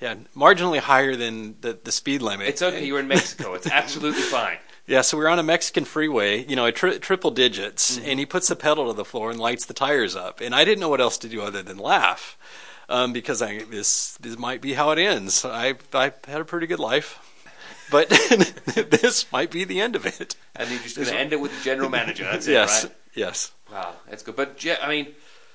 yeah, 0.00 0.16
marginally 0.36 0.78
higher 0.80 1.16
than 1.16 1.56
the 1.60 1.78
the 1.82 1.92
speed 1.92 2.20
limit. 2.22 2.48
It's 2.48 2.62
okay. 2.62 2.84
You're 2.84 2.98
in 3.00 3.08
Mexico. 3.08 3.54
It's 3.54 3.66
absolutely 3.70 4.22
fine. 4.22 4.58
Yeah, 4.86 5.00
so 5.00 5.16
we're 5.16 5.28
on 5.28 5.38
a 5.38 5.42
Mexican 5.42 5.84
freeway, 5.86 6.44
you 6.44 6.56
know, 6.56 6.70
tri- 6.70 6.98
triple 6.98 7.30
digits, 7.30 7.96
Mm-hmm. 7.98 8.08
and 8.10 8.18
he 8.20 8.26
puts 8.26 8.48
the 8.48 8.56
pedal 8.56 8.86
to 8.88 8.92
the 8.92 9.04
floor 9.04 9.30
and 9.30 9.40
lights 9.40 9.64
the 9.64 9.72
tires 9.74 10.14
up, 10.14 10.40
and 10.40 10.54
I 10.54 10.64
didn't 10.64 10.80
know 10.80 10.90
what 10.90 11.00
else 11.00 11.16
to 11.18 11.28
do 11.28 11.40
other 11.40 11.62
than 11.62 11.78
laugh, 11.78 12.36
um, 12.90 13.12
because 13.14 13.40
I 13.40 13.60
this 13.64 14.16
this 14.20 14.38
might 14.38 14.60
be 14.60 14.74
how 14.74 14.90
it 14.90 14.98
ends. 14.98 15.42
I 15.44 15.74
I 15.94 16.12
had 16.26 16.40
a 16.42 16.44
pretty 16.44 16.66
good 16.66 16.80
life, 16.80 17.18
but 17.90 18.08
this 18.74 19.30
might 19.32 19.50
be 19.50 19.64
the 19.64 19.80
end 19.80 19.96
of 19.96 20.04
it. 20.04 20.36
And 20.54 20.68
you're 20.70 20.80
just 20.80 20.96
going 20.96 21.08
to 21.08 21.16
end 21.18 21.32
it 21.32 21.40
with 21.40 21.56
the 21.56 21.64
general 21.64 21.88
manager. 21.88 22.24
That's 22.24 22.46
yes, 22.46 22.84
it, 22.84 22.88
right? 22.88 22.96
yes. 23.14 23.52
Wow, 23.72 23.94
that's 24.08 24.22
good. 24.22 24.36
But 24.36 24.58
Jeff, 24.58 24.78
I 24.82 24.88
mean, 24.90 25.14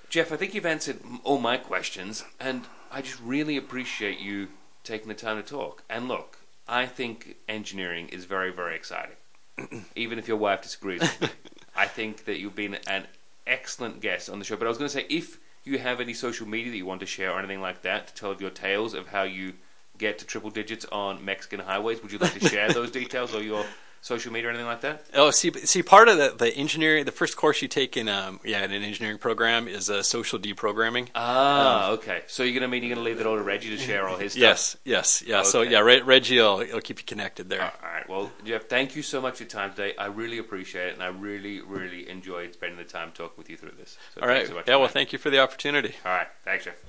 Jeff, 0.10 0.32
I 0.32 0.38
think 0.38 0.56
you've 0.56 0.66
answered 0.66 1.00
all 1.24 1.38
my 1.40 1.58
questions, 1.58 2.24
and 2.40 2.64
I 2.92 3.04
just 3.04 3.22
really 3.22 3.58
appreciate 3.58 4.20
you 4.20 4.48
taking 4.84 5.08
the 5.08 5.14
time 5.14 5.42
to 5.42 5.48
talk. 5.48 5.84
And 5.88 6.08
look, 6.08 6.39
I 6.70 6.86
think 6.86 7.36
engineering 7.48 8.10
is 8.10 8.26
very, 8.26 8.52
very 8.54 8.76
exciting. 8.76 9.16
Even 9.96 10.20
if 10.20 10.28
your 10.28 10.38
wife 10.38 10.62
disagrees 10.62 11.02
with 11.02 11.22
me, 11.22 11.28
I 11.76 11.88
think 11.88 12.26
that 12.26 12.40
you've 12.40 12.56
been 12.56 12.78
an 12.88 13.08
excellent 13.48 14.02
guest 14.02 14.30
on 14.30 14.38
the 14.38 14.46
show. 14.46 14.56
But 14.56 14.66
I 14.66 14.70
was 14.70 14.78
going 14.78 14.90
to 14.90 14.94
say, 14.94 15.06
if 15.10 15.40
you 15.64 15.80
have 15.80 16.00
any 16.00 16.14
social 16.14 16.48
media 16.48 16.72
that 16.72 16.78
you 16.78 16.86
want 16.86 17.00
to 17.00 17.08
share 17.08 17.32
or 17.32 17.40
anything 17.40 17.62
like 17.62 17.82
that 17.82 18.08
to 18.08 18.14
tell 18.14 18.32
of 18.32 18.40
your 18.40 18.52
tales 18.52 18.94
of 18.94 19.08
how 19.08 19.24
you 19.24 19.54
get 19.98 20.20
to 20.20 20.26
triple 20.26 20.52
digits 20.52 20.86
on 20.92 21.26
Mexican 21.26 21.60
highways, 21.60 22.02
would 22.04 22.12
you 22.12 22.20
like 22.20 22.40
to 22.40 22.48
share 22.48 22.70
those 22.74 22.92
details 22.92 23.34
or 23.34 23.42
your 23.42 23.66
social 24.02 24.32
media 24.32 24.48
or 24.48 24.52
anything 24.52 24.68
like 24.68 24.82
that? 24.82 25.06
Oh, 25.14 25.32
see, 25.32 25.52
see, 25.52 25.84
part 25.84 26.08
of 26.08 26.18
the, 26.18 26.36
the 26.38 26.56
engineering, 26.56 27.06
the 27.06 27.12
first 27.12 27.38
course 27.38 27.62
you 27.62 27.68
take 27.68 27.98
in, 27.98 28.08
um, 28.08 28.40
yeah, 28.44 28.64
in 28.64 28.72
an 28.72 28.84
engineering 28.84 29.18
program 29.18 29.68
is 29.68 29.90
uh, 29.90 30.04
social 30.04 30.40
deprogramming. 30.40 31.10
Ah, 31.16 31.92
okay. 31.92 32.24
So 32.28 32.44
you're 32.44 32.54
gonna 32.54 32.68
mean 32.68 32.84
you're 32.84 32.96
gonna 32.96 33.06
leave 33.06 33.20
it 33.20 33.28
all 33.28 33.36
to 33.36 33.44
Reggie 33.44 33.70
to 33.70 33.78
share 33.78 34.08
all 34.08 34.18
his 34.18 34.34
stuff? 34.34 34.42
Yes, 34.42 34.78
yes, 34.86 35.24
yeah. 35.26 35.44
So 35.44 35.62
yeah, 35.62 35.80
Re- 35.80 36.02
Reggie 36.02 36.38
will, 36.38 36.58
will 36.58 36.82
keep 36.82 37.00
you 37.00 37.06
connected 37.06 37.50
there. 37.50 37.62
All 37.62 37.72
right. 37.84 38.08
Well, 38.10 38.32
Jeff, 38.46 38.68
thank 38.68 38.96
you 38.96 39.04
so 39.04 39.22
much 39.22 39.38
for 39.38 39.44
your 39.44 39.50
time 39.50 39.72
today. 39.72 39.94
I 39.98 40.08
really 40.08 40.38
appreciate 40.38 40.88
it, 40.88 40.94
and 40.94 41.04
I 41.04 41.08
really, 41.08 41.62
really 41.62 42.10
enjoyed 42.10 42.54
spending 42.54 42.78
the 42.78 42.86
time 42.86 43.12
talking 43.12 43.36
with 43.38 43.50
you 43.50 43.58
through 43.58 43.74
this. 43.78 43.98
So 44.16 44.22
All 44.22 44.28
thanks 44.28 44.42
right. 44.42 44.48
So 44.48 44.56
much 44.56 44.68
yeah. 44.68 44.76
Well, 44.78 44.88
that. 44.88 44.94
thank 44.94 45.14
you 45.14 45.20
for 45.20 45.30
the 45.30 45.40
opportunity. 45.40 45.96
All 46.06 46.12
right. 46.12 46.28
Thanks, 46.44 46.66
Jeff. 46.66 46.82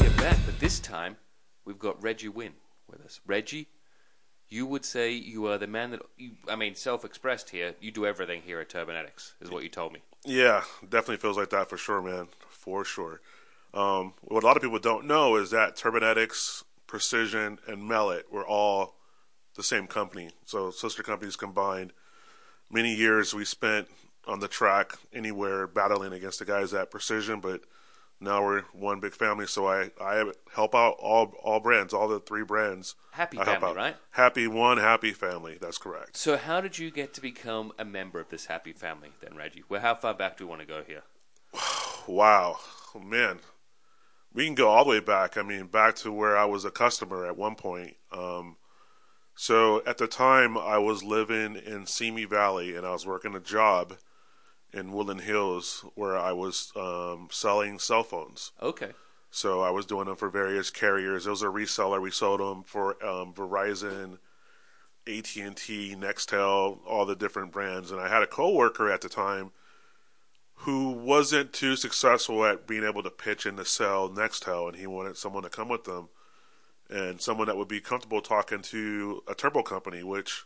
We're 0.00 0.22
back, 0.22 0.38
but 0.44 0.58
this 0.58 0.80
time 0.80 1.16
we've 1.64 1.78
got 1.78 2.02
Reggie 2.02 2.28
Wynn 2.28 2.52
with 2.90 3.00
us. 3.00 3.20
Reggie, 3.26 3.68
you 4.48 4.66
would 4.66 4.84
say 4.84 5.12
you 5.12 5.46
are 5.46 5.58
the 5.58 5.66
man 5.66 5.90
that 5.90 6.02
you, 6.16 6.32
I 6.48 6.56
mean, 6.56 6.74
self-expressed 6.74 7.50
here. 7.50 7.74
You 7.80 7.90
do 7.90 8.06
everything 8.06 8.42
here 8.42 8.60
at 8.60 8.68
Turbonetics, 8.68 9.32
is 9.40 9.50
what 9.50 9.62
you 9.62 9.68
told 9.68 9.92
me. 9.92 10.00
Yeah, 10.24 10.62
definitely 10.82 11.16
feels 11.18 11.36
like 11.36 11.50
that 11.50 11.68
for 11.68 11.76
sure, 11.76 12.00
man. 12.00 12.28
For 12.48 12.84
sure. 12.84 13.20
Um, 13.74 14.14
what 14.22 14.42
a 14.42 14.46
lot 14.46 14.56
of 14.56 14.62
people 14.62 14.78
don't 14.78 15.06
know 15.06 15.36
is 15.36 15.50
that 15.50 15.76
Turbonetics, 15.76 16.62
Precision, 16.86 17.58
and 17.66 17.82
Melett 17.82 18.30
were 18.30 18.46
all 18.46 18.94
the 19.56 19.62
same 19.62 19.86
company. 19.86 20.30
So 20.44 20.70
sister 20.70 21.02
companies 21.02 21.36
combined. 21.36 21.92
Many 22.70 22.94
years 22.94 23.34
we 23.34 23.44
spent 23.44 23.88
on 24.26 24.40
the 24.40 24.48
track 24.48 24.94
anywhere 25.12 25.66
battling 25.66 26.12
against 26.12 26.38
the 26.38 26.44
guys 26.44 26.74
at 26.74 26.90
Precision, 26.90 27.40
but 27.40 27.60
now 28.20 28.44
we're 28.44 28.62
one 28.72 29.00
big 29.00 29.14
family. 29.14 29.46
So 29.46 29.66
I, 29.66 29.90
I 30.00 30.30
help 30.54 30.74
out 30.74 30.96
all 30.98 31.34
all 31.42 31.60
brands, 31.60 31.92
all 31.92 32.08
the 32.08 32.20
three 32.20 32.44
brands. 32.44 32.94
Happy 33.12 33.38
I 33.38 33.44
family, 33.44 33.74
right? 33.74 33.96
Happy 34.10 34.46
one, 34.46 34.78
happy 34.78 35.12
family. 35.12 35.58
That's 35.60 35.78
correct. 35.78 36.16
So, 36.16 36.36
how 36.36 36.60
did 36.60 36.78
you 36.78 36.90
get 36.90 37.14
to 37.14 37.20
become 37.20 37.72
a 37.78 37.84
member 37.84 38.20
of 38.20 38.28
this 38.28 38.46
happy 38.46 38.72
family, 38.72 39.10
then, 39.20 39.36
Reggie? 39.36 39.64
Well, 39.68 39.80
how 39.80 39.94
far 39.94 40.14
back 40.14 40.36
do 40.36 40.44
we 40.44 40.50
want 40.50 40.62
to 40.62 40.66
go 40.66 40.82
here? 40.86 41.02
Wow, 42.08 42.60
oh, 42.94 43.00
man. 43.00 43.40
we 44.32 44.44
can 44.44 44.54
go 44.54 44.68
all 44.68 44.84
the 44.84 44.90
way 44.90 45.00
back. 45.00 45.36
I 45.36 45.42
mean, 45.42 45.66
back 45.66 45.96
to 45.96 46.12
where 46.12 46.38
I 46.38 46.44
was 46.44 46.64
a 46.64 46.70
customer 46.70 47.26
at 47.26 47.36
one 47.36 47.56
point. 47.56 47.96
Um, 48.12 48.58
so 49.34 49.82
at 49.84 49.98
the 49.98 50.06
time, 50.06 50.56
I 50.56 50.78
was 50.78 51.02
living 51.02 51.56
in 51.56 51.84
Simi 51.86 52.24
Valley, 52.24 52.76
and 52.76 52.86
I 52.86 52.92
was 52.92 53.04
working 53.04 53.34
a 53.34 53.40
job 53.40 53.96
in 54.72 54.92
Woodland 54.92 55.22
Hills 55.22 55.84
where 55.94 56.16
I 56.16 56.32
was 56.32 56.72
um, 56.76 57.28
selling 57.30 57.78
cell 57.78 58.02
phones. 58.02 58.52
Okay. 58.62 58.92
So 59.30 59.60
I 59.60 59.70
was 59.70 59.86
doing 59.86 60.06
them 60.06 60.16
for 60.16 60.30
various 60.30 60.70
carriers. 60.70 61.26
It 61.26 61.30
was 61.30 61.42
a 61.42 61.46
reseller. 61.46 62.00
We 62.00 62.10
sold 62.10 62.40
them 62.40 62.62
for 62.62 62.92
um, 63.04 63.34
Verizon, 63.34 64.18
AT 65.06 65.36
and 65.36 65.56
T, 65.56 65.94
Nextel, 65.96 66.78
all 66.86 67.04
the 67.04 67.16
different 67.16 67.52
brands. 67.52 67.90
And 67.90 68.00
I 68.00 68.08
had 68.08 68.22
a 68.22 68.26
coworker 68.26 68.90
at 68.90 69.02
the 69.02 69.08
time 69.08 69.52
who 70.60 70.92
wasn't 70.92 71.52
too 71.52 71.76
successful 71.76 72.44
at 72.46 72.66
being 72.66 72.84
able 72.84 73.02
to 73.02 73.10
pitch 73.10 73.44
and 73.44 73.58
to 73.58 73.64
sell 73.64 74.08
Nextel, 74.08 74.68
and 74.68 74.76
he 74.76 74.86
wanted 74.86 75.16
someone 75.16 75.42
to 75.42 75.50
come 75.50 75.68
with 75.68 75.84
them 75.84 76.08
and 76.88 77.20
someone 77.20 77.46
that 77.46 77.56
would 77.56 77.68
be 77.68 77.80
comfortable 77.80 78.20
talking 78.20 78.62
to 78.62 79.22
a 79.28 79.34
turbo 79.34 79.62
company, 79.62 80.02
which 80.02 80.44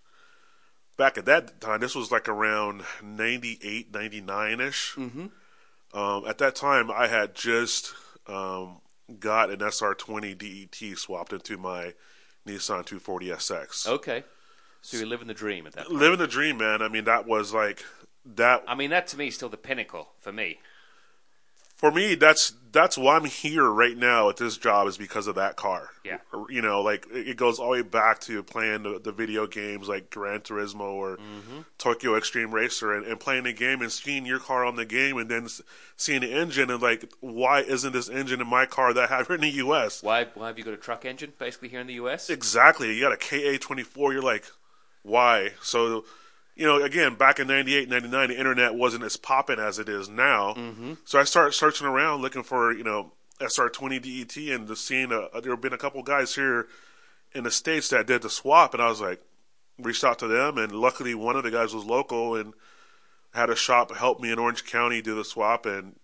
back 1.00 1.16
at 1.16 1.24
that 1.24 1.62
time, 1.62 1.80
this 1.80 1.94
was 1.94 2.12
like 2.12 2.28
around 2.28 2.82
98, 3.02 3.92
99 3.92 4.60
ish. 4.60 4.94
Mm-hmm. 4.96 5.98
Um, 5.98 6.24
at 6.26 6.36
that 6.38 6.54
time, 6.54 6.90
I 6.90 7.06
had 7.06 7.34
just 7.34 7.94
um, 8.26 8.82
got 9.18 9.50
an 9.50 9.60
SR20 9.60 10.36
DET 10.36 10.98
swapped 10.98 11.32
into 11.32 11.56
my 11.56 11.94
Nissan 12.46 12.86
240SX. 12.86 13.88
Okay. 13.88 14.24
So 14.82 14.98
you're 14.98 15.06
living 15.06 15.26
the 15.26 15.34
dream 15.34 15.66
at 15.66 15.72
that 15.72 15.86
point. 15.86 15.98
Living 15.98 16.18
the 16.18 16.26
dream, 16.26 16.58
man. 16.58 16.82
I 16.82 16.88
mean, 16.88 17.04
that 17.04 17.26
was 17.26 17.54
like 17.54 17.82
that 18.36 18.62
I 18.68 18.74
mean, 18.74 18.90
that 18.90 19.06
to 19.08 19.16
me 19.16 19.28
is 19.28 19.34
still 19.34 19.48
the 19.48 19.56
pinnacle 19.56 20.10
for 20.20 20.32
me. 20.32 20.58
For 21.80 21.90
me. 21.90 22.14
That's 22.14 22.52
that's 22.72 22.96
why 22.98 23.16
I'm 23.16 23.24
here 23.24 23.68
right 23.68 23.96
now 23.96 24.28
at 24.28 24.36
this 24.36 24.56
job 24.56 24.86
is 24.86 24.96
because 24.96 25.26
of 25.26 25.34
that 25.34 25.56
car. 25.56 25.88
Yeah. 26.04 26.18
you 26.48 26.62
know, 26.62 26.82
like 26.82 27.06
it 27.10 27.36
goes 27.36 27.58
all 27.58 27.66
the 27.66 27.72
way 27.72 27.82
back 27.82 28.20
to 28.20 28.42
playing 28.42 28.84
the, 28.84 29.00
the 29.02 29.10
video 29.10 29.46
games 29.46 29.88
like 29.88 30.10
Gran 30.10 30.40
Turismo 30.40 30.80
or 30.80 31.16
Mm-hmm. 31.16 31.60
Tokyo 31.78 32.16
Extreme 32.16 32.52
Racer, 32.54 32.94
and, 32.94 33.06
and 33.06 33.18
playing 33.18 33.44
the 33.44 33.52
game 33.52 33.80
and 33.80 33.90
seeing 33.90 34.26
your 34.26 34.38
car 34.38 34.64
on 34.64 34.76
the 34.76 34.84
game, 34.84 35.16
and 35.16 35.30
then 35.30 35.48
seeing 35.96 36.20
the 36.20 36.30
engine 36.32 36.70
and 36.70 36.82
like, 36.82 37.10
why 37.20 37.60
isn't 37.62 37.92
this 37.92 38.08
engine 38.08 38.40
in 38.40 38.46
my 38.46 38.66
car 38.66 38.92
that 38.92 39.10
I 39.10 39.16
have 39.16 39.30
in 39.30 39.40
the 39.40 39.48
U.S. 39.50 40.02
Why, 40.02 40.26
why 40.34 40.48
have 40.48 40.58
you 40.58 40.64
got 40.64 40.74
a 40.74 40.78
truck 40.78 41.04
engine 41.04 41.32
basically 41.38 41.68
here 41.68 41.80
in 41.80 41.86
the 41.86 41.94
US? 41.94 42.30
Exactly. 42.30 42.94
You 42.94 43.00
got 43.00 43.12
a 43.12 43.16
KA24. 43.16 44.12
You're 44.12 44.22
like, 44.22 44.44
why? 45.02 45.50
So, 45.62 46.04
you 46.60 46.66
know, 46.66 46.82
again, 46.82 47.14
back 47.14 47.40
in 47.40 47.46
98, 47.46 47.88
99, 47.88 48.28
the 48.28 48.38
internet 48.38 48.74
wasn't 48.74 49.02
as 49.02 49.16
popping 49.16 49.58
as 49.58 49.78
it 49.78 49.88
is 49.88 50.10
now. 50.10 50.52
Mm-hmm. 50.52 50.92
So 51.06 51.18
I 51.18 51.24
started 51.24 51.52
searching 51.52 51.86
around 51.86 52.20
looking 52.20 52.42
for, 52.42 52.70
you 52.70 52.84
know, 52.84 53.12
SR20 53.40 54.02
DET 54.02 54.54
and 54.54 54.68
just 54.68 54.86
seeing 54.86 55.10
a, 55.10 55.40
there 55.40 55.52
have 55.52 55.62
been 55.62 55.72
a 55.72 55.78
couple 55.78 56.02
guys 56.02 56.34
here 56.34 56.68
in 57.34 57.44
the 57.44 57.50
States 57.50 57.88
that 57.88 58.06
did 58.06 58.20
the 58.20 58.28
swap. 58.28 58.74
And 58.74 58.82
I 58.82 58.88
was 58.90 59.00
like, 59.00 59.22
reached 59.78 60.04
out 60.04 60.18
to 60.18 60.26
them. 60.26 60.58
And 60.58 60.72
luckily, 60.72 61.14
one 61.14 61.34
of 61.34 61.44
the 61.44 61.50
guys 61.50 61.72
was 61.72 61.86
local 61.86 62.36
and 62.36 62.52
had 63.32 63.48
a 63.48 63.56
shop 63.56 63.96
help 63.96 64.20
me 64.20 64.30
in 64.30 64.38
Orange 64.38 64.66
County 64.66 65.00
do 65.00 65.14
the 65.14 65.24
swap. 65.24 65.64
And 65.64 65.96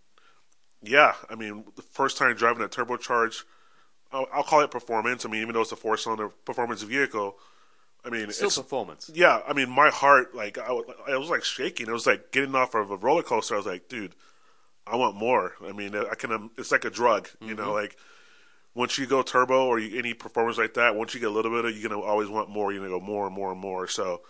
yeah, 0.83 1.17
I 1.29 1.35
mean, 1.35 1.67
the 1.77 1.83
first 1.83 2.17
time 2.17 2.35
driving 2.35 2.65
a 2.65 2.69
turbocharged 2.69 3.43
I'll, 4.13 4.27
I'll 4.33 4.43
call 4.43 4.61
it 4.61 4.71
performance. 4.71 5.25
I 5.25 5.29
mean, 5.29 5.43
even 5.43 5.55
though 5.55 5.63
it's 5.63 5.73
a 5.73 5.77
four 5.77 5.97
cylinder 5.97 6.29
performance 6.29 6.83
vehicle, 6.83 7.37
I 8.07 8.11
mean, 8.11 8.31
Still 8.31 8.47
it's, 8.47 8.57
performance. 8.57 9.11
yeah. 9.13 9.41
I 9.49 9.53
mean, 9.53 9.69
my 9.69 9.91
heart, 9.91 10.35
like, 10.35 10.59
I, 10.59 10.69
I 11.09 11.17
was 11.17 11.29
like 11.29 11.43
shaking. 11.43 11.89
It 11.89 11.93
was 11.93 12.07
like 12.07 12.31
getting 12.31 12.55
off 12.55 12.75
of 12.75 12.91
a 12.93 12.97
roller 12.97 13.23
coaster. 13.25 13.55
I 13.55 13.57
was 13.57 13.67
like, 13.67 13.89
dude, 13.89 14.15
I 14.87 14.95
want 14.95 15.17
more. 15.17 15.55
I 15.67 15.73
mean, 15.73 15.97
I 15.97 16.15
can. 16.15 16.31
Um, 16.31 16.51
it's 16.57 16.71
like 16.71 16.85
a 16.85 16.91
drug, 16.91 17.29
you 17.41 17.55
know. 17.55 17.73
Like 17.73 17.97
once 18.75 18.97
you 18.99 19.07
go 19.07 19.23
turbo 19.23 19.67
or 19.67 19.79
you, 19.81 19.99
any 19.99 20.15
performance 20.15 20.59
like 20.59 20.75
that, 20.75 20.95
once 20.95 21.15
you 21.15 21.21
get 21.21 21.31
a 21.31 21.33
little 21.33 21.51
bit 21.51 21.65
of, 21.65 21.77
you're 21.77 21.89
gonna 21.89 22.01
always 22.01 22.29
want 22.29 22.49
more. 22.49 22.73
You're 22.73 22.87
gonna 22.87 22.97
go 22.99 23.05
more 23.05 23.27
and 23.27 23.35
more 23.35 23.51
and 23.51 23.61
more. 23.61 23.89
So, 23.89 24.21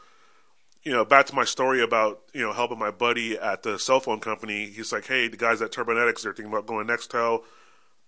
you 0.83 0.93
know, 0.93 1.05
back 1.05 1.27
to 1.27 1.35
my 1.35 1.45
story 1.45 1.83
about 1.83 2.23
you 2.33 2.41
know 2.41 2.55
helping 2.55 2.79
my 2.79 2.91
buddy 2.91 3.37
at 3.39 3.63
the 3.63 3.79
cell 3.79 4.01
phone 4.01 4.21
company. 4.21 4.71
He's 4.71 4.93
like, 4.93 5.07
hey, 5.07 5.29
the 5.29 5.37
guys 5.37 5.61
at 5.61 5.73
Turbonetics, 5.73 6.23
they're 6.23 6.33
thinking 6.33 6.53
about 6.53 6.65
going 6.67 6.87
Nextel. 6.87 7.43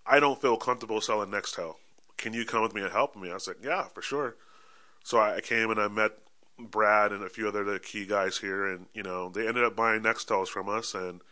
I 0.06 0.18
don't 0.20 0.40
feel 0.40 0.56
comfortable 0.56 1.02
selling 1.02 1.28
Nextel. 1.30 1.74
Can 2.16 2.32
you 2.32 2.46
come 2.46 2.62
with 2.62 2.74
me 2.74 2.80
and 2.80 2.90
help 2.90 3.14
me? 3.14 3.30
I 3.30 3.34
was 3.34 3.46
like, 3.46 3.58
yeah, 3.62 3.84
for 3.88 4.00
sure. 4.00 4.36
So 5.08 5.18
I 5.18 5.40
came 5.40 5.70
and 5.70 5.80
I 5.80 5.88
met 5.88 6.12
Brad 6.58 7.12
and 7.12 7.24
a 7.24 7.30
few 7.30 7.48
other 7.48 7.64
the 7.64 7.80
key 7.80 8.04
guys 8.04 8.36
here, 8.36 8.66
and 8.66 8.88
you 8.92 9.02
know 9.02 9.30
they 9.30 9.48
ended 9.48 9.64
up 9.64 9.74
buying 9.74 10.02
Nextels 10.02 10.48
from 10.48 10.68
us 10.68 10.94
and 10.94 11.22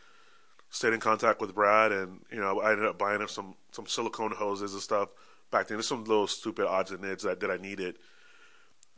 stayed 0.71 0.95
in 0.95 1.01
contact 1.01 1.43
with 1.43 1.55
Brad, 1.55 1.93
and 1.93 2.23
you 2.33 2.41
know 2.41 2.59
I 2.59 2.73
ended 2.73 2.87
up 2.87 2.97
buying 2.97 3.21
him 3.21 3.29
some 3.29 3.55
some 3.73 3.87
silicone 3.87 4.33
hoses 4.33 4.73
and 4.73 4.81
stuff 4.81 5.11
back 5.51 5.67
then. 5.67 5.77
There's 5.77 5.87
some 5.87 6.05
little 6.05 6.27
stupid 6.27 6.67
odds 6.67 6.91
and 6.91 7.05
ends 7.05 7.25
that, 7.25 7.41
that 7.41 7.51
I 7.51 7.59
needed. 7.59 7.99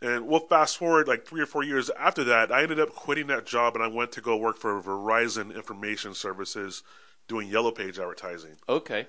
And 0.00 0.28
we'll 0.28 0.46
fast 0.46 0.78
forward 0.78 1.08
like 1.08 1.26
three 1.26 1.40
or 1.40 1.46
four 1.46 1.64
years 1.64 1.90
after 1.98 2.22
that. 2.22 2.52
I 2.52 2.62
ended 2.62 2.78
up 2.78 2.90
quitting 2.90 3.26
that 3.26 3.46
job 3.46 3.74
and 3.74 3.82
I 3.82 3.88
went 3.88 4.12
to 4.12 4.20
go 4.20 4.36
work 4.36 4.58
for 4.58 4.80
Verizon 4.80 5.52
Information 5.52 6.14
Services 6.14 6.84
doing 7.26 7.48
Yellow 7.48 7.72
Page 7.72 7.98
advertising. 7.98 8.58
Okay. 8.68 9.08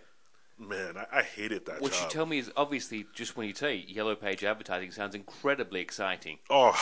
Man, 0.59 0.97
I, 0.97 1.19
I 1.19 1.23
hated 1.23 1.65
that 1.67 1.75
job. 1.75 1.81
What 1.81 1.93
job. 1.93 2.03
you 2.03 2.09
tell 2.09 2.25
me 2.25 2.37
is 2.37 2.51
obviously 2.57 3.05
just 3.13 3.37
when 3.37 3.47
you 3.47 3.55
say 3.55 3.75
yellow 3.87 4.15
page 4.15 4.43
advertising 4.43 4.91
sounds 4.91 5.15
incredibly 5.15 5.79
exciting. 5.79 6.39
Oh, 6.49 6.77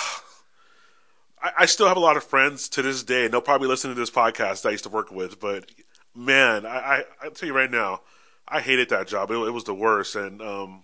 I, 1.41 1.51
I 1.59 1.65
still 1.67 1.87
have 1.87 1.97
a 1.97 2.01
lot 2.01 2.17
of 2.17 2.23
friends 2.23 2.67
to 2.69 2.81
this 2.81 3.03
day, 3.03 3.25
and 3.25 3.33
they'll 3.33 3.41
probably 3.41 3.67
listen 3.67 3.89
to 3.89 3.95
this 3.95 4.09
podcast 4.09 4.63
that 4.63 4.69
I 4.69 4.71
used 4.71 4.85
to 4.85 4.89
work 4.89 5.11
with. 5.11 5.39
But 5.39 5.69
man, 6.15 6.65
I, 6.65 7.03
I 7.21 7.29
tell 7.29 7.47
you 7.47 7.55
right 7.55 7.69
now, 7.69 8.01
I 8.47 8.61
hated 8.61 8.89
that 8.89 9.07
job. 9.07 9.29
It, 9.29 9.35
it 9.35 9.51
was 9.51 9.65
the 9.65 9.75
worst, 9.75 10.15
and 10.15 10.41
um, 10.41 10.83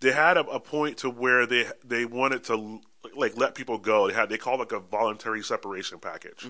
they 0.00 0.12
had 0.12 0.36
a, 0.36 0.44
a 0.46 0.60
point 0.60 0.98
to 0.98 1.10
where 1.10 1.46
they 1.46 1.66
they 1.84 2.04
wanted 2.04 2.44
to 2.44 2.80
like 3.14 3.36
let 3.36 3.54
people 3.54 3.78
go. 3.78 4.08
They 4.08 4.14
had 4.14 4.28
they 4.28 4.38
called 4.38 4.60
like 4.60 4.72
a 4.72 4.80
voluntary 4.80 5.42
separation 5.42 5.98
package. 5.98 6.48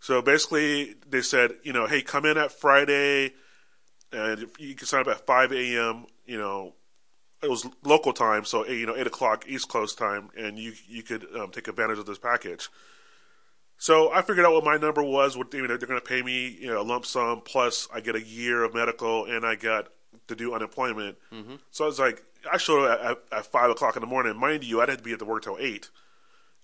So 0.00 0.20
basically, 0.20 0.96
they 1.08 1.22
said, 1.22 1.52
you 1.62 1.72
know, 1.72 1.86
hey, 1.86 2.02
come 2.02 2.24
in 2.26 2.36
at 2.36 2.50
Friday, 2.50 3.34
and 4.12 4.42
if 4.42 4.60
you 4.60 4.74
can 4.74 4.86
sign 4.86 5.00
up 5.00 5.08
at 5.08 5.26
five 5.26 5.52
a.m. 5.52 6.06
You 6.26 6.38
know, 6.38 6.74
it 7.42 7.50
was 7.50 7.66
local 7.82 8.12
time, 8.12 8.44
so 8.44 8.66
you 8.66 8.86
know 8.86 8.96
eight 8.96 9.06
o'clock 9.06 9.44
East 9.48 9.68
Coast 9.68 9.98
time, 9.98 10.30
and 10.36 10.58
you 10.58 10.72
you 10.86 11.02
could 11.02 11.26
um, 11.34 11.50
take 11.50 11.68
advantage 11.68 11.98
of 11.98 12.06
this 12.06 12.18
package. 12.18 12.68
So 13.78 14.12
I 14.12 14.22
figured 14.22 14.46
out 14.46 14.52
what 14.52 14.64
my 14.64 14.76
number 14.76 15.02
was. 15.02 15.36
What 15.36 15.52
you 15.52 15.66
know, 15.66 15.76
they're 15.76 15.88
going 15.88 16.00
to 16.00 16.06
pay 16.06 16.22
me 16.22 16.56
you 16.60 16.68
know 16.68 16.80
a 16.80 16.84
lump 16.84 17.04
sum 17.04 17.42
plus 17.44 17.88
I 17.92 18.00
get 18.00 18.14
a 18.14 18.22
year 18.22 18.62
of 18.62 18.74
medical, 18.74 19.24
and 19.24 19.44
I 19.44 19.56
got 19.56 19.88
to 20.28 20.36
do 20.36 20.54
unemployment. 20.54 21.16
Mm-hmm. 21.32 21.56
So 21.70 21.84
I 21.84 21.86
was 21.88 21.98
like, 21.98 22.22
I 22.50 22.58
showed 22.58 22.86
up 22.86 23.00
at, 23.00 23.10
at, 23.10 23.18
at 23.38 23.46
five 23.46 23.70
o'clock 23.70 23.96
in 23.96 24.00
the 24.00 24.06
morning. 24.06 24.36
Mind 24.36 24.62
you, 24.64 24.80
I 24.80 24.88
had 24.88 24.98
to 24.98 25.04
be 25.04 25.12
at 25.12 25.18
the 25.18 25.24
work 25.24 25.42
till 25.42 25.58
eight, 25.58 25.90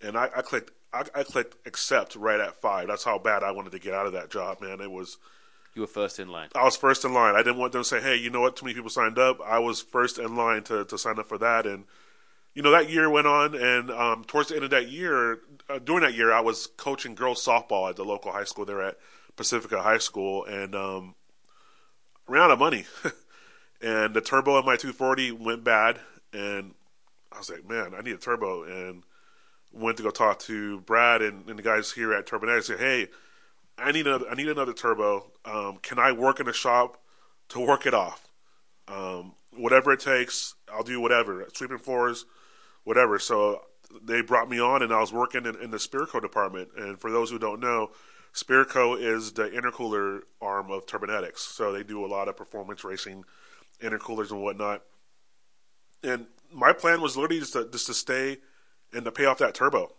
and 0.00 0.16
I, 0.16 0.28
I 0.37 0.42
clicked 0.42 0.70
I, 0.92 1.04
I 1.14 1.22
clicked 1.24 1.66
accept 1.66 2.14
right 2.14 2.40
at 2.40 2.61
five. 2.61 2.88
That's 2.88 3.04
how 3.04 3.18
bad 3.18 3.42
I 3.42 3.50
wanted 3.50 3.72
to 3.72 3.78
get 3.78 3.94
out 3.94 4.06
of 4.06 4.12
that 4.12 4.30
job, 4.30 4.61
man. 4.61 4.80
It 4.80 4.90
was. 4.90 5.18
You 5.78 5.82
were 5.82 5.86
first 5.86 6.18
in 6.18 6.26
line. 6.26 6.48
I 6.56 6.64
was 6.64 6.76
first 6.76 7.04
in 7.04 7.14
line. 7.14 7.36
I 7.36 7.38
didn't 7.44 7.58
want 7.58 7.70
them 7.70 7.82
to 7.82 7.88
say, 7.88 8.00
"Hey, 8.00 8.16
you 8.16 8.30
know 8.30 8.40
what? 8.40 8.56
Too 8.56 8.64
many 8.64 8.74
people 8.74 8.90
signed 8.90 9.16
up." 9.16 9.40
I 9.40 9.60
was 9.60 9.80
first 9.80 10.18
in 10.18 10.34
line 10.34 10.64
to, 10.64 10.84
to 10.84 10.98
sign 10.98 11.20
up 11.20 11.28
for 11.28 11.38
that, 11.38 11.68
and 11.68 11.84
you 12.52 12.62
know 12.62 12.72
that 12.72 12.90
year 12.90 13.08
went 13.08 13.28
on. 13.28 13.54
And 13.54 13.88
um, 13.92 14.24
towards 14.24 14.48
the 14.48 14.56
end 14.56 14.64
of 14.64 14.70
that 14.70 14.88
year, 14.88 15.38
uh, 15.70 15.78
during 15.78 16.02
that 16.02 16.14
year, 16.14 16.32
I 16.32 16.40
was 16.40 16.66
coaching 16.66 17.14
girls 17.14 17.46
softball 17.46 17.88
at 17.88 17.94
the 17.94 18.04
local 18.04 18.32
high 18.32 18.42
school 18.42 18.64
there 18.64 18.82
at 18.82 18.98
Pacifica 19.36 19.80
High 19.80 19.98
School, 19.98 20.44
and 20.46 20.74
um, 20.74 21.14
ran 22.26 22.42
out 22.42 22.50
of 22.50 22.58
money. 22.58 22.84
and 23.80 24.14
the 24.14 24.20
turbo 24.20 24.58
in 24.58 24.66
my 24.66 24.74
240 24.74 25.30
went 25.30 25.62
bad, 25.62 26.00
and 26.32 26.74
I 27.30 27.38
was 27.38 27.50
like, 27.50 27.68
"Man, 27.68 27.94
I 27.96 28.00
need 28.00 28.14
a 28.14 28.18
turbo." 28.18 28.64
And 28.64 29.04
went 29.72 29.96
to 29.98 30.02
go 30.02 30.10
talk 30.10 30.40
to 30.40 30.80
Brad 30.80 31.22
and, 31.22 31.48
and 31.48 31.56
the 31.56 31.62
guys 31.62 31.92
here 31.92 32.12
at 32.12 32.26
Turbonet. 32.26 32.64
Said, 32.64 32.80
"Hey." 32.80 33.06
I 33.78 33.92
need 33.92 34.06
another. 34.06 34.28
I 34.28 34.34
need 34.34 34.48
another 34.48 34.72
turbo. 34.72 35.30
Um, 35.44 35.78
can 35.82 35.98
I 35.98 36.12
work 36.12 36.40
in 36.40 36.46
the 36.46 36.52
shop 36.52 37.00
to 37.50 37.60
work 37.60 37.86
it 37.86 37.94
off? 37.94 38.28
Um, 38.88 39.34
whatever 39.52 39.92
it 39.92 40.00
takes, 40.00 40.54
I'll 40.72 40.82
do 40.82 41.00
whatever. 41.00 41.46
Sweeping 41.54 41.78
floors, 41.78 42.24
whatever. 42.84 43.18
So 43.18 43.62
they 44.02 44.20
brought 44.20 44.50
me 44.50 44.60
on, 44.60 44.82
and 44.82 44.92
I 44.92 45.00
was 45.00 45.12
working 45.12 45.46
in, 45.46 45.56
in 45.60 45.70
the 45.70 45.78
Spearco 45.78 46.20
department. 46.20 46.70
And 46.76 47.00
for 47.00 47.10
those 47.10 47.30
who 47.30 47.38
don't 47.38 47.60
know, 47.60 47.90
Spearco 48.34 49.00
is 49.00 49.32
the 49.32 49.48
intercooler 49.48 50.20
arm 50.40 50.70
of 50.70 50.86
Turbonetics. 50.86 51.38
So 51.38 51.72
they 51.72 51.82
do 51.82 52.04
a 52.04 52.08
lot 52.08 52.28
of 52.28 52.36
performance 52.36 52.84
racing, 52.84 53.24
intercoolers 53.82 54.30
and 54.30 54.42
whatnot. 54.42 54.82
And 56.02 56.26
my 56.52 56.72
plan 56.72 57.00
was 57.00 57.16
literally 57.16 57.40
just 57.40 57.54
to, 57.54 57.68
just 57.70 57.86
to 57.86 57.94
stay 57.94 58.38
and 58.92 59.04
to 59.04 59.12
pay 59.12 59.24
off 59.24 59.38
that 59.38 59.54
turbo. 59.54 59.94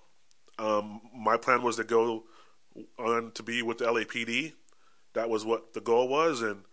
Um, 0.58 1.02
my 1.16 1.38
plan 1.38 1.62
was 1.62 1.78
to 1.78 1.84
go 1.84 2.24
on 2.98 3.32
to 3.34 3.44
be 3.44 3.62
with 3.62 3.80
the 3.80 3.86
LAPD. 3.86 4.54
That 5.14 5.30
was 5.30 5.44
what 5.46 5.74
the 5.74 5.82
goal 5.82 6.08
was, 6.08 6.42
and 6.42 6.64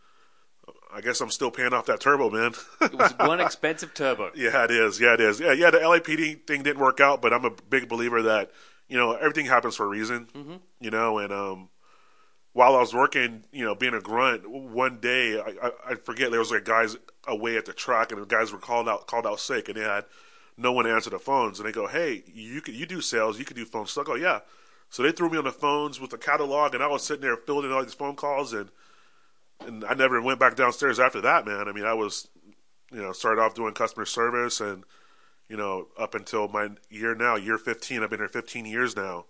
I 0.92 1.00
guess 1.00 1.20
I'm 1.20 1.30
still 1.30 1.50
paying 1.50 1.72
off 1.72 1.86
that 1.86 2.00
turbo, 2.00 2.30
man. 2.30 2.52
It 2.80 2.94
was 2.94 3.12
one 3.18 3.40
expensive 3.40 3.94
turbo. 3.94 4.30
yeah, 4.34 4.64
it 4.64 4.70
is. 4.70 5.00
Yeah, 5.00 5.14
it 5.14 5.20
is. 5.20 5.40
Yeah, 5.40 5.52
yeah. 5.52 5.70
The 5.70 5.78
LAPD 5.78 6.46
thing 6.46 6.62
didn't 6.62 6.80
work 6.80 7.00
out, 7.00 7.22
but 7.22 7.32
I'm 7.32 7.44
a 7.44 7.50
big 7.50 7.88
believer 7.88 8.22
that 8.22 8.50
you 8.88 8.96
know 8.96 9.12
everything 9.12 9.46
happens 9.46 9.76
for 9.76 9.84
a 9.84 9.88
reason. 9.88 10.60
You 10.80 10.90
know, 10.90 11.18
and 11.18 11.32
um, 11.32 11.68
while 12.52 12.76
I 12.76 12.80
was 12.80 12.94
working, 12.94 13.44
you 13.52 13.64
know, 13.64 13.74
being 13.74 13.94
a 13.94 14.00
grunt, 14.00 14.48
one 14.48 14.98
day 15.00 15.40
I, 15.40 15.66
I, 15.66 15.70
I 15.90 15.94
forget 15.94 16.30
there 16.30 16.40
was 16.40 16.50
like 16.50 16.64
guys 16.64 16.96
away 17.26 17.56
at 17.56 17.64
the 17.64 17.72
track, 17.72 18.12
and 18.12 18.20
the 18.20 18.26
guys 18.26 18.52
were 18.52 18.58
called 18.58 18.88
out 18.88 19.06
called 19.06 19.26
out 19.26 19.40
sick, 19.40 19.68
and 19.68 19.76
they 19.76 19.82
had 19.82 20.04
no 20.58 20.72
one 20.72 20.84
to 20.84 20.92
answer 20.92 21.10
the 21.10 21.18
phones, 21.18 21.58
and 21.58 21.66
they 21.66 21.72
go, 21.72 21.86
"Hey, 21.86 22.22
you 22.26 22.60
could 22.60 22.74
you 22.74 22.86
do 22.86 23.00
sales? 23.00 23.38
You 23.38 23.44
could 23.44 23.56
do 23.56 23.64
phones." 23.64 23.92
So 23.92 24.02
I 24.02 24.04
go, 24.04 24.14
"Yeah." 24.14 24.40
So 24.88 25.02
they 25.02 25.12
threw 25.12 25.28
me 25.28 25.38
on 25.38 25.44
the 25.44 25.52
phones 25.52 26.00
with 26.00 26.10
the 26.10 26.18
catalog, 26.18 26.74
and 26.74 26.82
I 26.82 26.86
was 26.86 27.02
sitting 27.02 27.22
there 27.22 27.36
filling 27.36 27.66
in 27.66 27.72
all 27.72 27.82
these 27.82 27.94
phone 27.94 28.16
calls, 28.16 28.52
and 28.52 28.70
and 29.66 29.84
I 29.84 29.94
never 29.94 30.20
went 30.20 30.38
back 30.38 30.54
downstairs 30.54 31.00
after 31.00 31.20
that, 31.22 31.46
man. 31.46 31.68
I 31.68 31.72
mean, 31.72 31.86
I 31.86 31.94
was, 31.94 32.28
you 32.92 33.00
know, 33.00 33.12
started 33.12 33.40
off 33.40 33.54
doing 33.54 33.72
customer 33.74 34.04
service, 34.04 34.60
and 34.60 34.84
you 35.48 35.56
know, 35.56 35.88
up 35.98 36.14
until 36.14 36.48
my 36.48 36.70
year 36.90 37.14
now, 37.14 37.36
year 37.36 37.56
15, 37.56 38.02
I've 38.02 38.10
been 38.10 38.18
here 38.18 38.28
15 38.28 38.66
years 38.66 38.96
now 38.96 39.26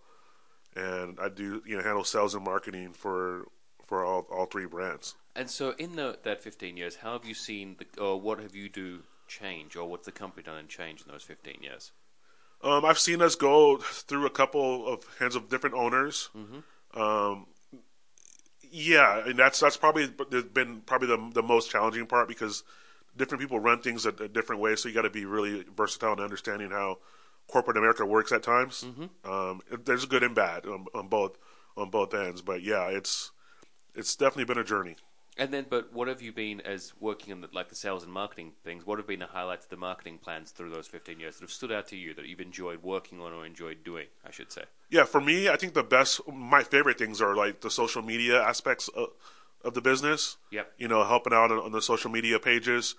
and 0.77 1.19
I 1.21 1.29
do 1.29 1.63
you 1.67 1.77
know 1.77 1.83
handle 1.83 2.05
sales 2.05 2.35
and 2.35 2.45
marketing 2.45 2.93
for 2.93 3.47
for 3.83 4.05
all 4.05 4.27
all 4.31 4.47
three 4.47 4.67
brands. 4.67 5.15
And 5.35 5.51
so, 5.51 5.75
in 5.77 5.97
the, 5.97 6.19
that 6.23 6.41
15 6.41 6.79
years, 6.79 6.97
how 6.97 7.13
have 7.13 7.27
you 7.27 7.35
seen, 7.35 7.77
the, 7.79 8.03
or 8.03 8.19
what 8.19 8.41
have 8.41 8.55
you 8.55 8.71
do 8.71 9.01
change, 9.29 9.77
or 9.77 9.87
what's 9.87 10.07
the 10.07 10.13
company 10.13 10.43
done 10.43 10.57
and 10.57 10.69
change 10.69 11.03
in 11.03 11.13
those 11.13 11.25
15 11.25 11.63
years? 11.63 11.93
Um, 12.67 12.85
I've 12.85 12.99
seen 12.99 13.23
us 13.23 13.37
go 13.37 13.77
through 13.79 14.27
a 14.27 14.31
couple 14.31 14.93
of 14.93 15.05
hands 15.21 15.37
of 15.37 15.49
different 15.49 15.77
owners. 15.77 16.31
Mm-hmm. 16.37 17.01
Um, 17.01 17.47
yeah, 18.71 19.25
and 19.25 19.39
that's 19.39 19.61
that's 19.61 19.77
probably 19.77 20.09
been 20.09 20.81
probably 20.81 21.09
the 21.09 21.31
the 21.33 21.43
most 21.43 21.71
challenging 21.71 22.07
part 22.07 22.27
because 22.27 22.65
different 23.17 23.41
people 23.41 23.61
run 23.61 23.81
things 23.81 24.05
a, 24.05 24.09
a 24.09 24.29
different 24.29 24.61
way. 24.61 24.75
So 24.75 24.89
you 24.89 24.95
got 24.95 25.03
to 25.03 25.11
be 25.11 25.25
really 25.25 25.65
versatile 25.77 26.15
in 26.15 26.21
understanding 26.21 26.71
how 26.71 26.99
corporate 27.47 27.77
America 27.77 28.05
works 28.05 28.33
at 28.33 28.43
times. 28.43 28.85
Mm-hmm. 28.85 29.31
Um, 29.31 29.61
there's 29.85 30.05
good 30.05 30.25
and 30.25 30.35
bad 30.35 30.67
on, 30.67 30.87
on, 30.93 31.07
both 31.07 31.39
on 31.77 31.91
both 31.91 32.13
ends, 32.15 32.43
but 32.43 32.63
yeah, 32.63 32.89
it's 32.89 33.31
it's 33.95 34.17
definitely 34.17 34.45
been 34.45 34.59
a 34.59 34.65
journey. 34.65 34.97
And 35.39 35.53
then, 35.53 35.67
but 35.69 35.93
what 35.93 36.09
have 36.09 36.23
you 36.23 36.33
been 36.33 36.63
as 36.63 36.95
working 36.99 37.33
on 37.33 37.43
the, 37.43 37.49
like 37.53 37.69
the 37.69 37.75
sales 37.75 38.03
and 38.03 38.13
marketing 38.13 38.53
things? 38.65 38.87
What 38.87 38.99
have 38.99 39.07
been 39.07 39.19
the 39.21 39.27
highlights 39.27 39.67
of 39.67 39.71
the 39.71 39.77
marketing 39.77 40.19
plans 40.19 40.51
through 40.51 40.71
those 40.71 40.87
15 40.87 41.21
years 41.21 41.37
that 41.37 41.43
have 41.43 41.51
stood 41.51 41.71
out 41.71 41.89
to 41.89 41.97
you 41.97 42.15
that 42.15 42.27
you've 42.27 42.41
enjoyed 42.41 42.83
working 42.83 43.21
on 43.21 43.33
or 43.33 43.45
enjoyed 43.45 43.85
doing? 43.85 44.07
I 44.25 44.31
should 44.31 44.51
say. 44.51 44.63
Yeah, 44.89 45.05
for 45.05 45.21
me, 45.21 45.51
I 45.51 45.57
think 45.57 45.75
the 45.75 45.83
best, 45.83 46.21
my 46.27 46.63
favorite 46.63 46.97
things 46.99 47.21
are 47.21 47.37
like 47.37 47.61
the 47.61 47.71
social 47.71 48.01
media 48.01 48.43
aspects 48.43 48.89
of, 48.89 49.09
of 49.63 49.75
the 49.75 49.83
business. 49.83 50.39
Yep. 50.53 50.73
You 50.79 50.89
know, 50.89 51.05
helping 51.05 51.35
out 51.35 51.53
on, 51.53 51.59
on 51.59 51.73
the 51.73 51.83
social 51.83 52.11
media 52.11 52.39
pages. 52.39 52.95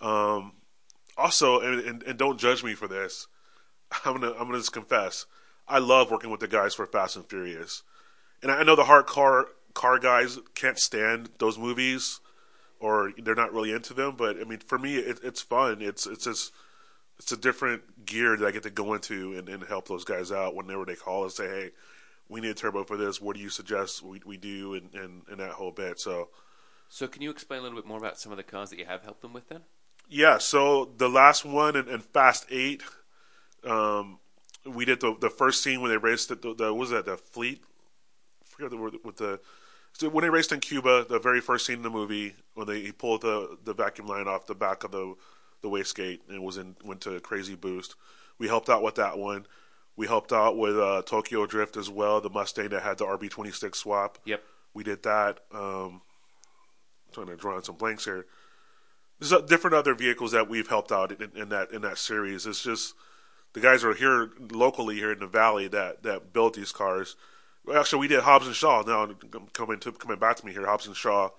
Um, 0.00 0.52
also, 1.16 1.60
and, 1.60 1.80
and, 1.80 2.02
and 2.04 2.18
don't 2.18 2.38
judge 2.38 2.64
me 2.64 2.74
for 2.74 2.88
this. 2.88 3.26
I'm 4.04 4.18
gonna 4.18 4.32
I'm 4.32 4.46
gonna 4.46 4.58
just 4.58 4.72
confess. 4.72 5.26
I 5.68 5.78
love 5.78 6.10
working 6.10 6.30
with 6.30 6.40
the 6.40 6.48
guys 6.48 6.74
for 6.74 6.86
Fast 6.86 7.16
and 7.16 7.26
Furious, 7.26 7.82
and 8.42 8.50
I 8.50 8.62
know 8.62 8.76
the 8.76 8.84
hard 8.84 9.06
car 9.74 9.98
guys 9.98 10.38
can't 10.54 10.78
stand 10.78 11.30
those 11.38 11.58
movies, 11.58 12.20
or 12.80 13.12
they're 13.18 13.34
not 13.34 13.52
really 13.52 13.72
into 13.72 13.94
them. 13.94 14.14
But 14.16 14.40
I 14.40 14.44
mean, 14.44 14.58
for 14.58 14.78
me, 14.78 14.96
it, 14.96 15.20
it's 15.22 15.42
fun. 15.42 15.80
It's 15.80 16.06
it's 16.06 16.24
just 16.24 16.52
it's 17.18 17.32
a 17.32 17.36
different 17.36 18.06
gear 18.06 18.36
that 18.36 18.46
I 18.46 18.50
get 18.50 18.62
to 18.64 18.70
go 18.70 18.94
into 18.94 19.36
and, 19.36 19.48
and 19.48 19.62
help 19.62 19.88
those 19.88 20.04
guys 20.04 20.32
out 20.32 20.54
whenever 20.54 20.84
they 20.84 20.96
call 20.96 21.24
and 21.24 21.32
say, 21.32 21.48
"Hey, 21.48 21.70
we 22.28 22.40
need 22.40 22.50
a 22.50 22.54
turbo 22.54 22.84
for 22.84 22.96
this. 22.96 23.20
What 23.20 23.36
do 23.36 23.42
you 23.42 23.50
suggest 23.50 24.02
we 24.02 24.20
we 24.24 24.36
do?" 24.36 24.74
and 24.74 24.94
and, 24.94 25.22
and 25.30 25.40
that 25.40 25.52
whole 25.52 25.72
bit. 25.72 26.00
So, 26.00 26.28
so 26.88 27.06
can 27.06 27.22
you 27.22 27.30
explain 27.30 27.60
a 27.60 27.62
little 27.62 27.78
bit 27.78 27.86
more 27.86 27.98
about 27.98 28.18
some 28.18 28.32
of 28.32 28.38
the 28.38 28.44
cars 28.44 28.70
that 28.70 28.78
you 28.78 28.86
have 28.86 29.02
helped 29.02 29.22
them 29.22 29.32
with 29.32 29.48
then? 29.48 29.60
Yeah. 30.08 30.38
So 30.38 30.90
the 30.96 31.08
last 31.08 31.44
one 31.44 31.76
in, 31.76 31.88
in 31.88 32.00
Fast 32.00 32.46
Eight 32.50 32.82
um, 33.64 34.18
we 34.64 34.84
did 34.84 35.00
the 35.00 35.16
the 35.20 35.30
first 35.30 35.62
scene 35.62 35.80
when 35.80 35.90
they 35.90 35.96
raced 35.96 36.28
the, 36.28 36.36
the, 36.36 36.54
the 36.54 36.74
was 36.74 36.90
that 36.90 37.06
the 37.06 37.16
fleet. 37.16 37.62
I 38.42 38.48
forget 38.48 38.70
the 38.70 38.76
word 38.76 38.96
with 39.04 39.16
the 39.16 39.40
so 39.94 40.08
when 40.08 40.22
they 40.22 40.30
raced 40.30 40.52
in 40.52 40.60
Cuba. 40.60 41.06
The 41.08 41.18
very 41.18 41.40
first 41.40 41.66
scene 41.66 41.76
in 41.76 41.82
the 41.82 41.90
movie 41.90 42.34
when 42.54 42.66
they 42.66 42.80
he 42.80 42.92
pulled 42.92 43.22
the 43.22 43.58
the 43.64 43.74
vacuum 43.74 44.06
line 44.06 44.28
off 44.28 44.46
the 44.46 44.54
back 44.54 44.84
of 44.84 44.90
the 44.90 45.14
the 45.62 45.68
wastegate 45.68 46.20
and 46.28 46.42
was 46.42 46.56
in 46.56 46.76
went 46.84 47.00
to 47.02 47.20
crazy 47.20 47.54
boost. 47.54 47.94
We 48.38 48.48
helped 48.48 48.68
out 48.68 48.82
with 48.82 48.96
that 48.96 49.18
one. 49.18 49.46
We 49.96 50.06
helped 50.06 50.32
out 50.32 50.56
with 50.56 50.78
uh, 50.78 51.02
Tokyo 51.04 51.46
Drift 51.46 51.76
as 51.76 51.90
well, 51.90 52.20
the 52.20 52.30
Mustang 52.30 52.70
that 52.70 52.82
had 52.82 52.98
the 52.98 53.04
RB26 53.04 53.76
swap. 53.76 54.18
Yep. 54.24 54.42
We 54.74 54.82
did 54.84 55.02
that. 55.02 55.40
Um, 55.52 56.00
I'm 57.06 57.12
trying 57.12 57.26
to 57.26 57.36
draw 57.36 57.56
on 57.56 57.62
some 57.62 57.76
blanks 57.76 58.06
here. 58.06 58.26
There's 59.20 59.42
different 59.42 59.74
other 59.74 59.94
vehicles 59.94 60.32
that 60.32 60.48
we've 60.48 60.66
helped 60.66 60.90
out 60.90 61.12
in, 61.12 61.30
in 61.36 61.50
that 61.50 61.70
in 61.70 61.82
that 61.82 61.98
series. 61.98 62.46
It's 62.46 62.62
just 62.62 62.94
the 63.52 63.60
guys 63.60 63.84
are 63.84 63.94
here 63.94 64.30
locally 64.50 64.96
here 64.96 65.12
in 65.12 65.20
the 65.20 65.26
valley 65.26 65.68
that 65.68 66.02
that 66.02 66.32
built 66.32 66.54
these 66.54 66.72
cars. 66.72 67.16
Actually, 67.72 68.00
we 68.00 68.08
did 68.08 68.20
Hobbs 68.20 68.46
and 68.46 68.56
Shaw. 68.56 68.82
Now 68.82 69.08
coming 69.52 69.78
to 69.80 69.92
coming 69.92 70.18
back 70.18 70.36
to 70.36 70.46
me 70.46 70.52
here, 70.52 70.66
Hobbs 70.66 70.86
and 70.86 70.96
Shaw, 70.96 71.30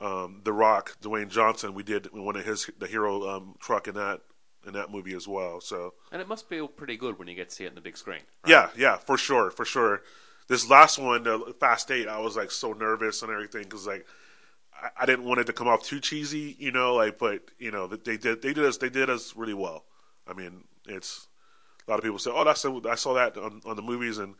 um, 0.00 0.40
The 0.44 0.52
Rock, 0.52 0.96
Dwayne 1.02 1.28
Johnson. 1.28 1.74
We 1.74 1.82
did 1.82 2.12
one 2.12 2.36
of 2.36 2.44
his 2.44 2.70
the 2.78 2.86
hero 2.86 3.28
um, 3.28 3.54
truck 3.60 3.88
in 3.88 3.94
that 3.94 4.20
in 4.66 4.72
that 4.74 4.90
movie 4.90 5.14
as 5.14 5.28
well. 5.28 5.60
So 5.60 5.94
and 6.10 6.22
it 6.22 6.28
must 6.28 6.48
feel 6.48 6.68
pretty 6.68 6.96
good 6.96 7.18
when 7.18 7.28
you 7.28 7.34
get 7.34 7.50
to 7.50 7.54
see 7.54 7.64
it 7.64 7.68
in 7.68 7.74
the 7.74 7.80
big 7.80 7.96
screen. 7.96 8.20
Right? 8.44 8.50
Yeah, 8.50 8.70
yeah, 8.76 8.96
for 8.96 9.18
sure, 9.18 9.50
for 9.50 9.64
sure. 9.64 10.02
This 10.48 10.68
last 10.70 10.98
one, 10.98 11.24
the 11.24 11.54
Fast 11.60 11.90
Eight, 11.90 12.08
I 12.08 12.18
was 12.20 12.36
like 12.36 12.50
so 12.50 12.72
nervous 12.72 13.20
and 13.22 13.30
everything 13.30 13.64
because 13.64 13.86
like 13.86 14.06
I, 14.72 15.02
I 15.02 15.06
didn't 15.06 15.26
want 15.26 15.40
it 15.40 15.46
to 15.48 15.52
come 15.52 15.68
off 15.68 15.82
too 15.82 16.00
cheesy, 16.00 16.56
you 16.58 16.72
know. 16.72 16.94
Like, 16.94 17.18
but 17.18 17.42
you 17.58 17.70
know, 17.70 17.86
they 17.86 18.16
did 18.16 18.40
they 18.40 18.54
did 18.54 18.64
us 18.64 18.78
they 18.78 18.88
did 18.88 19.10
us 19.10 19.36
really 19.36 19.54
well. 19.54 19.84
I 20.26 20.32
mean, 20.32 20.64
it's 20.86 21.28
a 21.86 21.90
lot 21.90 21.98
of 21.98 22.04
people 22.04 22.18
say, 22.18 22.30
"Oh, 22.32 22.44
that's 22.44 22.64
a, 22.64 22.80
I 22.88 22.94
saw 22.94 23.14
that 23.14 23.36
on, 23.36 23.60
on 23.66 23.76
the 23.76 23.82
movies," 23.82 24.18
and 24.18 24.34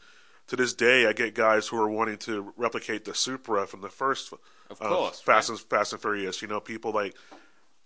to 0.49 0.57
this 0.57 0.75
day, 0.75 1.07
I 1.07 1.13
get 1.13 1.35
guys 1.35 1.69
who 1.69 1.81
are 1.81 1.89
wanting 1.89 2.17
to 2.19 2.53
replicate 2.57 3.05
the 3.05 3.15
Supra 3.15 3.67
from 3.67 3.83
the 3.83 3.89
first, 3.89 4.33
of 4.71 4.79
course, 4.79 5.21
uh, 5.21 5.23
Fast 5.23 5.49
right? 5.51 5.59
and 5.59 5.61
Fast 5.61 5.93
and 5.93 6.03
Furious. 6.03 6.43
You 6.43 6.49
know, 6.49 6.59
people 6.59 6.91
like, 6.93 7.15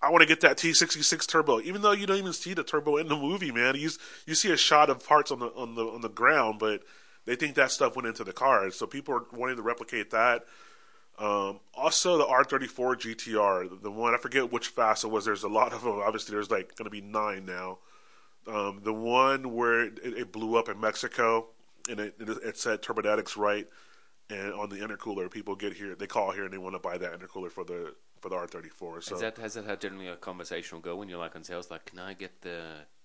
I 0.00 0.10
want 0.10 0.22
to 0.22 0.26
get 0.26 0.40
that 0.40 0.56
T66 0.56 1.26
turbo, 1.26 1.60
even 1.60 1.82
though 1.82 1.92
you 1.92 2.06
don't 2.06 2.18
even 2.18 2.32
see 2.32 2.54
the 2.54 2.64
turbo 2.64 2.96
in 2.96 3.08
the 3.08 3.16
movie, 3.16 3.52
man. 3.52 3.74
You 3.76 3.90
you 4.26 4.34
see 4.34 4.50
a 4.50 4.56
shot 4.56 4.90
of 4.90 5.04
parts 5.06 5.30
on 5.30 5.40
the 5.40 5.46
on 5.48 5.74
the 5.74 5.84
on 5.84 6.00
the 6.00 6.08
ground, 6.08 6.58
but 6.58 6.82
they 7.24 7.36
think 7.36 7.56
that 7.56 7.70
stuff 7.70 7.96
went 7.96 8.06
into 8.08 8.24
the 8.24 8.32
car. 8.32 8.70
So 8.70 8.86
people 8.86 9.14
are 9.14 9.24
wanting 9.32 9.56
to 9.56 9.62
replicate 9.62 10.10
that. 10.10 10.44
Um, 11.18 11.60
also, 11.74 12.18
the 12.18 12.24
R34 12.24 12.96
GTR, 12.96 13.82
the 13.82 13.90
one 13.90 14.14
I 14.14 14.18
forget 14.18 14.50
which 14.50 14.68
fast 14.68 15.04
it 15.04 15.08
was. 15.08 15.24
There's 15.24 15.44
a 15.44 15.48
lot 15.48 15.72
of 15.72 15.82
them. 15.82 16.00
Obviously, 16.04 16.34
there's 16.34 16.50
like 16.50 16.74
going 16.76 16.84
to 16.84 16.90
be 16.90 17.00
nine 17.00 17.44
now. 17.44 17.78
Um, 18.46 18.80
the 18.82 18.92
one 18.92 19.54
where 19.54 19.84
it, 19.84 20.00
it, 20.02 20.32
blew 20.32 20.56
up 20.56 20.68
in 20.68 20.80
Mexico 20.80 21.46
and 21.88 22.00
it, 22.00 22.14
it, 22.18 22.56
said 22.56 22.82
Turbonetics 22.82 23.36
right, 23.36 23.68
and 24.30 24.52
on 24.54 24.68
the 24.68 24.76
intercooler, 24.76 25.30
people 25.30 25.54
get 25.54 25.74
here, 25.74 25.94
they 25.94 26.06
call 26.06 26.32
here 26.32 26.44
and 26.44 26.52
they 26.52 26.58
want 26.58 26.74
to 26.74 26.78
buy 26.78 26.98
that 26.98 27.18
intercooler 27.18 27.50
for 27.50 27.64
the 27.64 27.94
for 28.20 28.28
the 28.28 28.36
R34. 28.36 29.02
So 29.02 29.16
that 29.18 29.36
has 29.38 29.54
that 29.54 29.64
had 29.64 29.80
generally 29.80 30.08
a 30.08 30.16
conversational 30.16 30.80
go 30.80 30.96
when 30.96 31.08
you're 31.08 31.18
like 31.18 31.34
on 31.36 31.44
sales, 31.44 31.70
like, 31.70 31.86
can 31.86 31.98
I 31.98 32.14
get 32.14 32.42
the 32.42 32.62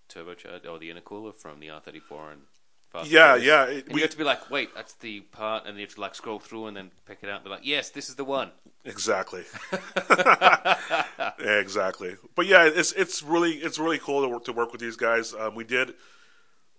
turbocharger 0.09 0.69
or 0.69 0.80
the 0.80 0.89
intercooler 0.89 1.34
from 1.34 1.59
the 1.59 1.67
R34 1.67 2.34
and 2.34 2.41
Fast 2.89 3.11
yeah, 3.11 3.36
yeah. 3.36 3.65
It, 3.65 3.88
we, 3.89 3.95
you 3.95 4.01
have 4.01 4.11
to 4.11 4.17
be 4.17 4.23
like, 4.23 4.49
wait, 4.49 4.73
that's 4.73 4.93
the 4.93 5.19
part, 5.19 5.65
and 5.65 5.75
you 5.75 5.82
have 5.82 5.95
to 5.95 6.01
like 6.01 6.15
scroll 6.15 6.39
through 6.39 6.67
and 6.67 6.78
then 6.78 6.91
pick 7.05 7.19
it 7.21 7.30
out 7.30 7.38
and 7.38 7.43
be 7.43 7.49
like, 7.49 7.65
yes, 7.65 7.89
this 7.89 8.07
is 8.07 8.15
the 8.15 8.23
one. 8.23 8.51
Exactly. 8.86 9.43
yeah, 10.09 10.78
exactly. 11.39 12.15
But 12.36 12.45
yeah, 12.45 12.65
it's 12.65 12.93
it's 12.93 13.21
really 13.21 13.55
it's 13.55 13.78
really 13.78 13.99
cool 13.99 14.21
to 14.21 14.30
work 14.30 14.45
to 14.45 14.53
work 14.53 14.71
with 14.71 14.80
these 14.80 14.95
guys. 14.95 15.34
Um, 15.34 15.53
we 15.53 15.65
did 15.65 15.95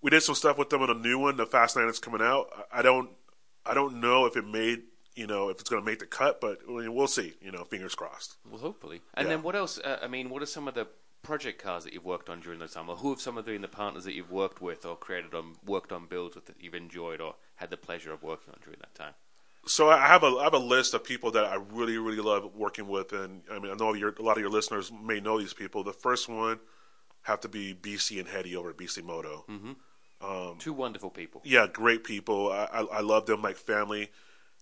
we 0.03 0.11
did 0.11 0.23
some 0.23 0.35
stuff 0.35 0.59
with 0.59 0.71
them 0.71 0.83
on 0.83 0.91
a 0.91 0.95
new 0.95 1.19
one, 1.19 1.37
the 1.37 1.47
Fast 1.47 1.77
Nine 1.77 1.87
that's 1.87 1.99
coming 1.99 2.23
out. 2.23 2.49
I 2.73 2.83
don't 2.83 3.11
I 3.67 3.75
don't 3.75 4.01
know 4.01 4.27
if 4.27 4.37
it 4.37 4.47
made 4.47 4.83
you 5.15 5.27
know 5.27 5.49
if 5.49 5.61
it's 5.61 5.69
going 5.69 5.83
to 5.83 5.87
make 5.89 5.99
the 5.99 6.07
cut, 6.07 6.41
but 6.41 6.61
we'll 6.67 7.07
see. 7.07 7.35
You 7.41 7.53
know, 7.53 7.65
fingers 7.65 7.95
crossed. 7.95 8.37
Well, 8.49 8.61
hopefully. 8.61 9.01
And 9.15 9.27
yeah. 9.27 9.35
then 9.35 9.43
what 9.43 9.57
else? 9.57 9.79
Uh, 9.79 9.99
I 10.03 10.09
mean, 10.09 10.31
what 10.31 10.43
are 10.43 10.47
some 10.47 10.69
of 10.69 10.75
the 10.75 10.87
project 11.23 11.63
cars 11.63 11.85
that 11.85 11.93
you've 11.93 12.05
worked 12.05 12.31
on 12.31 12.41
during 12.41 12.59
the 12.59 12.69
time, 12.69 12.89
or 12.89 12.97
who 12.97 13.11
have 13.11 13.21
some 13.21 13.37
of 13.37 13.45
the, 13.45 13.57
the 13.59 13.69
partners 13.69 14.05
that 14.05 14.15
you've 14.15 14.31
worked 14.31 14.63
with 14.63 14.87
or 14.87 14.97
created 14.97 15.35
on 15.35 15.57
worked 15.67 15.93
on 15.93 16.07
builds 16.07 16.37
with 16.37 16.47
that 16.47 16.57
you've 16.61 16.75
enjoyed 16.75 17.21
or 17.21 17.35
had 17.57 17.71
the 17.71 17.77
pleasure 17.77 18.13
of 18.13 18.23
working 18.23 18.53
on 18.53 18.61
during 18.63 18.79
that 18.81 18.95
time? 18.95 19.15
So 19.67 19.91
I 19.91 20.07
have 20.07 20.23
a 20.23 20.29
I 20.29 20.45
have 20.45 20.55
a 20.55 20.59
list 20.59 20.95
of 20.95 21.05
people 21.05 21.33
that 21.33 21.45
I 21.45 21.57
really 21.57 21.99
really 21.99 22.23
love 22.23 22.55
working 22.55 22.89
with, 22.89 23.13
and 23.13 23.43
I 23.51 23.59
mean 23.59 23.73
I 23.73 23.75
know 23.75 23.93
your, 23.95 24.15
a 24.19 24.23
lot 24.23 24.37
of 24.37 24.41
your 24.41 24.51
listeners 24.51 24.93
may 24.93 25.21
know 25.21 25.39
these 25.39 25.55
people. 25.55 25.83
The 25.83 25.93
first 25.93 26.29
one 26.29 26.61
have 27.23 27.41
to 27.41 27.49
be 27.49 27.75
BC 27.75 28.19
and 28.21 28.29
Hetty 28.29 28.57
over 28.57 28.71
at 28.71 28.77
BC 28.77 29.05
Moto. 29.05 29.45
Mm-hmm. 29.51 29.73
Um, 30.21 30.57
Two 30.59 30.73
wonderful 30.73 31.11
people. 31.11 31.43
Yeah, 31.45 31.67
great 31.73 32.05
people. 32.05 32.51
I, 32.51 32.65
I, 32.73 32.81
I 32.81 33.01
love 33.01 33.27
them 33.27 33.43
like 33.43 33.57
family. 33.57 34.11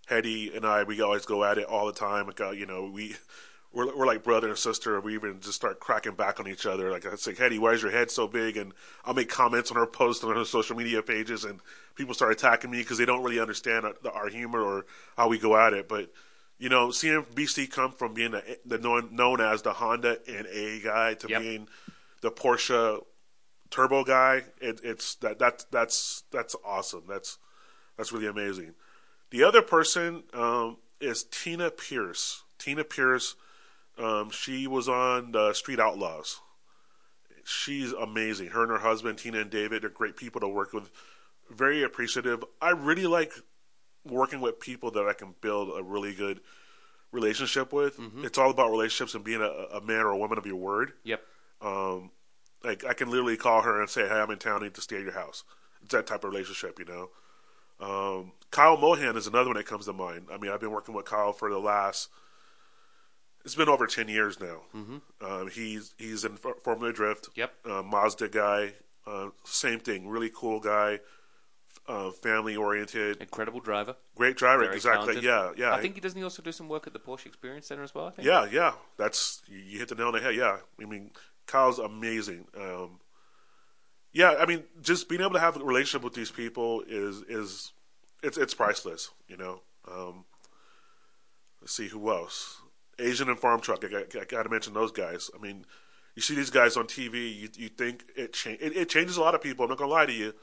Hetty 0.07 0.55
and 0.55 0.65
I, 0.65 0.85
we 0.85 1.01
always 1.01 1.27
go 1.27 1.43
at 1.45 1.59
it 1.59 1.67
all 1.67 1.87
the 1.87 1.93
time. 1.93 2.27
Like, 2.27 2.41
uh, 2.41 2.51
you 2.51 2.67
know, 2.67 2.91
we 2.93 3.17
we're, 3.73 3.95
we're 3.95 4.07
like 4.07 4.23
brother 4.23 4.49
and 4.49 4.57
sister. 4.57 5.01
We 5.01 5.15
even 5.15 5.41
just 5.41 5.55
start 5.55 5.81
cracking 5.81 6.15
back 6.15 6.41
on 6.41 6.49
each 6.49 6.65
other. 6.65 6.91
Like 6.91 7.07
I 7.07 7.15
say, 7.17 7.35
Hetty, 7.35 7.59
why 7.59 7.73
is 7.73 7.83
your 7.83 7.91
head 7.91 8.11
so 8.11 8.27
big? 8.29 8.57
And 8.57 8.73
I'll 9.05 9.15
make 9.15 9.29
comments 9.29 9.71
on 9.71 9.77
her 9.77 9.87
posts 9.87 10.25
on 10.25 10.35
her 10.35 10.45
social 10.45 10.77
media 10.77 11.03
pages, 11.03 11.45
and 11.45 11.61
people 11.95 12.15
start 12.15 12.33
attacking 12.33 12.71
me 12.71 12.79
because 12.79 12.99
they 12.99 13.05
don't 13.05 13.23
really 13.23 13.41
understand 13.41 13.85
our, 13.85 13.95
our, 14.13 14.29
humor 14.29 14.61
or 14.61 14.87
how 15.17 15.29
we 15.29 15.39
go 15.39 15.57
at 15.57 15.73
it. 15.73 15.89
But 15.89 16.11
you 16.59 16.69
know, 16.69 16.91
seeing 16.91 17.23
BC 17.23 17.71
come 17.71 17.93
from 17.93 18.15
being 18.15 18.31
the, 18.31 18.59
the 18.65 18.79
known, 18.79 19.15
known 19.15 19.41
as 19.41 19.63
the 19.63 19.73
Honda 19.73 20.19
NA 20.27 20.79
guy 20.83 21.15
to 21.15 21.29
yep. 21.29 21.43
being 21.43 21.69
the 22.23 22.31
Porsche 22.31 23.03
turbo 23.71 24.05
guy, 24.05 24.45
it, 24.61 24.81
it's 24.83 25.15
that 25.17 25.39
that's 25.39 25.65
that's 25.65 26.25
that's 26.31 26.57
awesome. 26.65 27.05
That's 27.09 27.39
that's 27.97 28.13
really 28.13 28.27
amazing. 28.27 28.75
The 29.31 29.43
other 29.43 29.63
person 29.63 30.25
um, 30.33 30.79
is 31.01 31.25
Tina 31.25 31.71
Pierce. 31.71 32.43
Tina 32.59 32.85
Pierce, 32.85 33.35
um, 33.99 34.31
she 34.31 34.67
was 34.67 34.89
on 34.89 35.33
the 35.33 35.53
Street 35.53 35.81
Outlaws. 35.81 36.41
She's 37.45 37.93
amazing. 37.93 38.49
Her 38.49 38.63
and 38.63 38.71
her 38.71 38.79
husband, 38.79 39.19
Tina 39.19 39.41
and 39.41 39.51
David, 39.51 39.85
are 39.85 39.89
great 39.89 40.17
people 40.17 40.41
to 40.41 40.49
work 40.49 40.73
with. 40.73 40.91
Very 41.51 41.83
appreciative. 41.83 42.45
I 42.61 42.71
really 42.71 43.07
like 43.07 43.33
working 44.05 44.41
with 44.41 44.59
people 44.59 44.91
that 44.93 45.07
I 45.07 45.13
can 45.13 45.35
build 45.41 45.79
a 45.79 45.83
really 45.83 46.13
good 46.13 46.41
relationship 47.13 47.73
with. 47.73 48.01
It's 48.25 48.39
all 48.39 48.51
about 48.51 48.71
relationships 48.71 49.15
and 49.15 49.23
being 49.23 49.41
a, 49.41 49.77
a 49.77 49.81
man 49.81 50.01
or 50.01 50.11
a 50.11 50.19
woman 50.19 50.39
of 50.39 50.47
your 50.47 50.57
word. 50.57 50.93
Yep. 51.05 51.23
Um, 51.61 52.11
like 52.67 52.85
I 52.85 52.93
can 52.93 53.11
literally 53.11 53.37
call 53.37 53.63
her 53.63 53.81
and 53.81 53.89
say, 53.89 54.09
"Hey, 54.09 54.15
I'm 54.15 54.31
in 54.31 54.39
town. 54.39 54.61
I 54.61 54.65
need 54.65 54.75
to 54.75 54.81
stay 54.81 54.97
at 54.97 55.03
your 55.03 55.13
house." 55.13 55.45
It's 55.83 55.93
that 55.93 56.07
type 56.07 56.25
of 56.25 56.31
relationship, 56.31 56.79
you 56.79 56.85
know. 56.85 57.11
Um, 57.79 58.33
Kyle 58.51 58.77
Mohan 58.77 59.17
is 59.17 59.27
another 59.27 59.51
one 59.51 59.57
that 59.57 59.67
comes 59.67 59.85
to 59.85 59.93
mind. 59.93 60.29
I 60.33 60.39
mean, 60.39 60.51
I've 60.51 60.61
been 60.61 60.71
working 60.71 60.95
with 60.95 61.05
Kyle 61.05 61.33
for 61.33 61.51
the 61.51 61.59
last. 61.59 62.09
It's 63.45 63.55
been 63.55 63.69
over 63.69 63.87
ten 63.87 64.09
years 64.09 64.41
now. 64.41 64.63
Mm-hmm. 64.75 64.97
Um, 65.25 65.49
he's 65.49 65.95
he's 65.99 66.25
in 66.25 66.33
F- 66.33 66.63
Formula 66.63 66.93
Drift. 66.93 67.29
Yep. 67.35 67.53
Uh, 67.65 67.83
Mazda 67.83 68.29
guy. 68.29 68.73
Uh, 69.07 69.29
same 69.45 69.79
thing. 69.79 70.09
Really 70.09 70.31
cool 70.35 70.59
guy. 70.59 71.01
Uh, 71.87 72.11
family 72.11 72.57
oriented. 72.57 73.19
Incredible 73.19 73.61
driver. 73.61 73.95
Great 74.17 74.37
driver. 74.37 74.65
Very 74.65 74.75
exactly. 74.75 75.15
talented. 75.15 75.25
Yeah. 75.25 75.53
Yeah. 75.57 75.73
I 75.73 75.81
think 75.81 75.95
he 75.95 76.01
doesn't 76.01 76.19
he 76.19 76.25
also 76.25 76.43
do 76.43 76.51
some 76.51 76.69
work 76.69 76.89
at 76.89 76.93
the 76.93 76.99
Porsche 76.99 77.27
Experience 77.27 77.69
Center 77.69 77.85
as 77.85 77.95
well. 77.95 78.07
I 78.07 78.11
think. 78.11 78.27
Yeah, 78.27 78.49
yeah, 78.51 78.73
that's 78.97 79.43
you, 79.47 79.59
you 79.59 79.79
hit 79.79 79.89
the 79.89 79.95
nail 79.95 80.09
on 80.09 80.15
the 80.15 80.21
head. 80.21 80.35
Yeah, 80.35 80.59
I 80.81 80.85
mean, 80.85 81.13
Kyle's 81.47 81.79
amazing. 81.79 82.47
Um, 82.57 83.01
yeah, 84.13 84.37
I 84.39 84.47
mean, 84.47 84.65
just 84.83 85.09
being 85.09 85.21
able 85.21 85.35
to 85.35 85.41
have 85.41 85.57
a 85.57 85.65
relationship 85.65 86.03
with 86.03 86.15
these 86.15 86.31
people 86.31 86.83
is 86.89 87.23
is 87.29 87.73
it's 88.23 88.39
it's 88.39 88.55
priceless. 88.55 89.11
You 89.29 89.37
know. 89.37 89.61
Um, 89.89 90.25
let's 91.61 91.75
see 91.75 91.89
who 91.89 92.11
else. 92.11 92.61
Asian 92.99 93.29
and 93.29 93.39
Farm 93.39 93.61
Truck. 93.61 93.85
I 93.85 93.89
got, 93.89 94.17
I 94.17 94.25
got 94.25 94.43
to 94.45 94.49
mention 94.49 94.75
those 94.75 94.91
guys. 94.91 95.31
I 95.37 95.43
mean, 95.43 95.65
you 96.15 96.23
see 96.23 96.35
these 96.35 96.51
guys 96.51 96.77
on 96.77 96.87
TV. 96.87 97.39
You 97.39 97.49
you 97.55 97.69
think 97.69 98.05
it 98.17 98.33
cha- 98.33 98.51
it, 98.51 98.77
it 98.77 98.89
changes 98.89 99.17
a 99.17 99.21
lot 99.21 99.35
of 99.35 99.43
people. 99.43 99.65
I'm 99.65 99.69
not 99.69 99.79
gonna 99.79 99.91
lie 99.91 100.07
to 100.07 100.13
you. 100.13 100.35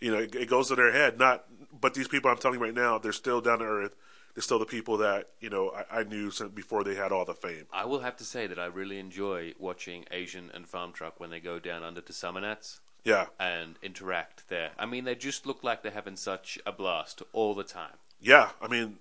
You 0.00 0.12
know, 0.12 0.18
it, 0.18 0.34
it 0.34 0.48
goes 0.48 0.68
to 0.68 0.76
their 0.76 0.92
head. 0.92 1.18
Not, 1.18 1.44
but 1.78 1.94
these 1.94 2.08
people 2.08 2.30
I'm 2.30 2.38
telling 2.38 2.60
you 2.60 2.64
right 2.64 2.74
now, 2.74 2.98
they're 2.98 3.12
still 3.12 3.40
down 3.40 3.58
to 3.58 3.64
earth. 3.64 3.96
Still 4.38 4.58
the 4.58 4.66
people 4.66 4.96
that 4.98 5.30
you 5.40 5.50
know 5.50 5.70
I, 5.90 6.00
I 6.00 6.02
knew 6.04 6.30
before 6.54 6.84
they 6.84 6.94
had 6.94 7.12
all 7.12 7.24
the 7.24 7.34
fame. 7.34 7.66
I 7.72 7.84
will 7.86 8.00
have 8.00 8.16
to 8.18 8.24
say 8.24 8.46
that 8.46 8.58
I 8.58 8.66
really 8.66 8.98
enjoy 8.98 9.54
watching 9.58 10.04
Asian 10.10 10.50
and 10.54 10.68
Farm 10.68 10.92
Truck 10.92 11.18
when 11.18 11.30
they 11.30 11.40
go 11.40 11.58
down 11.58 11.82
under 11.82 12.00
to 12.00 12.12
Summernats 12.12 12.80
Yeah, 13.04 13.26
and 13.38 13.76
interact 13.82 14.48
there. 14.48 14.70
I 14.78 14.86
mean, 14.86 15.04
they 15.04 15.14
just 15.14 15.46
look 15.46 15.64
like 15.64 15.82
they're 15.82 15.92
having 15.92 16.16
such 16.16 16.58
a 16.64 16.72
blast 16.72 17.22
all 17.32 17.54
the 17.54 17.64
time. 17.64 17.96
Yeah, 18.20 18.50
I 18.60 18.68
mean, 18.68 18.98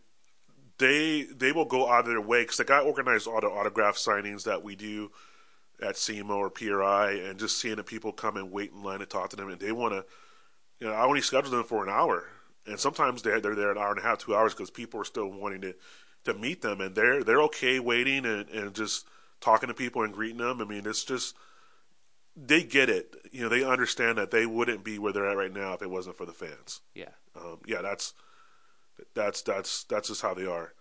they 0.78 1.24
they 1.24 1.52
will 1.52 1.66
go 1.66 1.90
out 1.90 2.02
of 2.02 2.08
their 2.08 2.22
way 2.22 2.44
because 2.44 2.58
the 2.58 2.66
guy 2.66 2.80
organized 2.80 3.28
all 3.28 3.42
the 3.42 3.48
autograph 3.48 3.96
signings 3.96 4.44
that 4.44 4.64
we 4.64 4.76
do 4.76 5.12
at 5.82 5.98
SEMA 5.98 6.34
or 6.34 6.50
PRI, 6.50 7.12
and 7.12 7.40
just 7.40 7.60
seeing 7.60 7.76
the 7.76 7.84
people 7.84 8.12
come 8.12 8.38
and 8.38 8.52
wait 8.52 8.72
in 8.72 8.84
line 8.84 9.00
to 9.00 9.06
talk 9.06 9.30
to 9.30 9.36
them, 9.36 9.50
and 9.50 9.60
they 9.60 9.72
want 9.72 9.94
to, 9.94 10.06
you 10.80 10.88
know, 10.88 10.94
I 10.94 11.06
only 11.06 11.22
schedule 11.22 11.52
them 11.52 11.64
for 11.64 11.84
an 11.84 11.90
hour, 11.90 12.28
and 12.68 12.80
sometimes 12.80 13.22
they're 13.22 13.40
they're 13.40 13.56
there 13.56 13.72
an 13.72 13.78
hour 13.78 13.92
and 13.92 14.00
a 14.00 14.04
half, 14.04 14.20
two 14.20 14.36
hours 14.36 14.54
because 14.54 14.70
people 14.70 15.00
are 15.02 15.06
still 15.06 15.30
wanting 15.32 15.62
to 15.62 15.74
to 16.26 16.34
meet 16.34 16.62
them, 16.62 16.82
and 16.82 16.94
they're 16.96 17.24
they're 17.24 17.42
okay 17.44 17.80
waiting 17.80 18.26
and 18.26 18.50
and 18.50 18.74
just 18.76 19.08
talking 19.40 19.68
to 19.68 19.74
people 19.74 20.04
and 20.04 20.14
greeting 20.14 20.38
them. 20.38 20.62
I 20.62 20.66
mean, 20.66 20.86
it's 20.86 21.04
just 21.04 21.36
they 22.36 22.62
get 22.64 22.88
it, 22.90 23.16
you 23.32 23.42
know, 23.42 23.50
they 23.50 23.64
understand 23.64 24.18
that 24.20 24.30
they 24.30 24.46
wouldn't 24.46 24.84
be 24.84 25.00
where 25.00 25.12
they're 25.12 25.28
at 25.28 25.38
right 25.38 25.52
now 25.54 25.74
if 25.74 25.82
it 25.82 25.90
wasn't 25.90 26.16
for 26.16 26.26
the 26.28 26.32
fans 26.34 26.82
Yeah. 26.94 27.10
um, 27.36 27.58
yeah, 27.66 27.82
that's 27.82 28.14
that's 29.14 29.42
that's 29.42 29.84
that's 29.86 30.10
just 30.10 30.22
how 30.22 30.34
they 30.34 30.46
are. 30.46 30.74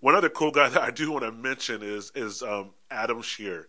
One 0.00 0.14
other 0.14 0.28
cool 0.28 0.50
guy 0.50 0.68
that 0.70 0.82
I 0.82 0.90
do 0.90 1.12
want 1.12 1.24
to 1.24 1.32
mention 1.32 1.82
is 1.82 2.12
is 2.14 2.42
um, 2.42 2.70
Adam 2.90 3.22
Scherr. 3.22 3.64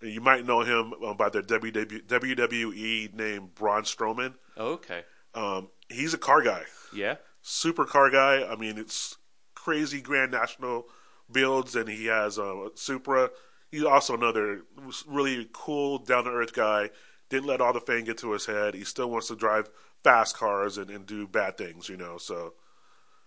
And 0.00 0.10
You 0.12 0.20
might 0.20 0.46
know 0.46 0.62
him 0.62 0.94
uh, 1.04 1.14
by 1.14 1.28
the 1.28 1.42
WW, 1.42 2.06
WWE 2.06 3.14
name 3.14 3.50
Braun 3.54 3.82
Strowman. 3.82 4.34
Oh, 4.56 4.72
okay. 4.72 5.02
Um, 5.34 5.68
he's 5.92 6.14
a 6.14 6.18
car 6.18 6.42
guy, 6.42 6.64
Yeah. 6.92 7.16
super 7.42 7.84
car 7.84 8.10
guy. 8.10 8.44
I 8.44 8.56
mean, 8.56 8.78
it's 8.78 9.16
crazy 9.54 10.00
Grand 10.00 10.32
National 10.32 10.86
builds, 11.30 11.74
and 11.76 11.88
he 11.88 12.06
has 12.06 12.38
uh, 12.38 12.66
a 12.66 12.70
Supra. 12.76 13.30
He's 13.70 13.84
also 13.84 14.14
another 14.14 14.62
really 15.06 15.48
cool, 15.52 15.98
down 15.98 16.24
to 16.24 16.30
earth 16.30 16.52
guy. 16.52 16.90
Didn't 17.30 17.46
let 17.46 17.60
all 17.62 17.72
the 17.72 17.80
fame 17.80 18.04
get 18.04 18.18
to 18.18 18.32
his 18.32 18.44
head. 18.46 18.74
He 18.74 18.84
still 18.84 19.10
wants 19.10 19.28
to 19.28 19.36
drive 19.36 19.70
fast 20.04 20.36
cars 20.36 20.76
and, 20.76 20.90
and 20.90 21.06
do 21.06 21.26
bad 21.26 21.56
things, 21.56 21.88
you 21.88 21.96
know. 21.96 22.18
So 22.18 22.52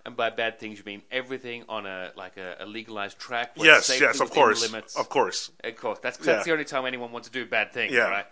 And 0.06 0.16
by 0.16 0.30
bad 0.30 0.60
things, 0.60 0.78
you 0.78 0.84
mean 0.86 1.02
everything 1.10 1.64
on 1.68 1.88
a 1.88 2.12
like 2.16 2.38
a, 2.38 2.58
a 2.60 2.66
legalized 2.68 3.18
track. 3.18 3.54
yes, 3.56 3.90
yes, 4.00 4.20
of 4.20 4.30
course, 4.30 4.62
Limits. 4.62 4.96
of 4.96 5.10
course. 5.10 5.50
Of 5.64 5.76
course. 5.78 5.98
That's 6.04 6.20
Yeah. 6.20 6.34
that's 6.34 6.46
the 6.46 6.52
only 6.52 6.66
time 6.66 6.86
anyone 6.86 7.12
wants 7.12 7.28
to 7.30 7.34
do 7.34 7.46
bad 7.48 7.74
things, 7.74 7.92
Yeah. 7.94 8.10
right? 8.10 8.26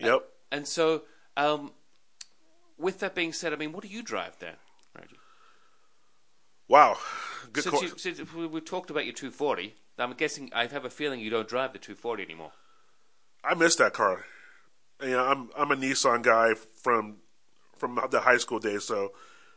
Yep. 0.00 0.22
And 0.50 0.66
so, 0.66 1.02
um, 1.36 1.72
with 2.78 3.00
that 3.00 3.14
being 3.14 3.32
said, 3.32 3.52
I 3.52 3.56
mean, 3.56 3.72
what 3.72 3.82
do 3.82 3.88
you 3.88 4.02
drive 4.02 4.36
then, 4.38 4.54
Reggie? 4.96 5.16
Wow. 6.68 6.98
Good 7.52 7.64
Since, 7.64 7.82
you, 7.82 7.88
since 7.96 8.34
we, 8.34 8.46
we 8.46 8.60
talked 8.60 8.90
about 8.90 9.04
your 9.04 9.14
240, 9.14 9.74
I'm 9.98 10.12
guessing 10.12 10.50
I 10.54 10.66
have 10.66 10.84
a 10.84 10.90
feeling 10.90 11.20
you 11.20 11.30
don't 11.30 11.48
drive 11.48 11.72
the 11.72 11.78
240 11.78 12.22
anymore. 12.22 12.52
I 13.42 13.54
miss 13.54 13.76
that 13.76 13.92
car. 13.92 14.24
You 15.02 15.10
know, 15.10 15.24
I'm 15.24 15.50
I'm 15.56 15.70
a 15.70 15.76
Nissan 15.76 16.22
guy 16.22 16.54
from 16.54 17.18
from 17.76 18.00
the 18.10 18.20
high 18.20 18.36
school 18.36 18.58
days, 18.58 18.84
so 18.84 19.12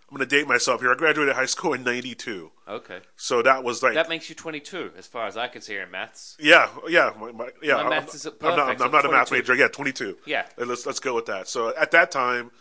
I'm 0.09 0.17
going 0.17 0.28
to 0.28 0.36
date 0.36 0.47
myself 0.47 0.82
here. 0.82 0.91
I 0.91 0.95
graduated 0.95 1.36
high 1.36 1.47
school 1.47 1.74
in 1.74 1.84
'92, 1.84 2.51
Okay, 2.67 2.99
so 3.15 3.41
that 3.41 3.63
was 3.63 3.82
like 3.82 3.95
that 3.95 4.07
makes 4.07 4.30
you 4.30 4.36
22, 4.36 4.91
as 4.97 5.07
far 5.07 5.26
as 5.26 5.38
I 5.38 5.47
can 5.47 5.61
see 5.63 5.74
here 5.74 5.84
in 5.84 5.91
maths. 5.91 6.38
yeah, 6.39 6.69
yeah, 6.88 7.11
my, 7.19 7.32
my, 7.32 7.49
yeah. 7.63 7.74
My 7.74 7.84
I'm, 7.84 7.89
maths 7.89 8.13
is 8.13 8.26
I'm 8.28 8.34
not, 8.39 8.57
perfect, 8.57 8.82
I'm 8.82 8.91
not 8.91 9.05
a 9.05 9.09
math 9.09 9.32
major. 9.32 9.55
Yeah, 9.55 9.67
22. 9.67 10.17
Yeah. 10.28 10.45
Let's 10.57 10.86
let's 10.86 10.99
go 10.99 11.15
with 11.15 11.26
that. 11.26 11.47
So 11.47 11.76
at 11.76 11.89
that 11.91 12.11
time, 12.11 12.51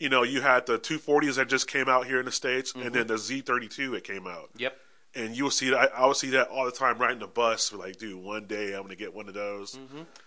you 0.00 0.08
know, 0.08 0.24
you 0.24 0.40
had 0.40 0.66
the 0.66 0.78
240s 0.78 1.36
that 1.36 1.48
just 1.48 1.68
came 1.68 1.88
out 1.88 2.06
here 2.06 2.18
in 2.18 2.24
the 2.26 2.32
states, 2.32 2.72
Mm-hmm. 2.72 2.86
and 2.86 2.94
then 2.96 3.06
the 3.06 3.14
Z32 3.14 3.94
it 3.96 4.02
came 4.04 4.26
out. 4.26 4.50
Yep. 4.56 4.76
And 5.12 5.36
you 5.36 5.42
will 5.42 5.50
see 5.50 5.70
that. 5.70 5.92
I, 5.92 6.02
I 6.02 6.06
would 6.06 6.16
see 6.16 6.30
that 6.30 6.48
all 6.48 6.64
the 6.64 6.70
time 6.70 6.98
riding 6.98 7.18
the 7.18 7.26
bus. 7.26 7.72
Like, 7.72 7.96
dude, 7.98 8.22
one 8.22 8.46
day 8.46 8.66
I'm 8.74 8.82
going 8.82 8.90
to 8.90 8.96
get 8.96 9.12
one 9.12 9.26
of 9.26 9.34
those. 9.34 9.76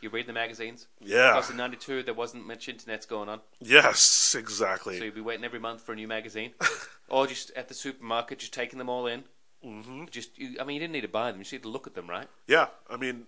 You 0.02 0.10
read 0.10 0.28
the 0.28 0.34
magazines. 0.34 0.88
Yeah. 1.00 1.32
Because 1.36 1.50
in 1.50 1.56
'92 1.58 2.04
there 2.04 2.14
wasn't 2.14 2.46
much 2.46 2.68
internet's 2.68 3.06
going 3.06 3.30
on, 3.30 3.40
Yes, 3.62 4.36
exactly. 4.38 4.98
so 4.98 5.06
you'd 5.06 5.16
be 5.16 5.22
waiting 5.22 5.46
every 5.46 5.60
month 5.60 5.82
for 5.82 5.94
a 5.94 5.96
new 5.96 6.08
magazine, 6.08 6.52
or 7.10 7.28
just 7.28 7.52
at 7.52 7.70
the 7.70 7.74
supermarket, 7.74 8.40
just 8.40 8.54
taking 8.54 8.78
them 8.78 8.90
all 8.90 9.08
in. 9.08 9.24
Mm-hmm. 9.66 10.06
Just, 10.12 10.38
you, 10.38 10.58
I 10.60 10.66
mean, 10.66 10.74
you 10.76 10.80
didn't 10.82 10.92
need 10.94 11.02
to 11.02 11.08
buy 11.08 11.32
them; 11.32 11.40
you 11.40 11.44
just 11.46 11.54
need 11.54 11.64
to 11.64 11.70
look 11.70 11.88
at 11.88 11.96
them, 11.96 12.10
right? 12.10 12.28
Yeah, 12.48 12.68
I 12.90 12.98
mean, 12.98 13.24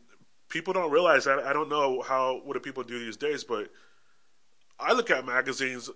people 0.49 0.73
don't 0.73 0.91
realize. 0.91 1.25
I, 1.25 1.39
I 1.49 1.53
don't 1.53 1.69
know 1.69 2.01
how 2.01 2.41
what 2.43 2.53
do 2.55 2.59
people 2.59 2.83
do 2.83 2.99
these 2.99 3.15
days, 3.15 3.45
but 3.45 3.71
I 4.79 4.93
look 4.93 5.09
at 5.09 5.25
magazines 5.25 5.89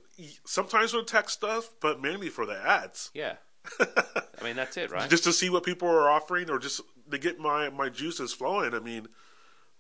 sometimes 0.46 0.92
for 0.92 1.04
tech 1.04 1.30
stuff, 1.30 1.70
but 1.82 2.02
mainly 2.02 2.30
for 2.30 2.46
the 2.46 2.56
ads, 2.58 3.12
Yeah. 3.14 3.36
I 3.80 4.44
mean, 4.44 4.56
that's 4.56 4.78
it, 4.78 4.90
right? 4.92 5.10
just 5.10 5.26
to 5.26 5.34
see 5.34 5.50
what 5.50 5.64
people 5.64 5.88
are 5.90 6.10
offering, 6.10 6.50
or 6.50 6.60
just 6.60 6.82
to 7.12 7.18
get 7.18 7.40
my 7.40 7.70
my 7.70 7.90
juices 7.90 8.34
flowing. 8.34 8.74
I 8.74 8.80
mean, 8.80 9.08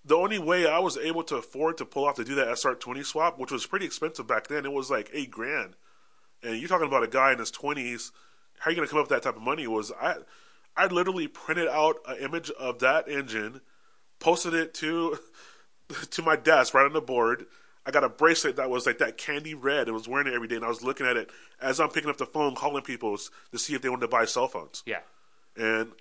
the 0.03 0.15
only 0.17 0.37
way 0.39 0.67
I 0.67 0.79
was 0.79 0.97
able 0.97 1.23
to 1.23 1.37
afford 1.37 1.77
to 1.77 1.85
pull 1.85 2.05
off 2.05 2.15
to 2.15 2.23
do 2.23 2.35
that 2.35 2.47
SR20 2.49 3.05
swap, 3.05 3.39
which 3.39 3.51
was 3.51 3.65
pretty 3.65 3.85
expensive 3.85 4.27
back 4.27 4.47
then, 4.47 4.65
it 4.65 4.71
was 4.73 4.89
like 4.91 5.09
eight 5.13 5.31
grand. 5.31 5.75
And 6.43 6.57
you're 6.57 6.69
talking 6.69 6.87
about 6.87 7.03
a 7.03 7.07
guy 7.07 7.31
in 7.33 7.39
his 7.39 7.51
20s. 7.51 8.11
How 8.59 8.69
are 8.69 8.71
you 8.71 8.75
going 8.77 8.87
to 8.87 8.91
come 8.91 8.99
up 8.99 9.09
with 9.09 9.21
that 9.21 9.23
type 9.23 9.35
of 9.37 9.41
money? 9.41 9.65
Was 9.67 9.91
I? 9.99 10.15
I 10.75 10.87
literally 10.87 11.27
printed 11.27 11.67
out 11.67 11.97
an 12.07 12.17
image 12.17 12.49
of 12.51 12.79
that 12.79 13.07
engine, 13.09 13.61
posted 14.19 14.53
it 14.53 14.73
to 14.75 15.17
to 16.11 16.21
my 16.21 16.35
desk 16.35 16.73
right 16.73 16.85
on 16.85 16.93
the 16.93 17.01
board. 17.01 17.45
I 17.85 17.91
got 17.91 18.03
a 18.03 18.09
bracelet 18.09 18.57
that 18.57 18.69
was 18.69 18.85
like 18.85 18.99
that 18.99 19.17
candy 19.17 19.53
red. 19.53 19.87
and 19.87 19.93
was 19.95 20.07
wearing 20.07 20.27
it 20.27 20.33
every 20.33 20.47
day, 20.47 20.55
and 20.55 20.65
I 20.65 20.69
was 20.69 20.83
looking 20.83 21.05
at 21.05 21.17
it 21.17 21.29
as 21.61 21.79
I'm 21.79 21.89
picking 21.89 22.09
up 22.09 22.17
the 22.17 22.25
phone, 22.25 22.55
calling 22.55 22.83
people 22.83 23.17
to 23.51 23.57
see 23.57 23.73
if 23.73 23.81
they 23.81 23.89
wanted 23.89 24.01
to 24.01 24.07
buy 24.09 24.25
cell 24.25 24.47
phones 24.47 24.83
yeah. 24.85 24.99
and 25.55 25.91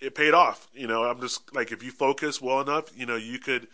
it 0.00 0.14
paid 0.14 0.34
off. 0.34 0.68
You 0.74 0.86
know, 0.86 1.04
I'm 1.04 1.20
just 1.20 1.54
like 1.54 1.72
if 1.72 1.82
you 1.82 1.90
focus 1.90 2.40
well 2.40 2.60
enough, 2.60 2.96
you 2.96 3.06
know, 3.06 3.16
you 3.16 3.38
could 3.38 3.68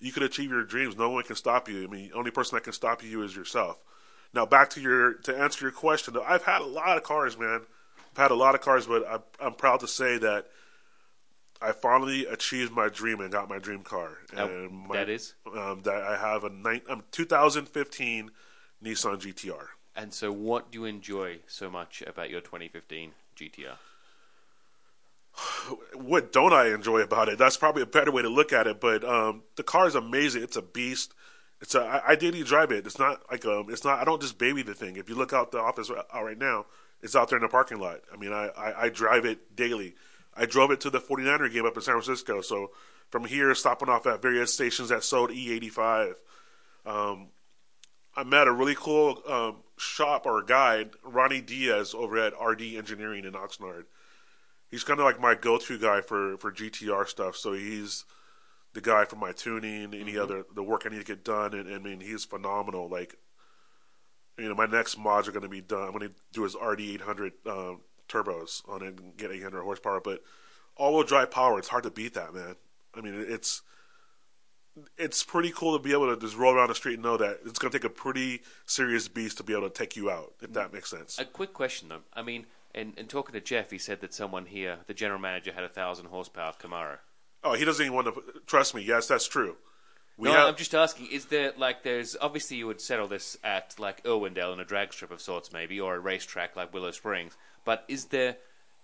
you 0.00 0.12
could 0.12 0.22
achieve 0.22 0.50
your 0.50 0.64
dreams. 0.64 0.96
No 0.96 1.10
one 1.10 1.24
can 1.24 1.36
stop 1.36 1.68
you. 1.68 1.84
I 1.84 1.86
mean, 1.86 2.10
the 2.10 2.16
only 2.16 2.30
person 2.30 2.56
that 2.56 2.64
can 2.64 2.72
stop 2.72 3.02
you 3.02 3.22
is 3.22 3.36
yourself. 3.36 3.82
Now, 4.32 4.46
back 4.46 4.70
to 4.70 4.80
your 4.80 5.14
to 5.14 5.36
answer 5.36 5.64
your 5.64 5.72
question. 5.72 6.14
though, 6.14 6.22
I've 6.22 6.44
had 6.44 6.62
a 6.62 6.66
lot 6.66 6.96
of 6.96 7.02
cars, 7.02 7.38
man. 7.38 7.62
I've 8.12 8.16
had 8.16 8.30
a 8.30 8.34
lot 8.36 8.54
of 8.54 8.60
cars, 8.60 8.86
but 8.86 9.06
I'm, 9.08 9.22
I'm 9.40 9.54
proud 9.54 9.80
to 9.80 9.88
say 9.88 10.18
that 10.18 10.46
I 11.62 11.72
finally 11.72 12.24
achieved 12.26 12.72
my 12.72 12.88
dream 12.88 13.20
and 13.20 13.30
got 13.30 13.48
my 13.48 13.58
dream 13.58 13.82
car. 13.82 14.18
And 14.34 14.70
my, 14.88 14.96
that 14.96 15.08
is? 15.08 15.34
um, 15.54 15.82
that 15.82 16.02
I 16.02 16.16
have 16.16 16.44
a 16.44 16.50
nine, 16.50 16.80
um, 16.88 17.02
2015 17.10 18.30
Nissan 18.82 19.20
GTR. 19.20 19.66
And 19.94 20.14
so, 20.14 20.32
what 20.32 20.70
do 20.72 20.78
you 20.78 20.84
enjoy 20.86 21.40
so 21.46 21.68
much 21.70 22.02
about 22.06 22.30
your 22.30 22.40
2015 22.40 23.12
GTR? 23.36 23.76
what 25.94 26.32
don't 26.32 26.52
I 26.52 26.72
enjoy 26.72 27.00
about 27.00 27.28
it? 27.28 27.38
That's 27.38 27.56
probably 27.56 27.82
a 27.82 27.86
better 27.86 28.10
way 28.10 28.22
to 28.22 28.28
look 28.28 28.52
at 28.52 28.66
it. 28.66 28.80
But 28.80 29.04
um, 29.04 29.42
the 29.56 29.62
car 29.62 29.86
is 29.86 29.94
amazing. 29.94 30.42
It's 30.42 30.56
a 30.56 30.62
beast. 30.62 31.14
It's 31.60 31.74
a. 31.74 31.80
I, 31.80 32.12
I 32.12 32.16
daily 32.16 32.42
drive 32.42 32.72
it. 32.72 32.86
It's 32.86 32.98
not 32.98 33.20
like 33.30 33.44
um. 33.44 33.66
It's 33.68 33.84
not. 33.84 33.98
I 34.00 34.04
don't 34.04 34.20
just 34.20 34.38
baby 34.38 34.62
the 34.62 34.74
thing. 34.74 34.96
If 34.96 35.08
you 35.08 35.14
look 35.14 35.32
out 35.32 35.52
the 35.52 35.58
office 35.60 35.90
right- 35.90 36.04
out 36.12 36.24
right 36.24 36.38
now, 36.38 36.66
It's 37.02 37.14
out 37.16 37.28
there 37.28 37.38
in 37.38 37.42
the 37.42 37.48
parking 37.48 37.78
lot. 37.80 38.00
I 38.12 38.16
mean, 38.16 38.32
I, 38.32 38.48
I, 38.56 38.82
I 38.84 38.88
drive 38.88 39.24
it 39.24 39.56
daily. 39.56 39.94
I 40.36 40.46
drove 40.46 40.70
it 40.70 40.80
to 40.82 40.90
the 40.90 41.00
49er 41.00 41.52
game 41.52 41.66
up 41.66 41.76
in 41.76 41.82
San 41.82 41.94
Francisco. 41.94 42.40
So 42.40 42.70
from 43.10 43.24
here, 43.24 43.54
stopping 43.54 43.88
off 43.88 44.06
at 44.06 44.22
various 44.22 44.54
stations 44.54 44.88
that 44.90 45.04
sold 45.04 45.30
E85. 45.30 46.14
Um, 46.86 47.28
I 48.16 48.24
met 48.24 48.48
a 48.48 48.52
really 48.52 48.74
cool 48.74 49.22
um, 49.28 49.56
shop 49.76 50.26
or 50.26 50.42
guide, 50.42 50.90
Ronnie 51.04 51.40
Diaz, 51.40 51.94
over 51.94 52.18
at 52.18 52.32
RD 52.40 52.62
Engineering 52.76 53.24
in 53.24 53.32
Oxnard. 53.32 53.84
He's 54.70 54.84
kind 54.84 55.00
of 55.00 55.04
like 55.04 55.20
my 55.20 55.34
go-to 55.34 55.78
guy 55.78 56.00
for, 56.00 56.36
for 56.38 56.52
GTR 56.52 57.06
stuff. 57.08 57.36
So 57.36 57.52
he's 57.52 58.04
the 58.72 58.80
guy 58.80 59.04
for 59.04 59.16
my 59.16 59.32
tuning, 59.32 59.94
any 59.94 60.12
Mm-hmm. 60.12 60.20
other 60.20 60.44
the 60.54 60.62
work 60.62 60.82
I 60.86 60.90
need 60.90 60.98
to 60.98 61.04
get 61.04 61.24
done, 61.24 61.54
and, 61.54 61.72
I 61.72 61.78
mean 61.78 62.00
he's 62.00 62.24
phenomenal. 62.24 62.88
Like, 62.88 63.16
you 64.38 64.48
know, 64.48 64.54
my 64.54 64.66
next 64.66 64.96
mods 64.96 65.28
are 65.28 65.32
going 65.32 65.42
to 65.42 65.48
be 65.48 65.60
done. 65.60 65.82
I'm 65.82 65.92
going 65.92 66.08
to 66.08 66.14
do 66.32 66.44
his 66.44 66.54
RD 66.54 66.80
800 66.80 67.32
um, 67.46 67.80
turbos 68.10 68.68
on 68.68 68.82
it 68.82 68.98
and 68.98 69.16
get 69.16 69.30
800 69.30 69.62
horsepower. 69.62 70.00
But 70.00 70.22
all-wheel 70.76 71.04
drive 71.04 71.30
power, 71.30 71.58
it's 71.58 71.68
hard 71.68 71.84
to 71.84 71.90
beat 71.90 72.14
that, 72.14 72.34
man. 72.34 72.56
I 72.96 73.00
mean, 73.00 73.14
it's 73.28 73.62
it's 74.96 75.22
pretty 75.22 75.50
cool 75.50 75.76
to 75.76 75.82
be 75.82 75.92
able 75.92 76.14
to 76.14 76.20
just 76.20 76.36
roll 76.36 76.54
around 76.54 76.68
the 76.68 76.74
street 76.74 76.94
and 76.94 77.02
know 77.02 77.16
that 77.16 77.40
it's 77.44 77.58
going 77.58 77.70
to 77.72 77.78
take 77.78 77.84
a 77.84 77.92
pretty 77.92 78.42
serious 78.66 79.08
beast 79.08 79.36
to 79.38 79.42
be 79.42 79.52
able 79.52 79.68
to 79.68 79.74
take 79.74 79.96
you 79.96 80.10
out, 80.10 80.34
if 80.40 80.52
that 80.52 80.72
makes 80.72 80.90
sense. 80.90 81.18
A 81.18 81.24
quick 81.24 81.52
question 81.52 81.88
though. 81.88 82.02
I 82.14 82.22
mean, 82.22 82.46
in, 82.74 82.94
in 82.96 83.06
talking 83.06 83.32
to 83.32 83.40
Jeff, 83.40 83.70
he 83.70 83.78
said 83.78 84.00
that 84.00 84.14
someone 84.14 84.46
here, 84.46 84.78
the 84.86 84.94
general 84.94 85.20
manager, 85.20 85.52
had 85.52 85.64
a 85.64 85.68
thousand 85.68 86.06
horsepower 86.06 86.54
Camaro. 86.60 86.98
Oh, 87.42 87.54
he 87.54 87.64
doesn't 87.64 87.84
even 87.84 87.94
want 87.94 88.06
to 88.14 88.22
trust 88.46 88.74
me. 88.74 88.82
Yes, 88.82 89.08
that's 89.08 89.26
true. 89.26 89.56
No, 90.20 90.32
have, 90.32 90.48
I'm 90.48 90.56
just 90.56 90.74
asking. 90.74 91.06
Is 91.06 91.26
there 91.26 91.52
like 91.56 91.82
there's 91.82 92.16
obviously 92.20 92.58
you 92.58 92.66
would 92.66 92.80
settle 92.80 93.08
this 93.08 93.36
at 93.42 93.74
like 93.78 94.02
Irwindale 94.04 94.52
in 94.52 94.60
a 94.60 94.64
drag 94.64 94.92
strip 94.92 95.10
of 95.10 95.20
sorts, 95.20 95.52
maybe, 95.52 95.80
or 95.80 95.94
a 95.94 96.00
racetrack 96.00 96.56
like 96.56 96.72
Willow 96.74 96.90
Springs. 96.90 97.36
But 97.64 97.84
is 97.88 98.06
there 98.06 98.36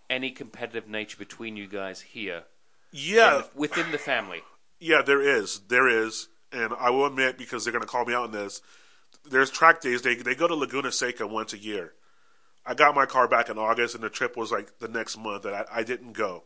any 0.08 0.30
competitive 0.30 0.88
nature 0.88 1.16
between 1.16 1.56
you 1.56 1.66
guys 1.66 2.00
here 2.00 2.44
yeah, 2.92 3.42
the- 3.42 3.58
within 3.58 3.90
the 3.92 3.98
family? 3.98 4.42
Yeah, 4.78 5.02
there 5.02 5.22
is. 5.22 5.60
There 5.68 5.88
is. 5.88 6.28
And 6.52 6.72
I 6.78 6.90
will 6.90 7.06
admit, 7.06 7.38
because 7.38 7.64
they're 7.64 7.72
going 7.72 7.82
to 7.82 7.88
call 7.88 8.04
me 8.04 8.14
out 8.14 8.24
on 8.24 8.32
this, 8.32 8.62
there's 9.28 9.50
track 9.50 9.80
days. 9.80 10.02
They, 10.02 10.14
they 10.14 10.34
go 10.34 10.46
to 10.46 10.54
Laguna 10.54 10.92
Seca 10.92 11.26
once 11.26 11.52
a 11.52 11.58
year. 11.58 11.92
I 12.64 12.74
got 12.74 12.94
my 12.94 13.06
car 13.06 13.28
back 13.28 13.48
in 13.48 13.58
August, 13.58 13.94
and 13.94 14.04
the 14.04 14.10
trip 14.10 14.36
was 14.36 14.52
like 14.52 14.78
the 14.78 14.88
next 14.88 15.16
month, 15.16 15.44
and 15.44 15.54
I, 15.54 15.64
I 15.72 15.82
didn't 15.82 16.12
go. 16.12 16.44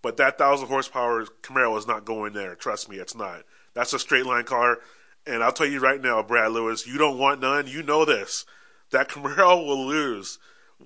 But 0.00 0.16
that 0.16 0.38
1,000 0.38 0.66
horsepower 0.68 1.24
Camaro 1.42 1.78
is 1.78 1.86
not 1.86 2.04
going 2.04 2.32
there. 2.32 2.54
Trust 2.54 2.88
me, 2.88 2.96
it's 2.96 3.14
not. 3.14 3.42
That's 3.74 3.92
a 3.92 3.98
straight 3.98 4.26
line 4.26 4.44
car. 4.44 4.78
And 5.26 5.42
I'll 5.42 5.52
tell 5.52 5.66
you 5.66 5.80
right 5.80 6.00
now, 6.00 6.22
Brad 6.22 6.52
Lewis, 6.52 6.86
you 6.86 6.98
don't 6.98 7.18
want 7.18 7.40
none. 7.40 7.66
You 7.66 7.82
know 7.82 8.04
this. 8.04 8.44
That 8.90 9.08
Camaro 9.08 9.64
will 9.66 9.86
lose. 9.86 10.38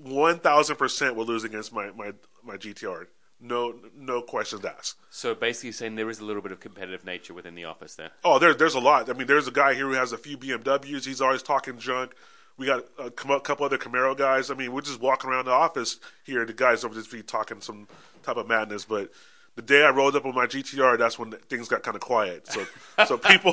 1,000% 0.04 1.14
will 1.14 1.24
lose 1.24 1.44
against 1.44 1.72
my, 1.72 1.90
my, 1.92 2.12
my 2.44 2.56
GTR. 2.56 3.06
No, 3.40 3.74
no 3.94 4.22
questions 4.22 4.64
asked. 4.64 4.96
So 5.10 5.34
basically, 5.34 5.72
saying 5.72 5.96
there 5.96 6.08
is 6.08 6.20
a 6.20 6.24
little 6.24 6.42
bit 6.42 6.52
of 6.52 6.60
competitive 6.60 7.04
nature 7.04 7.34
within 7.34 7.54
the 7.54 7.64
office 7.64 7.94
there. 7.94 8.10
Oh, 8.24 8.38
there, 8.38 8.54
there's 8.54 8.74
a 8.74 8.80
lot. 8.80 9.10
I 9.10 9.12
mean, 9.12 9.26
there's 9.26 9.46
a 9.46 9.52
guy 9.52 9.74
here 9.74 9.86
who 9.86 9.92
has 9.92 10.12
a 10.12 10.18
few 10.18 10.38
BMWs. 10.38 11.04
He's 11.04 11.20
always 11.20 11.42
talking 11.42 11.78
junk. 11.78 12.12
We 12.56 12.64
got 12.64 12.84
a 12.98 13.10
couple 13.10 13.66
other 13.66 13.76
Camaro 13.76 14.16
guys. 14.16 14.50
I 14.50 14.54
mean, 14.54 14.72
we're 14.72 14.80
just 14.80 15.00
walking 15.00 15.28
around 15.28 15.44
the 15.44 15.50
office 15.50 16.00
here. 16.24 16.46
The 16.46 16.54
guys 16.54 16.84
over 16.84 16.94
just 16.94 17.12
be 17.12 17.22
talking 17.22 17.60
some 17.60 17.86
type 18.22 18.38
of 18.38 18.48
madness. 18.48 18.86
But 18.86 19.10
the 19.56 19.62
day 19.62 19.82
I 19.82 19.90
rolled 19.90 20.14
up 20.14 20.24
on 20.24 20.34
my 20.34 20.46
GTR, 20.46 20.98
that's 20.98 21.18
when 21.18 21.32
things 21.32 21.66
got 21.66 21.82
kind 21.82 21.94
of 21.94 22.02
quiet. 22.02 22.46
So, 22.46 22.66
so 23.06 23.18
people, 23.30 23.52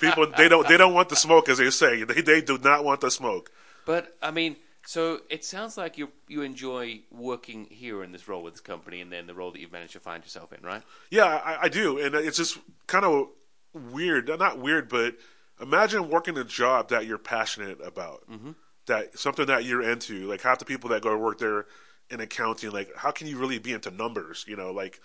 people, 0.00 0.26
they 0.36 0.48
don't, 0.48 0.68
they 0.68 0.76
don't 0.76 0.92
want 0.92 1.08
the 1.08 1.16
smoke, 1.16 1.48
as 1.48 1.58
they 1.58 1.70
say. 1.70 2.02
They, 2.04 2.20
they 2.20 2.40
do 2.42 2.58
not 2.58 2.84
want 2.84 3.00
the 3.00 3.10
smoke. 3.10 3.50
But 3.86 4.16
I 4.20 4.32
mean, 4.32 4.56
so 4.86 5.20
it 5.30 5.44
sounds 5.44 5.76
like 5.76 5.98
you 5.98 6.10
you 6.28 6.42
enjoy 6.42 7.00
working 7.10 7.66
here 7.70 8.02
in 8.02 8.12
this 8.12 8.28
role 8.28 8.42
with 8.42 8.54
this 8.54 8.60
company, 8.60 9.00
and 9.00 9.12
then 9.12 9.26
the 9.26 9.34
role 9.34 9.50
that 9.52 9.60
you've 9.60 9.72
managed 9.72 9.92
to 9.92 10.00
find 10.00 10.22
yourself 10.22 10.52
in, 10.52 10.62
right? 10.62 10.82
Yeah, 11.10 11.24
I, 11.24 11.62
I 11.62 11.68
do, 11.68 11.98
and 11.98 12.14
it's 12.14 12.36
just 12.36 12.58
kind 12.86 13.04
of 13.04 13.28
weird. 13.72 14.28
Not 14.28 14.58
weird, 14.58 14.88
but 14.88 15.16
imagine 15.60 16.10
working 16.10 16.36
a 16.38 16.44
job 16.44 16.88
that 16.88 17.06
you're 17.06 17.18
passionate 17.18 17.78
about, 17.84 18.28
mm-hmm. 18.30 18.52
that 18.86 19.18
something 19.18 19.46
that 19.46 19.64
you're 19.64 19.82
into. 19.82 20.26
Like 20.26 20.42
half 20.42 20.58
the 20.58 20.64
people 20.64 20.90
that 20.90 21.02
go 21.02 21.10
to 21.10 21.18
work 21.18 21.38
there 21.38 21.66
in 22.10 22.20
accounting, 22.20 22.70
like 22.72 22.90
how 22.96 23.10
can 23.10 23.26
you 23.26 23.38
really 23.38 23.58
be 23.58 23.72
into 23.72 23.90
numbers? 23.90 24.44
You 24.48 24.56
know, 24.56 24.72
like 24.72 25.00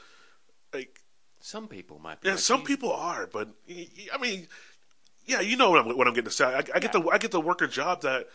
like 0.78 0.99
Some 1.39 1.67
people 1.67 1.99
might 1.99 2.21
be. 2.21 2.28
yeah, 2.28 2.34
like, 2.36 2.39
some 2.41 2.59
"Geez, 2.61 2.67
people 2.67 2.91
are, 2.93 3.28
but 3.28 3.49
I 3.69 4.17
mean, 4.19 4.47
yeah, 5.26 5.41
you 5.41 5.57
know 5.57 5.69
what 5.71 5.80
I'm 5.86 5.97
what 5.97 6.07
I'm 6.07 6.13
getting 6.13 6.30
to 6.30 6.36
say. 6.36 6.45
I, 6.45 6.63
I 6.73 6.80
get 6.80 6.91
the 6.91 7.01
I 7.11 7.17
get 7.17 7.32
the 7.32 7.41
work 7.41 7.61
a 7.61 7.67
job 7.67 8.01
that 8.01 8.28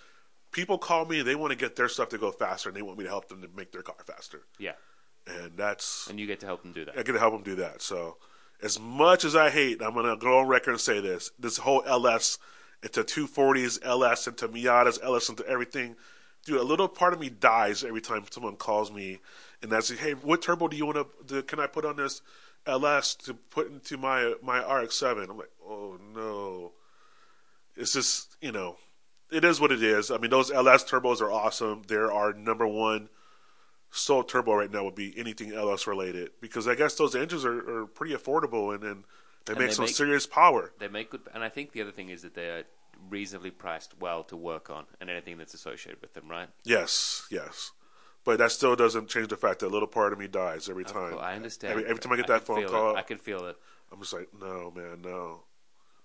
people 0.52 0.78
call 0.78 1.04
me. 1.04 1.22
They 1.22 1.34
want 1.34 1.50
to 1.52 1.56
get 1.56 1.76
their 1.76 1.88
stuff 1.88 2.08
to 2.10 2.18
go 2.18 2.30
faster, 2.32 2.68
and 2.68 2.76
they 2.76 2.82
want 2.82 2.98
me 2.98 3.04
to 3.04 3.10
help 3.10 3.28
them 3.28 3.42
to 3.42 3.48
make 3.54 3.72
their 3.72 3.82
car 3.82 3.96
faster, 4.04 4.42
Yeah, 4.58 4.72
and 5.26 5.56
that's 5.56 6.08
and 6.08 6.18
you 6.18 6.26
get 6.26 6.40
to 6.40 6.46
help 6.46 6.62
them 6.62 6.72
do 6.72 6.84
that. 6.84 6.98
I 6.98 7.02
get 7.02 7.12
to 7.12 7.18
help 7.18 7.32
them 7.34 7.42
do 7.42 7.56
that. 7.56 7.82
So, 7.82 8.16
as 8.62 8.78
much 8.80 9.24
as 9.24 9.34
I 9.36 9.50
hate, 9.50 9.80
I'm 9.82 9.94
gonna 9.94 10.16
go 10.16 10.38
on 10.40 10.48
record 10.48 10.72
and 10.72 10.80
say 10.80 11.00
this: 11.00 11.30
this 11.38 11.58
whole 11.58 11.82
LS 11.86 12.38
into 12.82 13.04
240s, 13.04 13.78
LS 13.84 14.26
into 14.26 14.48
Miatas, 14.48 14.98
LS 15.02 15.28
into 15.28 15.46
everything. 15.46 15.96
Dude, 16.46 16.58
a 16.60 16.62
little 16.64 16.88
part 16.88 17.12
of 17.12 17.20
me 17.20 17.28
dies 17.28 17.84
every 17.84 18.00
time 18.00 18.24
someone 18.30 18.56
calls 18.56 18.90
me 18.90 19.18
and 19.62 19.70
that's 19.70 19.90
"Hey, 19.90 20.12
what 20.12 20.42
turbo 20.42 20.68
do 20.68 20.76
you 20.76 20.86
want 20.86 21.06
to? 21.28 21.42
Can 21.42 21.60
I 21.60 21.66
put 21.66 21.84
on 21.84 21.96
this 21.96 22.22
LS 22.66 23.14
to 23.16 23.34
put 23.34 23.68
into 23.70 23.96
my 23.98 24.34
my 24.42 24.58
RX-7?" 24.58 25.28
I'm 25.30 25.38
like, 25.38 25.50
"Oh 25.66 25.98
no!" 26.14 26.72
It's 27.76 27.92
just 27.92 28.36
you 28.40 28.52
know, 28.52 28.76
it 29.30 29.44
is 29.44 29.60
what 29.60 29.70
it 29.72 29.82
is. 29.82 30.10
I 30.10 30.16
mean, 30.18 30.30
those 30.30 30.50
LS 30.50 30.84
turbos 30.84 31.20
are 31.20 31.30
awesome. 31.30 31.82
They're 31.86 32.10
our 32.12 32.32
number 32.32 32.66
one 32.66 33.08
sold 33.92 34.28
turbo 34.28 34.54
right 34.54 34.70
now 34.70 34.84
would 34.84 34.94
be 34.94 35.12
anything 35.18 35.52
LS 35.52 35.86
related 35.86 36.30
because 36.40 36.68
I 36.68 36.74
guess 36.76 36.94
those 36.94 37.14
engines 37.16 37.44
are, 37.44 37.82
are 37.82 37.86
pretty 37.86 38.14
affordable 38.14 38.72
and, 38.74 38.84
and 38.84 39.04
they 39.46 39.52
And 39.54 39.58
make 39.58 39.68
they 39.70 39.74
some 39.74 39.84
make- 39.86 39.94
serious 39.96 40.26
power. 40.28 40.72
They 40.78 40.86
make 40.88 41.10
good, 41.10 41.22
and 41.34 41.42
I 41.42 41.48
think 41.48 41.72
the 41.72 41.82
other 41.82 41.90
thing 41.90 42.08
is 42.08 42.22
that 42.22 42.34
they 42.34 42.46
are 42.50 42.64
reasonably 43.10 43.50
priced 43.50 43.98
well 44.00 44.24
to 44.24 44.36
work 44.36 44.70
on, 44.70 44.86
and 45.00 45.10
anything 45.10 45.36
that's 45.38 45.54
associated 45.54 46.00
with 46.00 46.14
them, 46.14 46.28
right? 46.28 46.48
Yes, 46.64 47.26
yes. 47.30 47.72
But 48.24 48.38
that 48.38 48.52
still 48.52 48.76
doesn't 48.76 49.08
change 49.08 49.28
the 49.28 49.36
fact 49.36 49.60
that 49.60 49.66
a 49.66 49.68
little 49.68 49.88
part 49.88 50.12
of 50.12 50.18
me 50.18 50.28
dies 50.28 50.68
every 50.68 50.84
time. 50.84 51.18
I 51.18 51.34
understand. 51.34 51.72
Every, 51.72 51.84
every 51.84 51.98
time 51.98 52.12
I 52.12 52.16
get 52.16 52.26
can 52.26 52.34
that 52.34 52.46
phone 52.46 52.66
call, 52.66 52.94
it. 52.96 52.98
I 52.98 53.02
can 53.02 53.18
feel 53.18 53.46
it. 53.46 53.56
I'm 53.92 53.98
just 53.98 54.12
like, 54.12 54.28
no, 54.38 54.72
man, 54.74 55.00
no. 55.02 55.40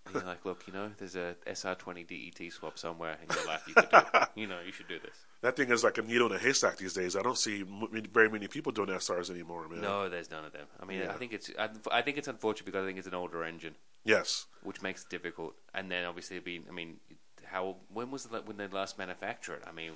And 0.05 0.13
you're 0.15 0.23
like, 0.23 0.45
look, 0.45 0.63
you 0.67 0.73
know, 0.73 0.91
there's 0.97 1.15
a 1.15 1.35
SR20 1.47 2.05
DET 2.37 2.51
swap 2.53 2.77
somewhere 2.77 3.17
in 3.27 3.35
your 3.35 3.45
life. 3.47 3.63
You 3.67 3.73
could 3.73 3.89
do. 3.89 3.97
you 4.41 4.47
know, 4.47 4.59
you 4.65 4.71
should 4.71 4.87
do 4.87 4.99
this. 4.99 5.15
That 5.41 5.55
thing 5.55 5.69
is 5.71 5.83
like 5.83 5.97
a 5.97 6.01
needle 6.03 6.27
in 6.27 6.35
a 6.35 6.39
haystack 6.39 6.77
these 6.77 6.93
days. 6.93 7.15
I 7.15 7.21
don't 7.23 7.37
see 7.37 7.61
m- 7.61 7.87
very 8.13 8.29
many 8.29 8.47
people 8.47 8.71
doing 8.71 8.89
SRs 8.89 9.29
anymore, 9.31 9.67
man. 9.67 9.81
No, 9.81 10.07
there's 10.09 10.29
none 10.29 10.45
of 10.45 10.53
them. 10.53 10.67
I 10.81 10.85
mean, 10.85 10.99
Yeah. 10.99 11.11
I 11.11 11.13
think 11.15 11.33
it's 11.33 11.49
I, 11.57 11.69
I 11.91 12.01
think 12.01 12.17
it's 12.17 12.27
unfortunate 12.27 12.65
because 12.65 12.83
I 12.83 12.85
think 12.87 12.97
it's 12.99 13.07
an 13.07 13.13
older 13.15 13.43
engine, 13.43 13.75
Yes. 14.03 14.45
which 14.63 14.81
makes 14.81 15.03
it 15.03 15.09
difficult. 15.09 15.55
And 15.73 15.89
then 15.91 16.05
obviously, 16.05 16.39
being, 16.39 16.65
I 16.69 16.71
mean, 16.71 16.97
how 17.45 17.77
when 17.93 18.11
was 18.11 18.25
the, 18.25 18.39
when 18.41 18.57
they 18.57 18.67
last 18.67 18.97
manufactured 18.97 19.55
it? 19.61 19.63
I 19.67 19.71
mean, 19.71 19.93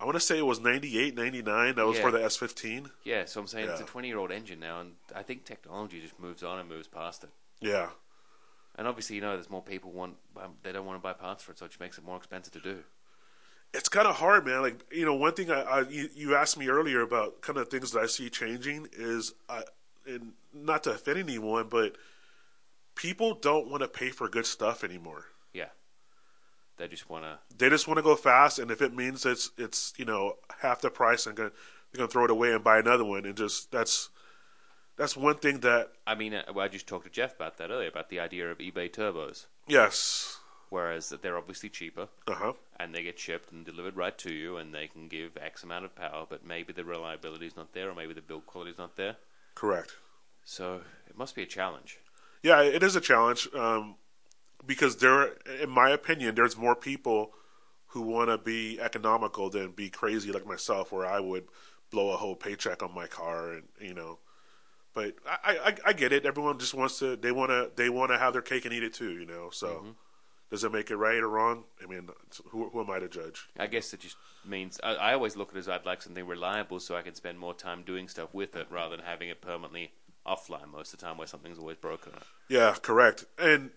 I 0.00 0.04
want 0.04 0.16
to 0.16 0.20
say 0.20 0.38
it 0.38 0.46
was 0.46 0.58
98, 0.58 1.14
99. 1.16 1.76
That 1.76 1.86
was 1.86 1.98
for 2.00 2.10
the 2.10 2.18
S15. 2.18 2.90
yeah. 3.04 3.24
So 3.26 3.40
I'm 3.40 3.46
saying 3.46 3.68
it's 3.68 3.80
a 3.80 3.84
20 3.84 4.08
year 4.08 4.18
old 4.18 4.32
engine 4.32 4.58
now, 4.58 4.80
and 4.80 4.92
I 5.14 5.22
think 5.22 5.44
technology 5.44 6.00
just 6.00 6.18
moves 6.18 6.42
on 6.42 6.58
and 6.58 6.68
moves 6.68 6.88
past 6.88 7.22
it. 7.22 7.30
Yeah. 7.60 7.90
And 8.76 8.88
obviously, 8.88 9.16
you 9.16 9.22
know, 9.22 9.34
there's 9.34 9.50
more 9.50 9.62
people 9.62 9.90
want 9.90 10.16
um, 10.36 10.54
they 10.62 10.72
don't 10.72 10.86
want 10.86 10.98
to 10.98 11.02
buy 11.02 11.12
parts 11.12 11.42
for 11.42 11.52
it, 11.52 11.58
so 11.58 11.66
it 11.66 11.68
just 11.68 11.80
makes 11.80 11.98
it 11.98 12.04
more 12.04 12.16
expensive 12.16 12.52
to 12.54 12.60
do. 12.60 12.78
It's 13.74 13.88
kind 13.88 14.06
of 14.06 14.16
hard, 14.16 14.46
man. 14.46 14.62
Like 14.62 14.84
you 14.90 15.04
know, 15.04 15.14
one 15.14 15.34
thing 15.34 15.50
I, 15.50 15.62
I 15.62 15.80
you, 15.82 16.08
you 16.14 16.34
asked 16.34 16.58
me 16.58 16.68
earlier 16.68 17.00
about 17.02 17.40
kind 17.42 17.58
of 17.58 17.68
things 17.68 17.92
that 17.92 18.00
I 18.00 18.06
see 18.06 18.30
changing 18.30 18.88
is, 18.92 19.34
I, 19.48 19.62
and 20.06 20.32
not 20.54 20.84
to 20.84 20.92
offend 20.92 21.18
anyone, 21.18 21.68
but 21.68 21.96
people 22.94 23.34
don't 23.34 23.68
want 23.68 23.82
to 23.82 23.88
pay 23.88 24.10
for 24.10 24.28
good 24.28 24.46
stuff 24.46 24.84
anymore. 24.84 25.26
Yeah, 25.52 25.68
they 26.78 26.88
just 26.88 27.10
want 27.10 27.24
to. 27.24 27.38
They 27.56 27.68
just 27.68 27.86
want 27.86 27.98
to 27.98 28.02
go 28.02 28.16
fast, 28.16 28.58
and 28.58 28.70
if 28.70 28.80
it 28.80 28.94
means 28.94 29.26
it's 29.26 29.50
it's 29.58 29.92
you 29.98 30.06
know 30.06 30.36
half 30.60 30.80
the 30.80 30.90
price, 30.90 31.26
and 31.26 31.36
gonna, 31.36 31.50
they're 31.92 31.98
gonna 31.98 32.08
throw 32.08 32.24
it 32.24 32.30
away 32.30 32.52
and 32.52 32.64
buy 32.64 32.78
another 32.78 33.04
one, 33.04 33.26
and 33.26 33.36
just 33.36 33.70
that's 33.70 34.08
that's 34.96 35.16
one 35.16 35.36
thing 35.36 35.60
that 35.60 35.92
I 36.06 36.14
mean, 36.14 36.34
uh, 36.34 36.44
well, 36.54 36.64
I 36.64 36.68
just 36.68 36.86
talked 36.86 37.04
to 37.04 37.10
Jeff 37.10 37.34
about 37.36 37.56
that 37.58 37.70
earlier 37.70 37.88
about 37.88 38.08
the 38.08 38.20
idea 38.20 38.50
of 38.50 38.58
eBay 38.58 38.90
turbos, 38.90 39.46
yes, 39.66 40.38
whereas 40.70 41.12
they're 41.22 41.38
obviously 41.38 41.68
cheaper. 41.68 42.08
uh 42.26 42.34
huh, 42.34 42.52
and 42.78 42.94
they 42.94 43.02
get 43.02 43.18
shipped 43.18 43.52
and 43.52 43.64
delivered 43.64 43.96
right 43.96 44.16
to 44.18 44.32
you, 44.32 44.56
and 44.56 44.74
they 44.74 44.86
can 44.88 45.08
give 45.08 45.36
X 45.36 45.62
amount 45.62 45.84
of 45.84 45.94
power, 45.94 46.26
but 46.28 46.44
maybe 46.44 46.72
the 46.72 46.84
reliability 46.84 47.46
is 47.46 47.56
not 47.56 47.72
there, 47.72 47.90
or 47.90 47.94
maybe 47.94 48.14
the 48.14 48.22
build 48.22 48.46
quality 48.46 48.70
is 48.72 48.78
not 48.78 48.96
there. 48.96 49.16
correct. 49.54 49.96
So 50.44 50.80
it 51.08 51.16
must 51.16 51.34
be 51.36 51.42
a 51.42 51.46
challenge. 51.46 51.98
Yeah, 52.42 52.60
it 52.62 52.82
is 52.82 52.96
a 52.96 53.00
challenge 53.00 53.48
um, 53.54 53.94
because 54.66 54.96
there, 54.96 55.34
in 55.60 55.70
my 55.70 55.90
opinion, 55.90 56.34
there's 56.34 56.56
more 56.56 56.74
people 56.74 57.32
who 57.88 58.02
want 58.02 58.28
to 58.30 58.38
be 58.38 58.80
economical 58.80 59.48
than 59.50 59.70
be 59.70 59.88
crazy 59.88 60.32
like 60.32 60.44
myself, 60.46 60.90
where 60.90 61.06
I 61.06 61.20
would 61.20 61.44
blow 61.90 62.10
a 62.12 62.16
whole 62.16 62.34
paycheck 62.34 62.82
on 62.82 62.92
my 62.94 63.06
car, 63.06 63.52
and 63.52 63.62
you 63.80 63.94
know. 63.94 64.18
But 64.94 65.14
I, 65.26 65.58
I, 65.58 65.76
I 65.86 65.92
get 65.92 66.12
it. 66.12 66.26
Everyone 66.26 66.58
just 66.58 66.74
wants 66.74 66.98
to. 66.98 67.16
They 67.16 67.32
want 67.32 67.50
to. 67.50 67.70
They 67.76 67.88
want 67.88 68.10
to 68.12 68.18
have 68.18 68.32
their 68.32 68.42
cake 68.42 68.64
and 68.64 68.74
eat 68.74 68.82
it 68.82 68.94
too. 68.94 69.12
You 69.12 69.26
know. 69.26 69.48
So 69.50 69.68
mm-hmm. 69.68 69.90
Does 70.52 70.64
it 70.64 70.70
make 70.70 70.90
it 70.90 70.96
right 70.96 71.16
or 71.16 71.30
wrong? 71.30 71.64
I 71.82 71.86
mean, 71.86 72.10
who, 72.50 72.68
who 72.68 72.80
am 72.82 72.90
I 72.90 72.98
to 72.98 73.08
judge? 73.08 73.48
I 73.58 73.66
guess 73.66 73.94
it 73.94 74.00
just 74.00 74.16
means 74.46 74.78
I, 74.84 74.96
I 74.96 75.14
always 75.14 75.34
look 75.34 75.48
at 75.48 75.56
it 75.56 75.60
as 75.60 75.68
I'd 75.70 75.86
like 75.86 76.02
something 76.02 76.26
reliable 76.26 76.78
so 76.78 76.94
I 76.94 77.00
can 77.00 77.14
spend 77.14 77.38
more 77.38 77.54
time 77.54 77.84
doing 77.84 78.06
stuff 78.06 78.34
with 78.34 78.54
it 78.54 78.66
rather 78.70 78.94
than 78.94 79.06
having 79.06 79.30
it 79.30 79.40
permanently 79.40 79.92
offline 80.26 80.70
most 80.70 80.92
of 80.92 81.00
the 81.00 81.06
time 81.06 81.16
where 81.16 81.26
something's 81.26 81.58
always 81.58 81.78
broken. 81.78 82.12
Yeah, 82.50 82.76
correct. 82.82 83.24
And 83.38 83.70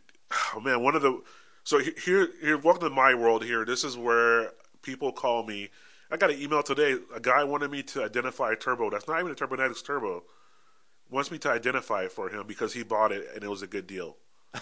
oh 0.53 0.59
man, 0.59 0.83
one 0.83 0.97
of 0.97 1.01
the 1.01 1.21
so 1.63 1.79
here 1.79 2.27
here 2.41 2.57
welcome 2.57 2.89
to 2.89 2.93
my 2.93 3.13
world 3.13 3.45
here. 3.45 3.63
This 3.63 3.85
is 3.85 3.97
where 3.97 4.51
people 4.81 5.13
call 5.13 5.45
me. 5.45 5.69
I 6.11 6.17
got 6.17 6.29
an 6.29 6.41
email 6.41 6.61
today. 6.61 6.97
A 7.15 7.21
guy 7.21 7.45
wanted 7.45 7.71
me 7.71 7.83
to 7.83 8.03
identify 8.03 8.51
a 8.51 8.57
turbo. 8.57 8.89
That's 8.89 9.07
not 9.07 9.21
even 9.21 9.31
a 9.31 9.35
Turbonetics 9.35 9.81
turbo. 9.81 10.23
Wants 11.09 11.31
me 11.31 11.37
to 11.39 11.49
identify 11.49 12.03
it 12.03 12.11
for 12.11 12.29
him 12.29 12.45
because 12.47 12.73
he 12.73 12.83
bought 12.83 13.11
it 13.11 13.27
and 13.33 13.43
it 13.43 13.49
was 13.49 13.61
a 13.61 13.67
good 13.67 13.87
deal. 13.87 14.17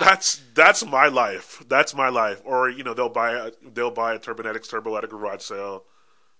that's 0.00 0.40
that's 0.54 0.84
my 0.84 1.08
life. 1.08 1.62
That's 1.68 1.94
my 1.94 2.08
life. 2.08 2.40
Or 2.44 2.70
you 2.70 2.84
know 2.84 2.94
they'll 2.94 3.08
buy 3.08 3.32
a, 3.32 3.50
they'll 3.62 3.90
buy 3.90 4.14
a 4.14 4.18
Turbonetics 4.18 4.68
turbo 4.68 4.96
at 4.96 5.04
a 5.04 5.06
garage 5.06 5.42
sale. 5.42 5.84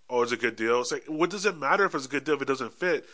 Oh, 0.08 0.22
it's 0.22 0.32
a 0.32 0.36
good 0.36 0.56
deal. 0.56 0.80
It's 0.80 0.92
like 0.92 1.04
what 1.06 1.30
does 1.30 1.46
it 1.46 1.56
matter 1.56 1.84
if 1.84 1.94
it's 1.94 2.06
a 2.06 2.08
good 2.08 2.24
deal 2.24 2.34
if 2.34 2.42
it 2.42 2.48
doesn't 2.48 2.72
fit? 2.72 3.06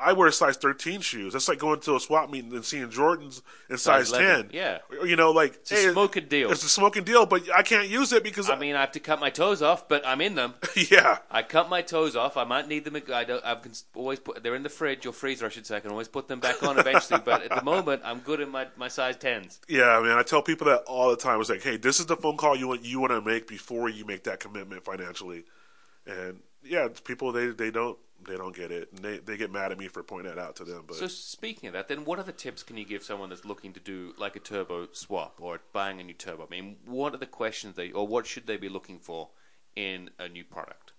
I 0.00 0.12
wear 0.12 0.30
size 0.30 0.56
13 0.56 1.00
shoes. 1.00 1.32
That's 1.32 1.48
like 1.48 1.58
going 1.58 1.80
to 1.80 1.96
a 1.96 2.00
swap 2.00 2.30
meet 2.30 2.44
and 2.44 2.64
seeing 2.64 2.88
Jordans 2.88 3.42
in 3.68 3.78
size, 3.78 4.10
11, 4.10 4.48
10. 4.48 4.50
yeah. 4.52 4.78
You 5.04 5.16
know, 5.16 5.30
like 5.30 5.54
It's 5.54 5.72
a 5.72 5.92
smoking 5.92 6.26
deal. 6.26 6.50
It's 6.50 6.64
a 6.64 6.68
smoking 6.68 7.04
deal, 7.04 7.26
but 7.26 7.42
I 7.54 7.62
can't 7.62 7.88
use 7.88 8.12
it 8.12 8.22
because 8.22 8.48
I 8.48 8.56
mean, 8.58 8.74
I 8.74 8.80
have 8.80 8.92
to 8.92 9.00
cut 9.00 9.20
my 9.20 9.30
toes 9.30 9.62
off, 9.62 9.88
but 9.88 10.06
I'm 10.06 10.20
in 10.20 10.34
them. 10.34 10.54
yeah, 10.90 11.18
I 11.30 11.42
cut 11.42 11.68
my 11.68 11.82
toes 11.82 12.16
off. 12.16 12.36
I 12.36 12.44
might 12.44 12.68
need 12.68 12.84
them. 12.84 12.96
I 13.12 13.24
don't. 13.24 13.44
I 13.44 13.54
can 13.56 13.72
always 13.94 14.18
put. 14.20 14.42
They're 14.42 14.54
in 14.54 14.62
the 14.62 14.68
fridge 14.68 15.06
or 15.06 15.12
freezer, 15.12 15.46
I 15.46 15.48
should 15.48 15.66
say. 15.66 15.76
I 15.76 15.80
can 15.80 15.90
always 15.90 16.08
put 16.08 16.28
them 16.28 16.40
back 16.40 16.62
on 16.62 16.78
eventually. 16.78 17.20
but 17.24 17.42
at 17.42 17.50
the 17.50 17.64
moment, 17.64 18.02
I'm 18.04 18.20
good 18.20 18.40
in 18.40 18.50
my, 18.50 18.66
my 18.76 18.88
size 18.88 19.16
tens. 19.16 19.60
yeah, 19.68 20.00
man. 20.02 20.16
I 20.18 20.22
tell 20.22 20.42
people 20.42 20.66
that 20.68 20.82
all 20.86 21.10
the 21.10 21.16
time. 21.16 21.40
It's 21.40 21.50
like, 21.50 21.62
hey, 21.62 21.76
this 21.76 22.00
is 22.00 22.06
the 22.06 22.16
phone 22.16 22.36
call 22.36 22.56
you 22.56 22.68
want 22.68 22.84
you 22.84 23.00
want 23.00 23.12
to 23.12 23.20
make 23.20 23.46
before 23.48 23.88
you 23.88 24.04
make 24.04 24.24
that 24.24 24.40
commitment 24.40 24.84
financially. 24.84 25.44
And 26.06 26.40
yeah, 26.68 26.88
people 27.04 27.32
they 27.32 27.48
they 27.48 27.70
don't 27.70 27.98
they 28.26 28.36
don't 28.36 28.54
get 28.54 28.70
it, 28.70 28.88
and 28.92 29.04
they 29.04 29.18
they 29.18 29.36
get 29.36 29.52
mad 29.52 29.72
at 29.72 29.78
me 29.78 29.88
for 29.88 30.02
pointing 30.02 30.34
that 30.34 30.40
out 30.40 30.56
to 30.56 30.64
them. 30.64 30.84
But 30.86 30.96
So 30.96 31.06
speaking 31.06 31.68
of 31.68 31.72
that, 31.74 31.88
then 31.88 32.04
what 32.04 32.18
other 32.18 32.32
tips 32.32 32.62
can 32.62 32.76
you 32.76 32.84
give 32.84 33.02
someone 33.02 33.28
that's 33.28 33.44
looking 33.44 33.72
to 33.74 33.80
do 33.80 34.12
like 34.18 34.36
a 34.36 34.40
turbo 34.40 34.88
swap 34.92 35.36
or 35.40 35.60
buying 35.72 36.00
a 36.00 36.04
new 36.04 36.14
turbo? 36.14 36.44
I 36.44 36.50
mean, 36.50 36.76
what 36.84 37.14
are 37.14 37.18
the 37.18 37.26
questions 37.26 37.76
they 37.76 37.90
or 37.90 38.06
what 38.06 38.26
should 38.26 38.46
they 38.46 38.56
be 38.56 38.68
looking 38.68 38.98
for 38.98 39.28
in 39.76 40.10
a 40.18 40.28
new 40.28 40.44
product? 40.44 40.92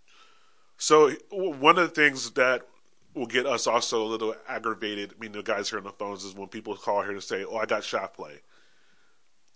So 0.77 1.11
one 1.29 1.77
of 1.77 1.89
the 1.89 1.93
things 1.93 2.31
that 2.31 2.65
will 3.13 3.25
get 3.25 3.45
us 3.45 3.67
also 3.67 4.01
a 4.01 4.07
little 4.07 4.35
aggravated, 4.47 5.13
I 5.17 5.21
mean, 5.21 5.33
the 5.33 5.43
guys 5.43 5.69
here 5.69 5.79
on 5.79 5.83
the 5.83 5.91
phones, 5.91 6.23
is 6.23 6.35
when 6.35 6.47
people 6.47 6.75
call 6.75 7.01
here 7.01 7.13
to 7.13 7.21
say, 7.21 7.43
"Oh, 7.43 7.57
I 7.57 7.65
got 7.65 7.83
shaft 7.83 8.15
play." 8.15 8.41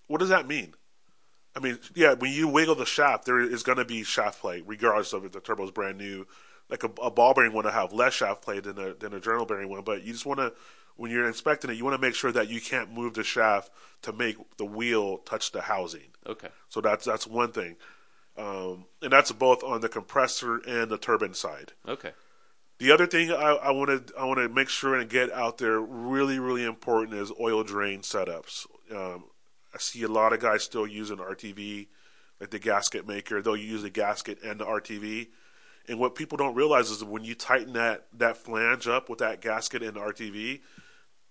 What 0.07 0.19
does 0.19 0.29
that 0.29 0.47
mean? 0.47 0.75
I 1.55 1.59
mean, 1.59 1.79
yeah, 1.95 2.13
when 2.13 2.31
you 2.31 2.47
wiggle 2.47 2.75
the 2.75 2.85
shaft, 2.85 3.25
there 3.25 3.39
is 3.39 3.63
going 3.63 3.77
to 3.77 3.85
be 3.85 4.03
shaft 4.03 4.41
play, 4.41 4.61
regardless 4.65 5.13
of 5.13 5.25
if 5.25 5.31
the 5.31 5.39
turbo 5.39 5.65
is 5.65 5.71
brand 5.71 5.97
new. 5.97 6.25
Like 6.69 6.83
a, 6.83 6.89
a 7.01 7.11
ball 7.11 7.33
bearing 7.33 7.53
one 7.53 7.65
to 7.65 7.71
have 7.71 7.91
less 7.91 8.13
shaft 8.13 8.41
play 8.41 8.59
than 8.59 8.79
a 8.79 8.93
than 8.93 9.13
a 9.13 9.19
journal 9.19 9.45
bearing 9.45 9.69
one, 9.69 9.83
but 9.83 10.03
you 10.03 10.13
just 10.13 10.25
want 10.25 10.39
to, 10.39 10.53
when 10.95 11.11
you're 11.11 11.27
inspecting 11.27 11.69
it, 11.69 11.75
you 11.75 11.83
want 11.83 11.93
to 11.93 12.01
make 12.01 12.15
sure 12.15 12.31
that 12.31 12.47
you 12.47 12.61
can't 12.61 12.91
move 12.91 13.13
the 13.13 13.23
shaft 13.23 13.69
to 14.03 14.13
make 14.13 14.37
the 14.57 14.65
wheel 14.65 15.17
touch 15.19 15.51
the 15.51 15.61
housing. 15.61 16.13
Okay. 16.25 16.47
So 16.69 16.79
that's 16.79 17.03
that's 17.03 17.27
one 17.27 17.51
thing, 17.51 17.75
um, 18.37 18.85
and 19.01 19.11
that's 19.11 19.31
both 19.33 19.61
on 19.61 19.81
the 19.81 19.89
compressor 19.89 20.61
and 20.65 20.89
the 20.89 20.97
turbine 20.97 21.33
side. 21.33 21.73
Okay. 21.87 22.11
The 22.79 22.91
other 22.91 23.07
thing 23.07 23.29
I 23.29 23.69
want 23.71 24.07
to 24.07 24.17
I 24.17 24.23
want 24.25 24.39
to 24.39 24.49
make 24.49 24.69
sure 24.69 24.95
and 24.95 25.09
get 25.09 25.31
out 25.33 25.57
there 25.57 25.79
really 25.79 26.39
really 26.39 26.63
important 26.63 27.19
is 27.19 27.31
oil 27.39 27.63
drain 27.63 27.99
setups. 27.99 28.65
Um, 28.89 29.25
I 29.73 29.77
see 29.79 30.03
a 30.03 30.07
lot 30.07 30.33
of 30.33 30.39
guys 30.39 30.63
still 30.63 30.85
using 30.85 31.17
RTV, 31.17 31.87
like 32.39 32.49
the 32.51 32.59
gasket 32.59 33.07
maker. 33.07 33.41
They'll 33.41 33.57
use 33.57 33.81
the 33.81 33.89
gasket 33.89 34.41
and 34.43 34.59
the 34.59 34.65
RTV. 34.65 35.29
And 35.87 35.99
what 35.99 36.15
people 36.15 36.37
don't 36.37 36.55
realize 36.55 36.89
is 36.89 36.99
that 36.99 37.07
when 37.07 37.23
you 37.23 37.35
tighten 37.35 37.73
that 37.73 38.05
that 38.17 38.37
flange 38.37 38.87
up 38.87 39.09
with 39.09 39.19
that 39.19 39.41
gasket 39.41 39.81
and 39.83 39.95
the 39.95 39.99
RTV, 39.99 40.61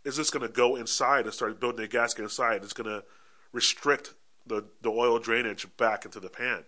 is 0.04 0.16
just 0.16 0.32
going 0.32 0.46
to 0.46 0.52
go 0.52 0.76
inside 0.76 1.24
and 1.24 1.34
start 1.34 1.60
building 1.60 1.84
a 1.84 1.88
gasket 1.88 2.24
inside. 2.24 2.62
It's 2.62 2.72
going 2.72 2.90
to 2.90 3.04
restrict 3.52 4.14
the 4.46 4.64
the 4.82 4.90
oil 4.90 5.18
drainage 5.18 5.66
back 5.76 6.04
into 6.04 6.20
the 6.20 6.28
pan. 6.28 6.64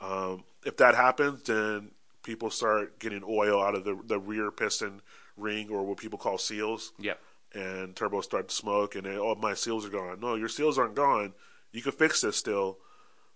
Um, 0.00 0.44
if 0.64 0.76
that 0.78 0.94
happens, 0.94 1.44
then 1.44 1.92
people 2.22 2.50
start 2.50 2.98
getting 2.98 3.22
oil 3.26 3.62
out 3.62 3.74
of 3.74 3.84
the 3.84 3.98
the 4.04 4.18
rear 4.18 4.50
piston 4.50 5.00
ring 5.36 5.70
or 5.70 5.82
what 5.84 5.96
people 5.96 6.18
call 6.18 6.36
seals 6.38 6.92
Yep. 6.98 7.18
And 7.54 7.94
turbos 7.94 8.24
start 8.24 8.48
to 8.48 8.54
smoke 8.54 8.94
and 8.94 9.04
then, 9.04 9.18
oh 9.18 9.34
my 9.34 9.54
seals 9.54 9.86
are 9.86 9.90
gone. 9.90 10.20
No, 10.20 10.34
your 10.34 10.48
seals 10.48 10.78
aren't 10.78 10.94
gone. 10.94 11.34
You 11.72 11.82
can 11.82 11.92
fix 11.92 12.20
this 12.20 12.36
still, 12.36 12.78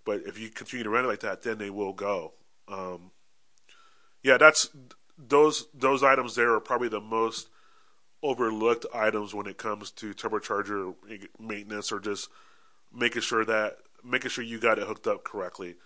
but 0.04 0.22
if 0.26 0.38
you 0.38 0.50
continue 0.50 0.84
to 0.84 0.90
run 0.90 1.04
it 1.04 1.08
like 1.08 1.20
that, 1.20 1.42
then 1.42 1.58
they 1.58 1.70
will 1.70 1.92
go. 1.92 2.34
Um, 2.68 3.10
yeah, 4.22 4.38
that's 4.38 4.68
those 5.18 5.68
those 5.72 6.02
items 6.02 6.34
there 6.34 6.52
are 6.52 6.60
probably 6.60 6.88
the 6.88 7.00
most 7.00 7.48
overlooked 8.22 8.86
items 8.94 9.34
when 9.34 9.46
it 9.46 9.56
comes 9.56 9.90
to 9.92 10.12
turbocharger 10.12 10.94
maintenance 11.38 11.92
or 11.92 12.00
just 12.00 12.28
making 12.92 13.22
sure 13.22 13.44
that 13.44 13.78
making 14.02 14.30
sure 14.30 14.44
you 14.44 14.58
got 14.58 14.78
it 14.78 14.86
hooked 14.86 15.06
up 15.06 15.24
correctly. 15.24 15.76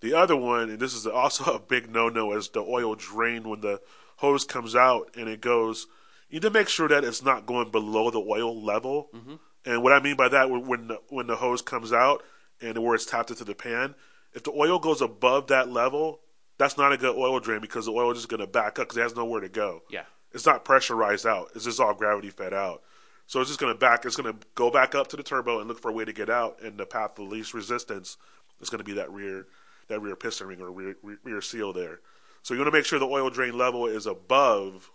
The 0.00 0.14
other 0.14 0.36
one, 0.36 0.70
and 0.70 0.78
this 0.78 0.94
is 0.94 1.06
also 1.06 1.44
a 1.54 1.58
big 1.58 1.90
no-no, 1.90 2.32
is 2.32 2.48
the 2.48 2.60
oil 2.60 2.94
drain 2.94 3.48
when 3.48 3.60
the 3.60 3.80
hose 4.16 4.44
comes 4.44 4.74
out 4.74 5.14
and 5.16 5.28
it 5.28 5.40
goes. 5.40 5.86
You 6.28 6.36
need 6.36 6.42
to 6.42 6.50
make 6.50 6.68
sure 6.68 6.88
that 6.88 7.04
it's 7.04 7.22
not 7.22 7.46
going 7.46 7.70
below 7.70 8.10
the 8.10 8.20
oil 8.20 8.62
level. 8.62 9.08
Mm-hmm. 9.14 9.34
And 9.64 9.82
what 9.82 9.92
I 9.92 10.00
mean 10.00 10.16
by 10.16 10.28
that, 10.28 10.50
when 10.50 10.88
the, 10.88 11.00
when 11.08 11.26
the 11.26 11.36
hose 11.36 11.62
comes 11.62 11.92
out 11.92 12.22
and 12.60 12.78
where 12.82 12.94
it's 12.94 13.06
tapped 13.06 13.30
into 13.30 13.44
the 13.44 13.54
pan, 13.54 13.94
if 14.32 14.42
the 14.42 14.52
oil 14.52 14.78
goes 14.78 15.00
above 15.00 15.48
that 15.48 15.70
level, 15.70 16.20
that's 16.58 16.78
not 16.78 16.92
a 16.92 16.96
good 16.96 17.16
oil 17.16 17.38
drain 17.40 17.60
because 17.60 17.86
the 17.86 17.92
oil 17.92 18.10
is 18.10 18.18
just 18.18 18.28
going 18.28 18.40
to 18.40 18.46
back 18.46 18.78
up 18.78 18.88
because 18.88 18.96
it 18.96 19.02
has 19.02 19.16
nowhere 19.16 19.40
to 19.40 19.48
go. 19.48 19.82
Yeah. 19.90 20.04
It's 20.32 20.46
not 20.46 20.64
pressurized 20.64 21.26
out. 21.26 21.50
It's 21.54 21.64
just 21.64 21.80
all 21.80 21.94
gravity 21.94 22.30
fed 22.30 22.52
out. 22.52 22.82
So 23.26 23.40
it's 23.40 23.50
just 23.50 23.58
going 23.58 23.72
to 23.72 23.78
back. 23.78 24.04
It's 24.04 24.16
going 24.16 24.32
to 24.32 24.46
go 24.54 24.70
back 24.70 24.94
up 24.94 25.08
to 25.08 25.16
the 25.16 25.22
turbo 25.22 25.58
and 25.58 25.68
look 25.68 25.80
for 25.80 25.90
a 25.90 25.94
way 25.94 26.04
to 26.04 26.12
get 26.12 26.30
out. 26.30 26.62
And 26.62 26.78
the 26.78 26.86
path 26.86 27.18
of 27.18 27.28
least 27.28 27.54
resistance 27.54 28.16
is 28.60 28.70
going 28.70 28.78
to 28.78 28.84
be 28.84 28.94
that 28.94 29.10
rear, 29.10 29.46
that 29.88 30.00
rear 30.00 30.16
piston 30.16 30.46
ring 30.46 30.60
or 30.60 30.70
rear, 30.70 30.96
rear 31.24 31.40
seal 31.40 31.72
there. 31.72 32.00
So 32.42 32.54
you 32.54 32.60
want 32.60 32.72
to 32.72 32.78
make 32.78 32.84
sure 32.84 32.98
the 32.98 33.06
oil 33.06 33.30
drain 33.30 33.56
level 33.58 33.86
is 33.86 34.06
above 34.06 34.90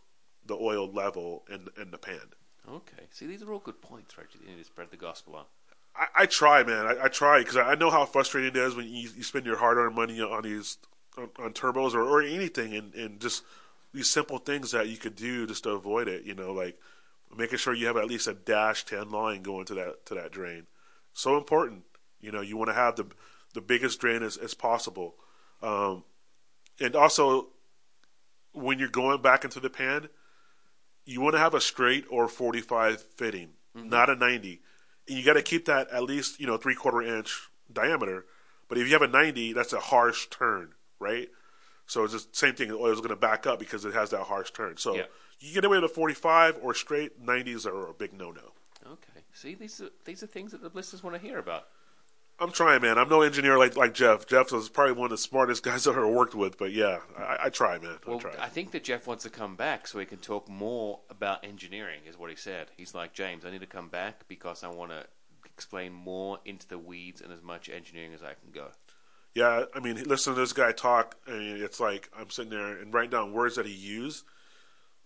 the 0.45 0.55
oil 0.55 0.91
level 0.91 1.43
in 1.49 1.67
in 1.81 1.91
the 1.91 1.97
pan. 1.97 2.33
Okay. 2.69 3.03
See, 3.09 3.25
these 3.25 3.41
are 3.41 3.51
all 3.51 3.59
good 3.59 3.81
points, 3.81 4.17
right? 4.17 4.27
You 4.33 4.47
need 4.47 4.59
to 4.59 4.63
spread 4.63 4.91
the 4.91 4.97
gospel 4.97 5.35
on. 5.35 5.45
I, 5.95 6.23
I 6.23 6.25
try, 6.25 6.63
man. 6.63 6.85
I, 6.85 7.05
I 7.05 7.07
try 7.07 7.39
because 7.39 7.57
I 7.57 7.75
know 7.75 7.89
how 7.89 8.05
frustrating 8.05 8.51
it 8.51 8.57
is 8.57 8.75
when 8.75 8.87
you, 8.87 9.09
you 9.15 9.23
spend 9.23 9.45
your 9.45 9.57
hard-earned 9.57 9.95
money 9.95 10.21
on 10.21 10.43
these 10.43 10.77
on, 11.17 11.29
on 11.39 11.53
turbos 11.53 11.93
or, 11.93 12.03
or 12.03 12.21
anything, 12.21 12.73
and, 12.75 12.93
and 12.93 13.19
just 13.19 13.43
these 13.93 14.09
simple 14.09 14.37
things 14.37 14.71
that 14.71 14.87
you 14.87 14.97
could 14.97 15.15
do 15.15 15.45
just 15.47 15.63
to 15.63 15.71
avoid 15.71 16.07
it. 16.07 16.23
You 16.23 16.35
know, 16.35 16.53
like 16.53 16.79
making 17.35 17.57
sure 17.57 17.73
you 17.73 17.87
have 17.87 17.97
at 17.97 18.07
least 18.07 18.27
a 18.27 18.33
dash 18.33 18.85
ten 18.85 19.09
line 19.09 19.41
going 19.41 19.65
to 19.65 19.73
that 19.75 20.05
to 20.05 20.15
that 20.15 20.31
drain. 20.31 20.67
So 21.13 21.37
important. 21.37 21.83
You 22.21 22.31
know, 22.31 22.41
you 22.41 22.55
want 22.55 22.69
to 22.69 22.75
have 22.75 22.95
the 22.95 23.07
the 23.53 23.61
biggest 23.61 23.99
drain 23.99 24.23
as, 24.23 24.37
as 24.37 24.53
possible, 24.53 25.15
um, 25.61 26.03
and 26.79 26.95
also 26.95 27.47
when 28.53 28.79
you're 28.79 28.87
going 28.87 29.21
back 29.21 29.43
into 29.43 29.59
the 29.59 29.69
pan, 29.69 30.07
you 31.05 31.21
want 31.21 31.33
to 31.33 31.39
have 31.39 31.53
a 31.53 31.61
straight 31.61 32.05
or 32.09 32.27
45 32.27 33.01
fitting, 33.01 33.49
mm-hmm. 33.75 33.89
not 33.89 34.09
a 34.09 34.15
90. 34.15 34.61
And 35.07 35.17
you 35.17 35.23
got 35.25 35.33
to 35.33 35.41
keep 35.41 35.65
that 35.65 35.89
at 35.89 36.03
least, 36.03 36.39
you 36.39 36.47
know, 36.47 36.57
three 36.57 36.75
quarter 36.75 37.01
inch 37.01 37.49
diameter. 37.71 38.25
But 38.67 38.77
if 38.77 38.87
you 38.87 38.93
have 38.93 39.01
a 39.01 39.07
90, 39.07 39.53
that's 39.53 39.73
a 39.73 39.79
harsh 39.79 40.27
turn, 40.27 40.73
right? 40.99 41.29
So 41.87 42.03
it's 42.03 42.13
just 42.13 42.35
same 42.35 42.55
thing. 42.55 42.69
The 42.69 42.75
oil 42.77 42.93
is 42.93 42.99
going 42.99 43.09
to 43.09 43.15
back 43.15 43.45
up 43.45 43.59
because 43.59 43.83
it 43.83 43.93
has 43.93 44.11
that 44.11 44.23
harsh 44.23 44.51
turn. 44.51 44.77
So 44.77 44.95
Yeah. 44.95 45.05
you 45.39 45.53
get 45.53 45.65
away 45.65 45.77
with 45.79 45.91
a 45.91 45.93
45 45.93 46.59
or 46.61 46.73
straight 46.73 47.25
90s 47.25 47.65
are 47.65 47.87
a 47.87 47.93
big 47.93 48.13
no 48.13 48.31
no. 48.31 48.53
Okay. 48.85 49.21
See, 49.33 49.55
these 49.55 49.81
are 49.81 49.89
these 50.05 50.23
are 50.23 50.27
things 50.27 50.51
that 50.51 50.61
the 50.61 50.71
listeners 50.73 51.03
want 51.03 51.15
to 51.15 51.21
hear 51.21 51.37
about. 51.37 51.67
I'm 52.39 52.51
trying, 52.51 52.81
man. 52.81 52.97
I'm 52.97 53.09
no 53.09 53.21
engineer 53.21 53.57
like 53.57 53.75
like 53.77 53.93
Jeff. 53.93 54.25
Jeff 54.25 54.51
is 54.51 54.67
probably 54.69 54.93
one 54.93 55.05
of 55.05 55.11
the 55.11 55.17
smartest 55.17 55.63
guys 55.63 55.85
I've 55.85 55.95
ever 55.95 56.07
worked 56.07 56.33
with. 56.33 56.57
But 56.57 56.71
yeah, 56.73 56.99
I, 57.17 57.37
I 57.43 57.49
try, 57.49 57.77
man. 57.77 57.97
I 58.05 58.09
Well, 58.09 58.19
try. 58.19 58.33
I 58.39 58.47
think 58.47 58.71
that 58.71 58.83
Jeff 58.83 59.05
wants 59.07 59.23
to 59.23 59.29
come 59.29 59.55
back 59.55 59.87
so 59.87 59.99
he 59.99 60.05
can 60.05 60.17
talk 60.17 60.49
more 60.49 60.99
about 61.09 61.45
engineering, 61.45 62.01
is 62.07 62.17
what 62.17 62.29
he 62.29 62.35
said. 62.35 62.67
He's 62.77 62.95
like, 62.95 63.13
James, 63.13 63.45
I 63.45 63.51
need 63.51 63.61
to 63.61 63.67
come 63.67 63.89
back 63.89 64.27
because 64.27 64.63
I 64.63 64.69
want 64.69 64.91
to 64.91 65.05
explain 65.45 65.93
more 65.93 66.39
into 66.45 66.67
the 66.67 66.79
weeds 66.79 67.21
and 67.21 67.31
as 67.31 67.43
much 67.43 67.69
engineering 67.69 68.13
as 68.13 68.23
I 68.23 68.33
can 68.33 68.51
go. 68.51 68.69
Yeah, 69.35 69.65
I 69.73 69.79
mean, 69.79 70.03
listen 70.03 70.33
to 70.33 70.39
this 70.39 70.51
guy 70.53 70.71
talk. 70.71 71.15
I 71.27 71.31
mean, 71.31 71.57
it's 71.63 71.79
like 71.79 72.09
I'm 72.17 72.29
sitting 72.29 72.51
there 72.51 72.77
and 72.79 72.93
writing 72.93 73.11
down 73.11 73.31
words 73.33 73.55
that 73.55 73.65
he 73.65 73.71
used. 73.73 74.25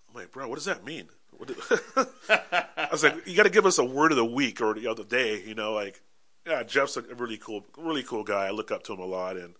I'm 0.09 0.15
like, 0.21 0.31
bro, 0.31 0.47
what 0.47 0.55
does 0.55 0.65
that 0.65 0.85
mean? 0.85 1.09
I 1.97 2.87
was 2.91 3.03
like, 3.03 3.27
you 3.27 3.35
got 3.35 3.43
to 3.43 3.49
give 3.49 3.65
us 3.65 3.77
a 3.77 3.83
word 3.83 4.11
of 4.11 4.17
the 4.17 4.25
week 4.25 4.61
or 4.61 4.73
the 4.73 4.87
other 4.87 5.03
day, 5.03 5.43
you 5.45 5.53
know? 5.53 5.73
Like, 5.73 6.01
yeah, 6.45 6.63
Jeff's 6.63 6.97
a 6.97 7.01
really 7.01 7.37
cool, 7.37 7.65
really 7.77 8.03
cool 8.03 8.23
guy. 8.23 8.47
I 8.47 8.51
look 8.51 8.71
up 8.71 8.83
to 8.83 8.93
him 8.93 8.99
a 8.99 9.05
lot, 9.05 9.37
and 9.37 9.55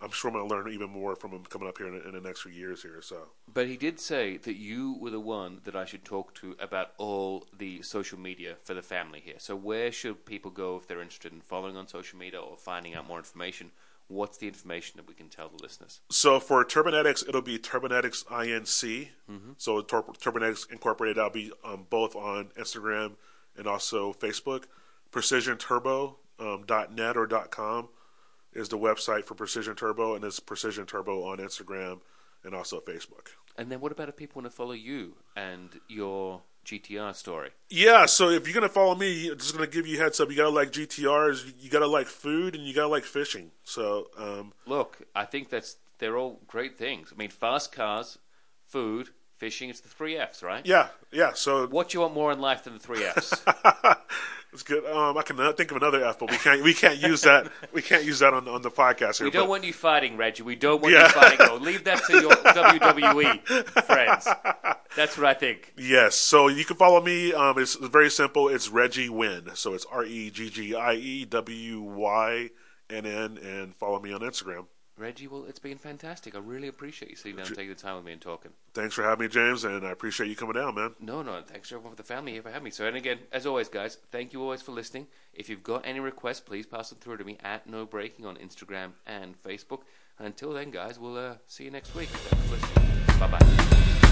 I'm 0.00 0.10
sure 0.10 0.30
I'm 0.30 0.36
going 0.36 0.48
to 0.48 0.54
learn 0.54 0.72
even 0.72 0.90
more 0.90 1.16
from 1.16 1.32
him 1.32 1.44
coming 1.44 1.68
up 1.68 1.78
here 1.78 1.88
in, 1.88 2.00
in 2.02 2.12
the 2.12 2.20
next 2.20 2.42
few 2.42 2.52
years 2.52 2.82
here. 2.82 3.00
So, 3.02 3.28
But 3.52 3.66
he 3.66 3.76
did 3.76 3.98
say 3.98 4.36
that 4.36 4.56
you 4.56 4.96
were 5.00 5.10
the 5.10 5.20
one 5.20 5.60
that 5.64 5.74
I 5.74 5.84
should 5.84 6.04
talk 6.04 6.34
to 6.36 6.56
about 6.60 6.92
all 6.98 7.46
the 7.56 7.82
social 7.82 8.18
media 8.18 8.54
for 8.62 8.74
the 8.74 8.82
family 8.82 9.20
here. 9.20 9.34
So 9.38 9.56
where 9.56 9.90
should 9.90 10.24
people 10.24 10.50
go 10.52 10.76
if 10.76 10.86
they're 10.86 11.02
interested 11.02 11.32
in 11.32 11.40
following 11.40 11.76
on 11.76 11.88
social 11.88 12.18
media 12.18 12.40
or 12.40 12.56
finding 12.56 12.94
out 12.94 13.08
more 13.08 13.18
information? 13.18 13.72
What's 14.06 14.38
the 14.38 14.46
information 14.46 14.96
that 14.96 15.06
we 15.06 15.12
can 15.14 15.28
tell 15.28 15.48
the 15.48 15.62
listeners? 15.62 16.00
so 16.08 16.40
for 16.40 16.64
Turbonetics, 16.64 17.28
it'll 17.28 17.42
be 17.42 17.58
Turbonetics 17.58 18.24
Inc. 18.26 19.08
So 19.58 19.82
Tur- 19.82 20.02
Turbonetics 20.02 20.70
Incorporated, 20.72 21.18
I'll 21.18 21.28
be 21.28 21.52
um, 21.64 21.86
both 21.90 22.14
on 22.16 22.46
Instagram 22.56 23.16
and 23.56 23.66
also 23.66 24.12
Facebook. 24.14 24.64
Precision 25.10 25.56
Turbo 25.58 26.16
um, 26.38 26.64
dot 26.66 26.94
.net 26.94 27.16
or 27.16 27.26
dot 27.26 27.50
.com 27.50 27.88
is 28.52 28.68
the 28.68 28.78
website 28.78 29.24
for 29.24 29.34
Precision 29.34 29.74
Turbo, 29.74 30.14
and 30.14 30.24
it's 30.24 30.40
Precision 30.40 30.86
Turbo 30.86 31.24
on 31.24 31.38
Instagram 31.38 32.00
and 32.44 32.54
also 32.54 32.80
Facebook. 32.80 33.28
And 33.56 33.70
then 33.70 33.80
what 33.80 33.92
about 33.92 34.08
if 34.08 34.16
people 34.16 34.40
want 34.40 34.50
to 34.50 34.56
follow 34.56 34.72
you 34.72 35.14
and 35.36 35.80
your 35.88 36.42
GTR 36.64 37.14
story? 37.14 37.50
Yeah, 37.70 38.06
so 38.06 38.30
if 38.30 38.46
you're 38.46 38.54
gonna 38.54 38.68
follow 38.68 38.94
me, 38.94 39.30
I'm 39.30 39.38
just 39.38 39.54
gonna 39.54 39.66
give 39.66 39.86
you 39.86 39.98
a 39.98 40.02
heads 40.02 40.20
up. 40.20 40.30
You 40.30 40.36
gotta 40.36 40.50
like 40.50 40.70
GTRs, 40.70 41.54
you 41.60 41.70
gotta 41.70 41.86
like 41.86 42.06
food, 42.06 42.54
and 42.54 42.64
you 42.64 42.74
gotta 42.74 42.88
like 42.88 43.04
fishing. 43.04 43.50
So, 43.64 44.08
um, 44.16 44.52
Look, 44.66 45.02
I 45.14 45.24
think 45.24 45.48
that's 45.48 45.76
they're 45.98 46.16
all 46.16 46.40
great 46.46 46.78
things. 46.78 47.12
I 47.12 47.16
mean, 47.18 47.30
fast 47.30 47.72
cars, 47.72 48.18
food, 48.64 49.10
fishing, 49.38 49.70
it's 49.70 49.80
the 49.80 49.88
three 49.88 50.16
Fs, 50.16 50.42
right? 50.42 50.64
yeah, 50.66 50.88
yeah. 51.12 51.32
So 51.34 51.66
What 51.68 51.88
do 51.88 51.96
you 51.96 52.02
want 52.02 52.14
more 52.14 52.30
in 52.32 52.40
life 52.40 52.64
than 52.64 52.74
the 52.74 52.78
three 52.78 53.02
Fs? 53.04 53.32
it's 54.52 54.62
good. 54.62 54.84
Um, 54.86 55.16
I 55.16 55.22
can 55.22 55.36
think 55.54 55.70
of 55.70 55.76
another 55.76 56.04
F, 56.04 56.18
but 56.18 56.30
we 56.30 56.36
can't. 56.38 56.62
We 56.62 56.74
can't 56.74 56.98
use 56.98 57.22
that. 57.22 57.50
We 57.72 57.82
can't 57.82 58.04
use 58.04 58.18
that 58.20 58.32
on 58.34 58.48
on 58.48 58.62
the 58.62 58.70
podcast 58.70 59.18
here. 59.18 59.26
we 59.26 59.30
don't 59.30 59.44
but- 59.44 59.50
want 59.50 59.64
you 59.64 59.72
fighting, 59.72 60.16
Reggie. 60.16 60.42
We 60.42 60.56
don't 60.56 60.80
want 60.82 60.94
Yeah. 60.94 61.04
you 61.06 61.12
fighting. 61.12 61.38
Though. 61.46 61.56
Leave 61.56 61.84
that 61.84 62.02
to 62.06 62.20
your 62.20 62.30
WWE 62.32 63.84
friends. 63.84 64.28
That's 64.96 65.16
what 65.16 65.26
I 65.26 65.34
think. 65.34 65.74
Yes. 65.76 66.16
So 66.16 66.48
you 66.48 66.64
can 66.64 66.76
follow 66.76 67.00
me. 67.00 67.32
Um, 67.32 67.58
it's 67.58 67.74
very 67.76 68.10
simple. 68.10 68.48
It's 68.48 68.68
Reggie 68.68 69.08
Wynn. 69.08 69.50
So 69.54 69.74
it's 69.74 69.84
R 69.86 70.04
E 70.04 70.30
G 70.30 70.50
G 70.50 70.74
I 70.74 70.94
E 70.94 71.24
W 71.26 71.80
Y 71.82 72.50
N 72.90 73.04
N, 73.06 73.38
and 73.38 73.74
follow 73.76 74.00
me 74.00 74.12
on 74.12 74.20
Instagram. 74.20 74.66
Reggie, 74.98 75.28
well, 75.28 75.44
it's 75.48 75.58
been 75.58 75.78
fantastic. 75.78 76.34
I 76.34 76.38
really 76.38 76.68
appreciate 76.68 77.10
you 77.10 77.16
sitting 77.16 77.36
down 77.36 77.46
and 77.46 77.56
taking 77.56 77.70
the 77.70 77.74
time 77.74 77.96
with 77.96 78.04
me 78.04 78.12
and 78.12 78.20
talking. 78.20 78.50
Thanks 78.74 78.94
for 78.94 79.02
having 79.02 79.26
me, 79.26 79.28
James, 79.28 79.64
and 79.64 79.86
I 79.86 79.90
appreciate 79.90 80.28
you 80.28 80.36
coming 80.36 80.54
down, 80.54 80.74
man. 80.74 80.94
No, 81.00 81.22
no, 81.22 81.40
thanks 81.42 81.68
to 81.68 81.76
everyone 81.76 81.92
for 81.92 82.02
the 82.02 82.06
family 82.06 82.32
here 82.32 82.42
for 82.42 82.50
having 82.50 82.64
me. 82.64 82.70
So, 82.70 82.86
and 82.86 82.96
again, 82.96 83.18
as 83.32 83.46
always, 83.46 83.68
guys, 83.68 83.98
thank 84.10 84.32
you 84.32 84.42
always 84.42 84.62
for 84.62 84.72
listening. 84.72 85.06
If 85.32 85.48
you've 85.48 85.62
got 85.62 85.86
any 85.86 86.00
requests, 86.00 86.40
please 86.40 86.66
pass 86.66 86.90
them 86.90 86.98
through 86.98 87.18
to 87.18 87.24
me 87.24 87.38
at 87.42 87.66
No 87.68 87.86
Braking 87.86 88.26
on 88.26 88.36
Instagram 88.36 88.92
and 89.06 89.40
Facebook. 89.42 89.82
And 90.18 90.26
until 90.26 90.52
then, 90.52 90.70
guys, 90.70 90.98
we'll 90.98 91.16
uh, 91.16 91.34
see 91.46 91.64
you 91.64 91.70
next 91.70 91.94
week. 91.94 92.08
Bye 93.20 93.28
bye. 93.28 94.07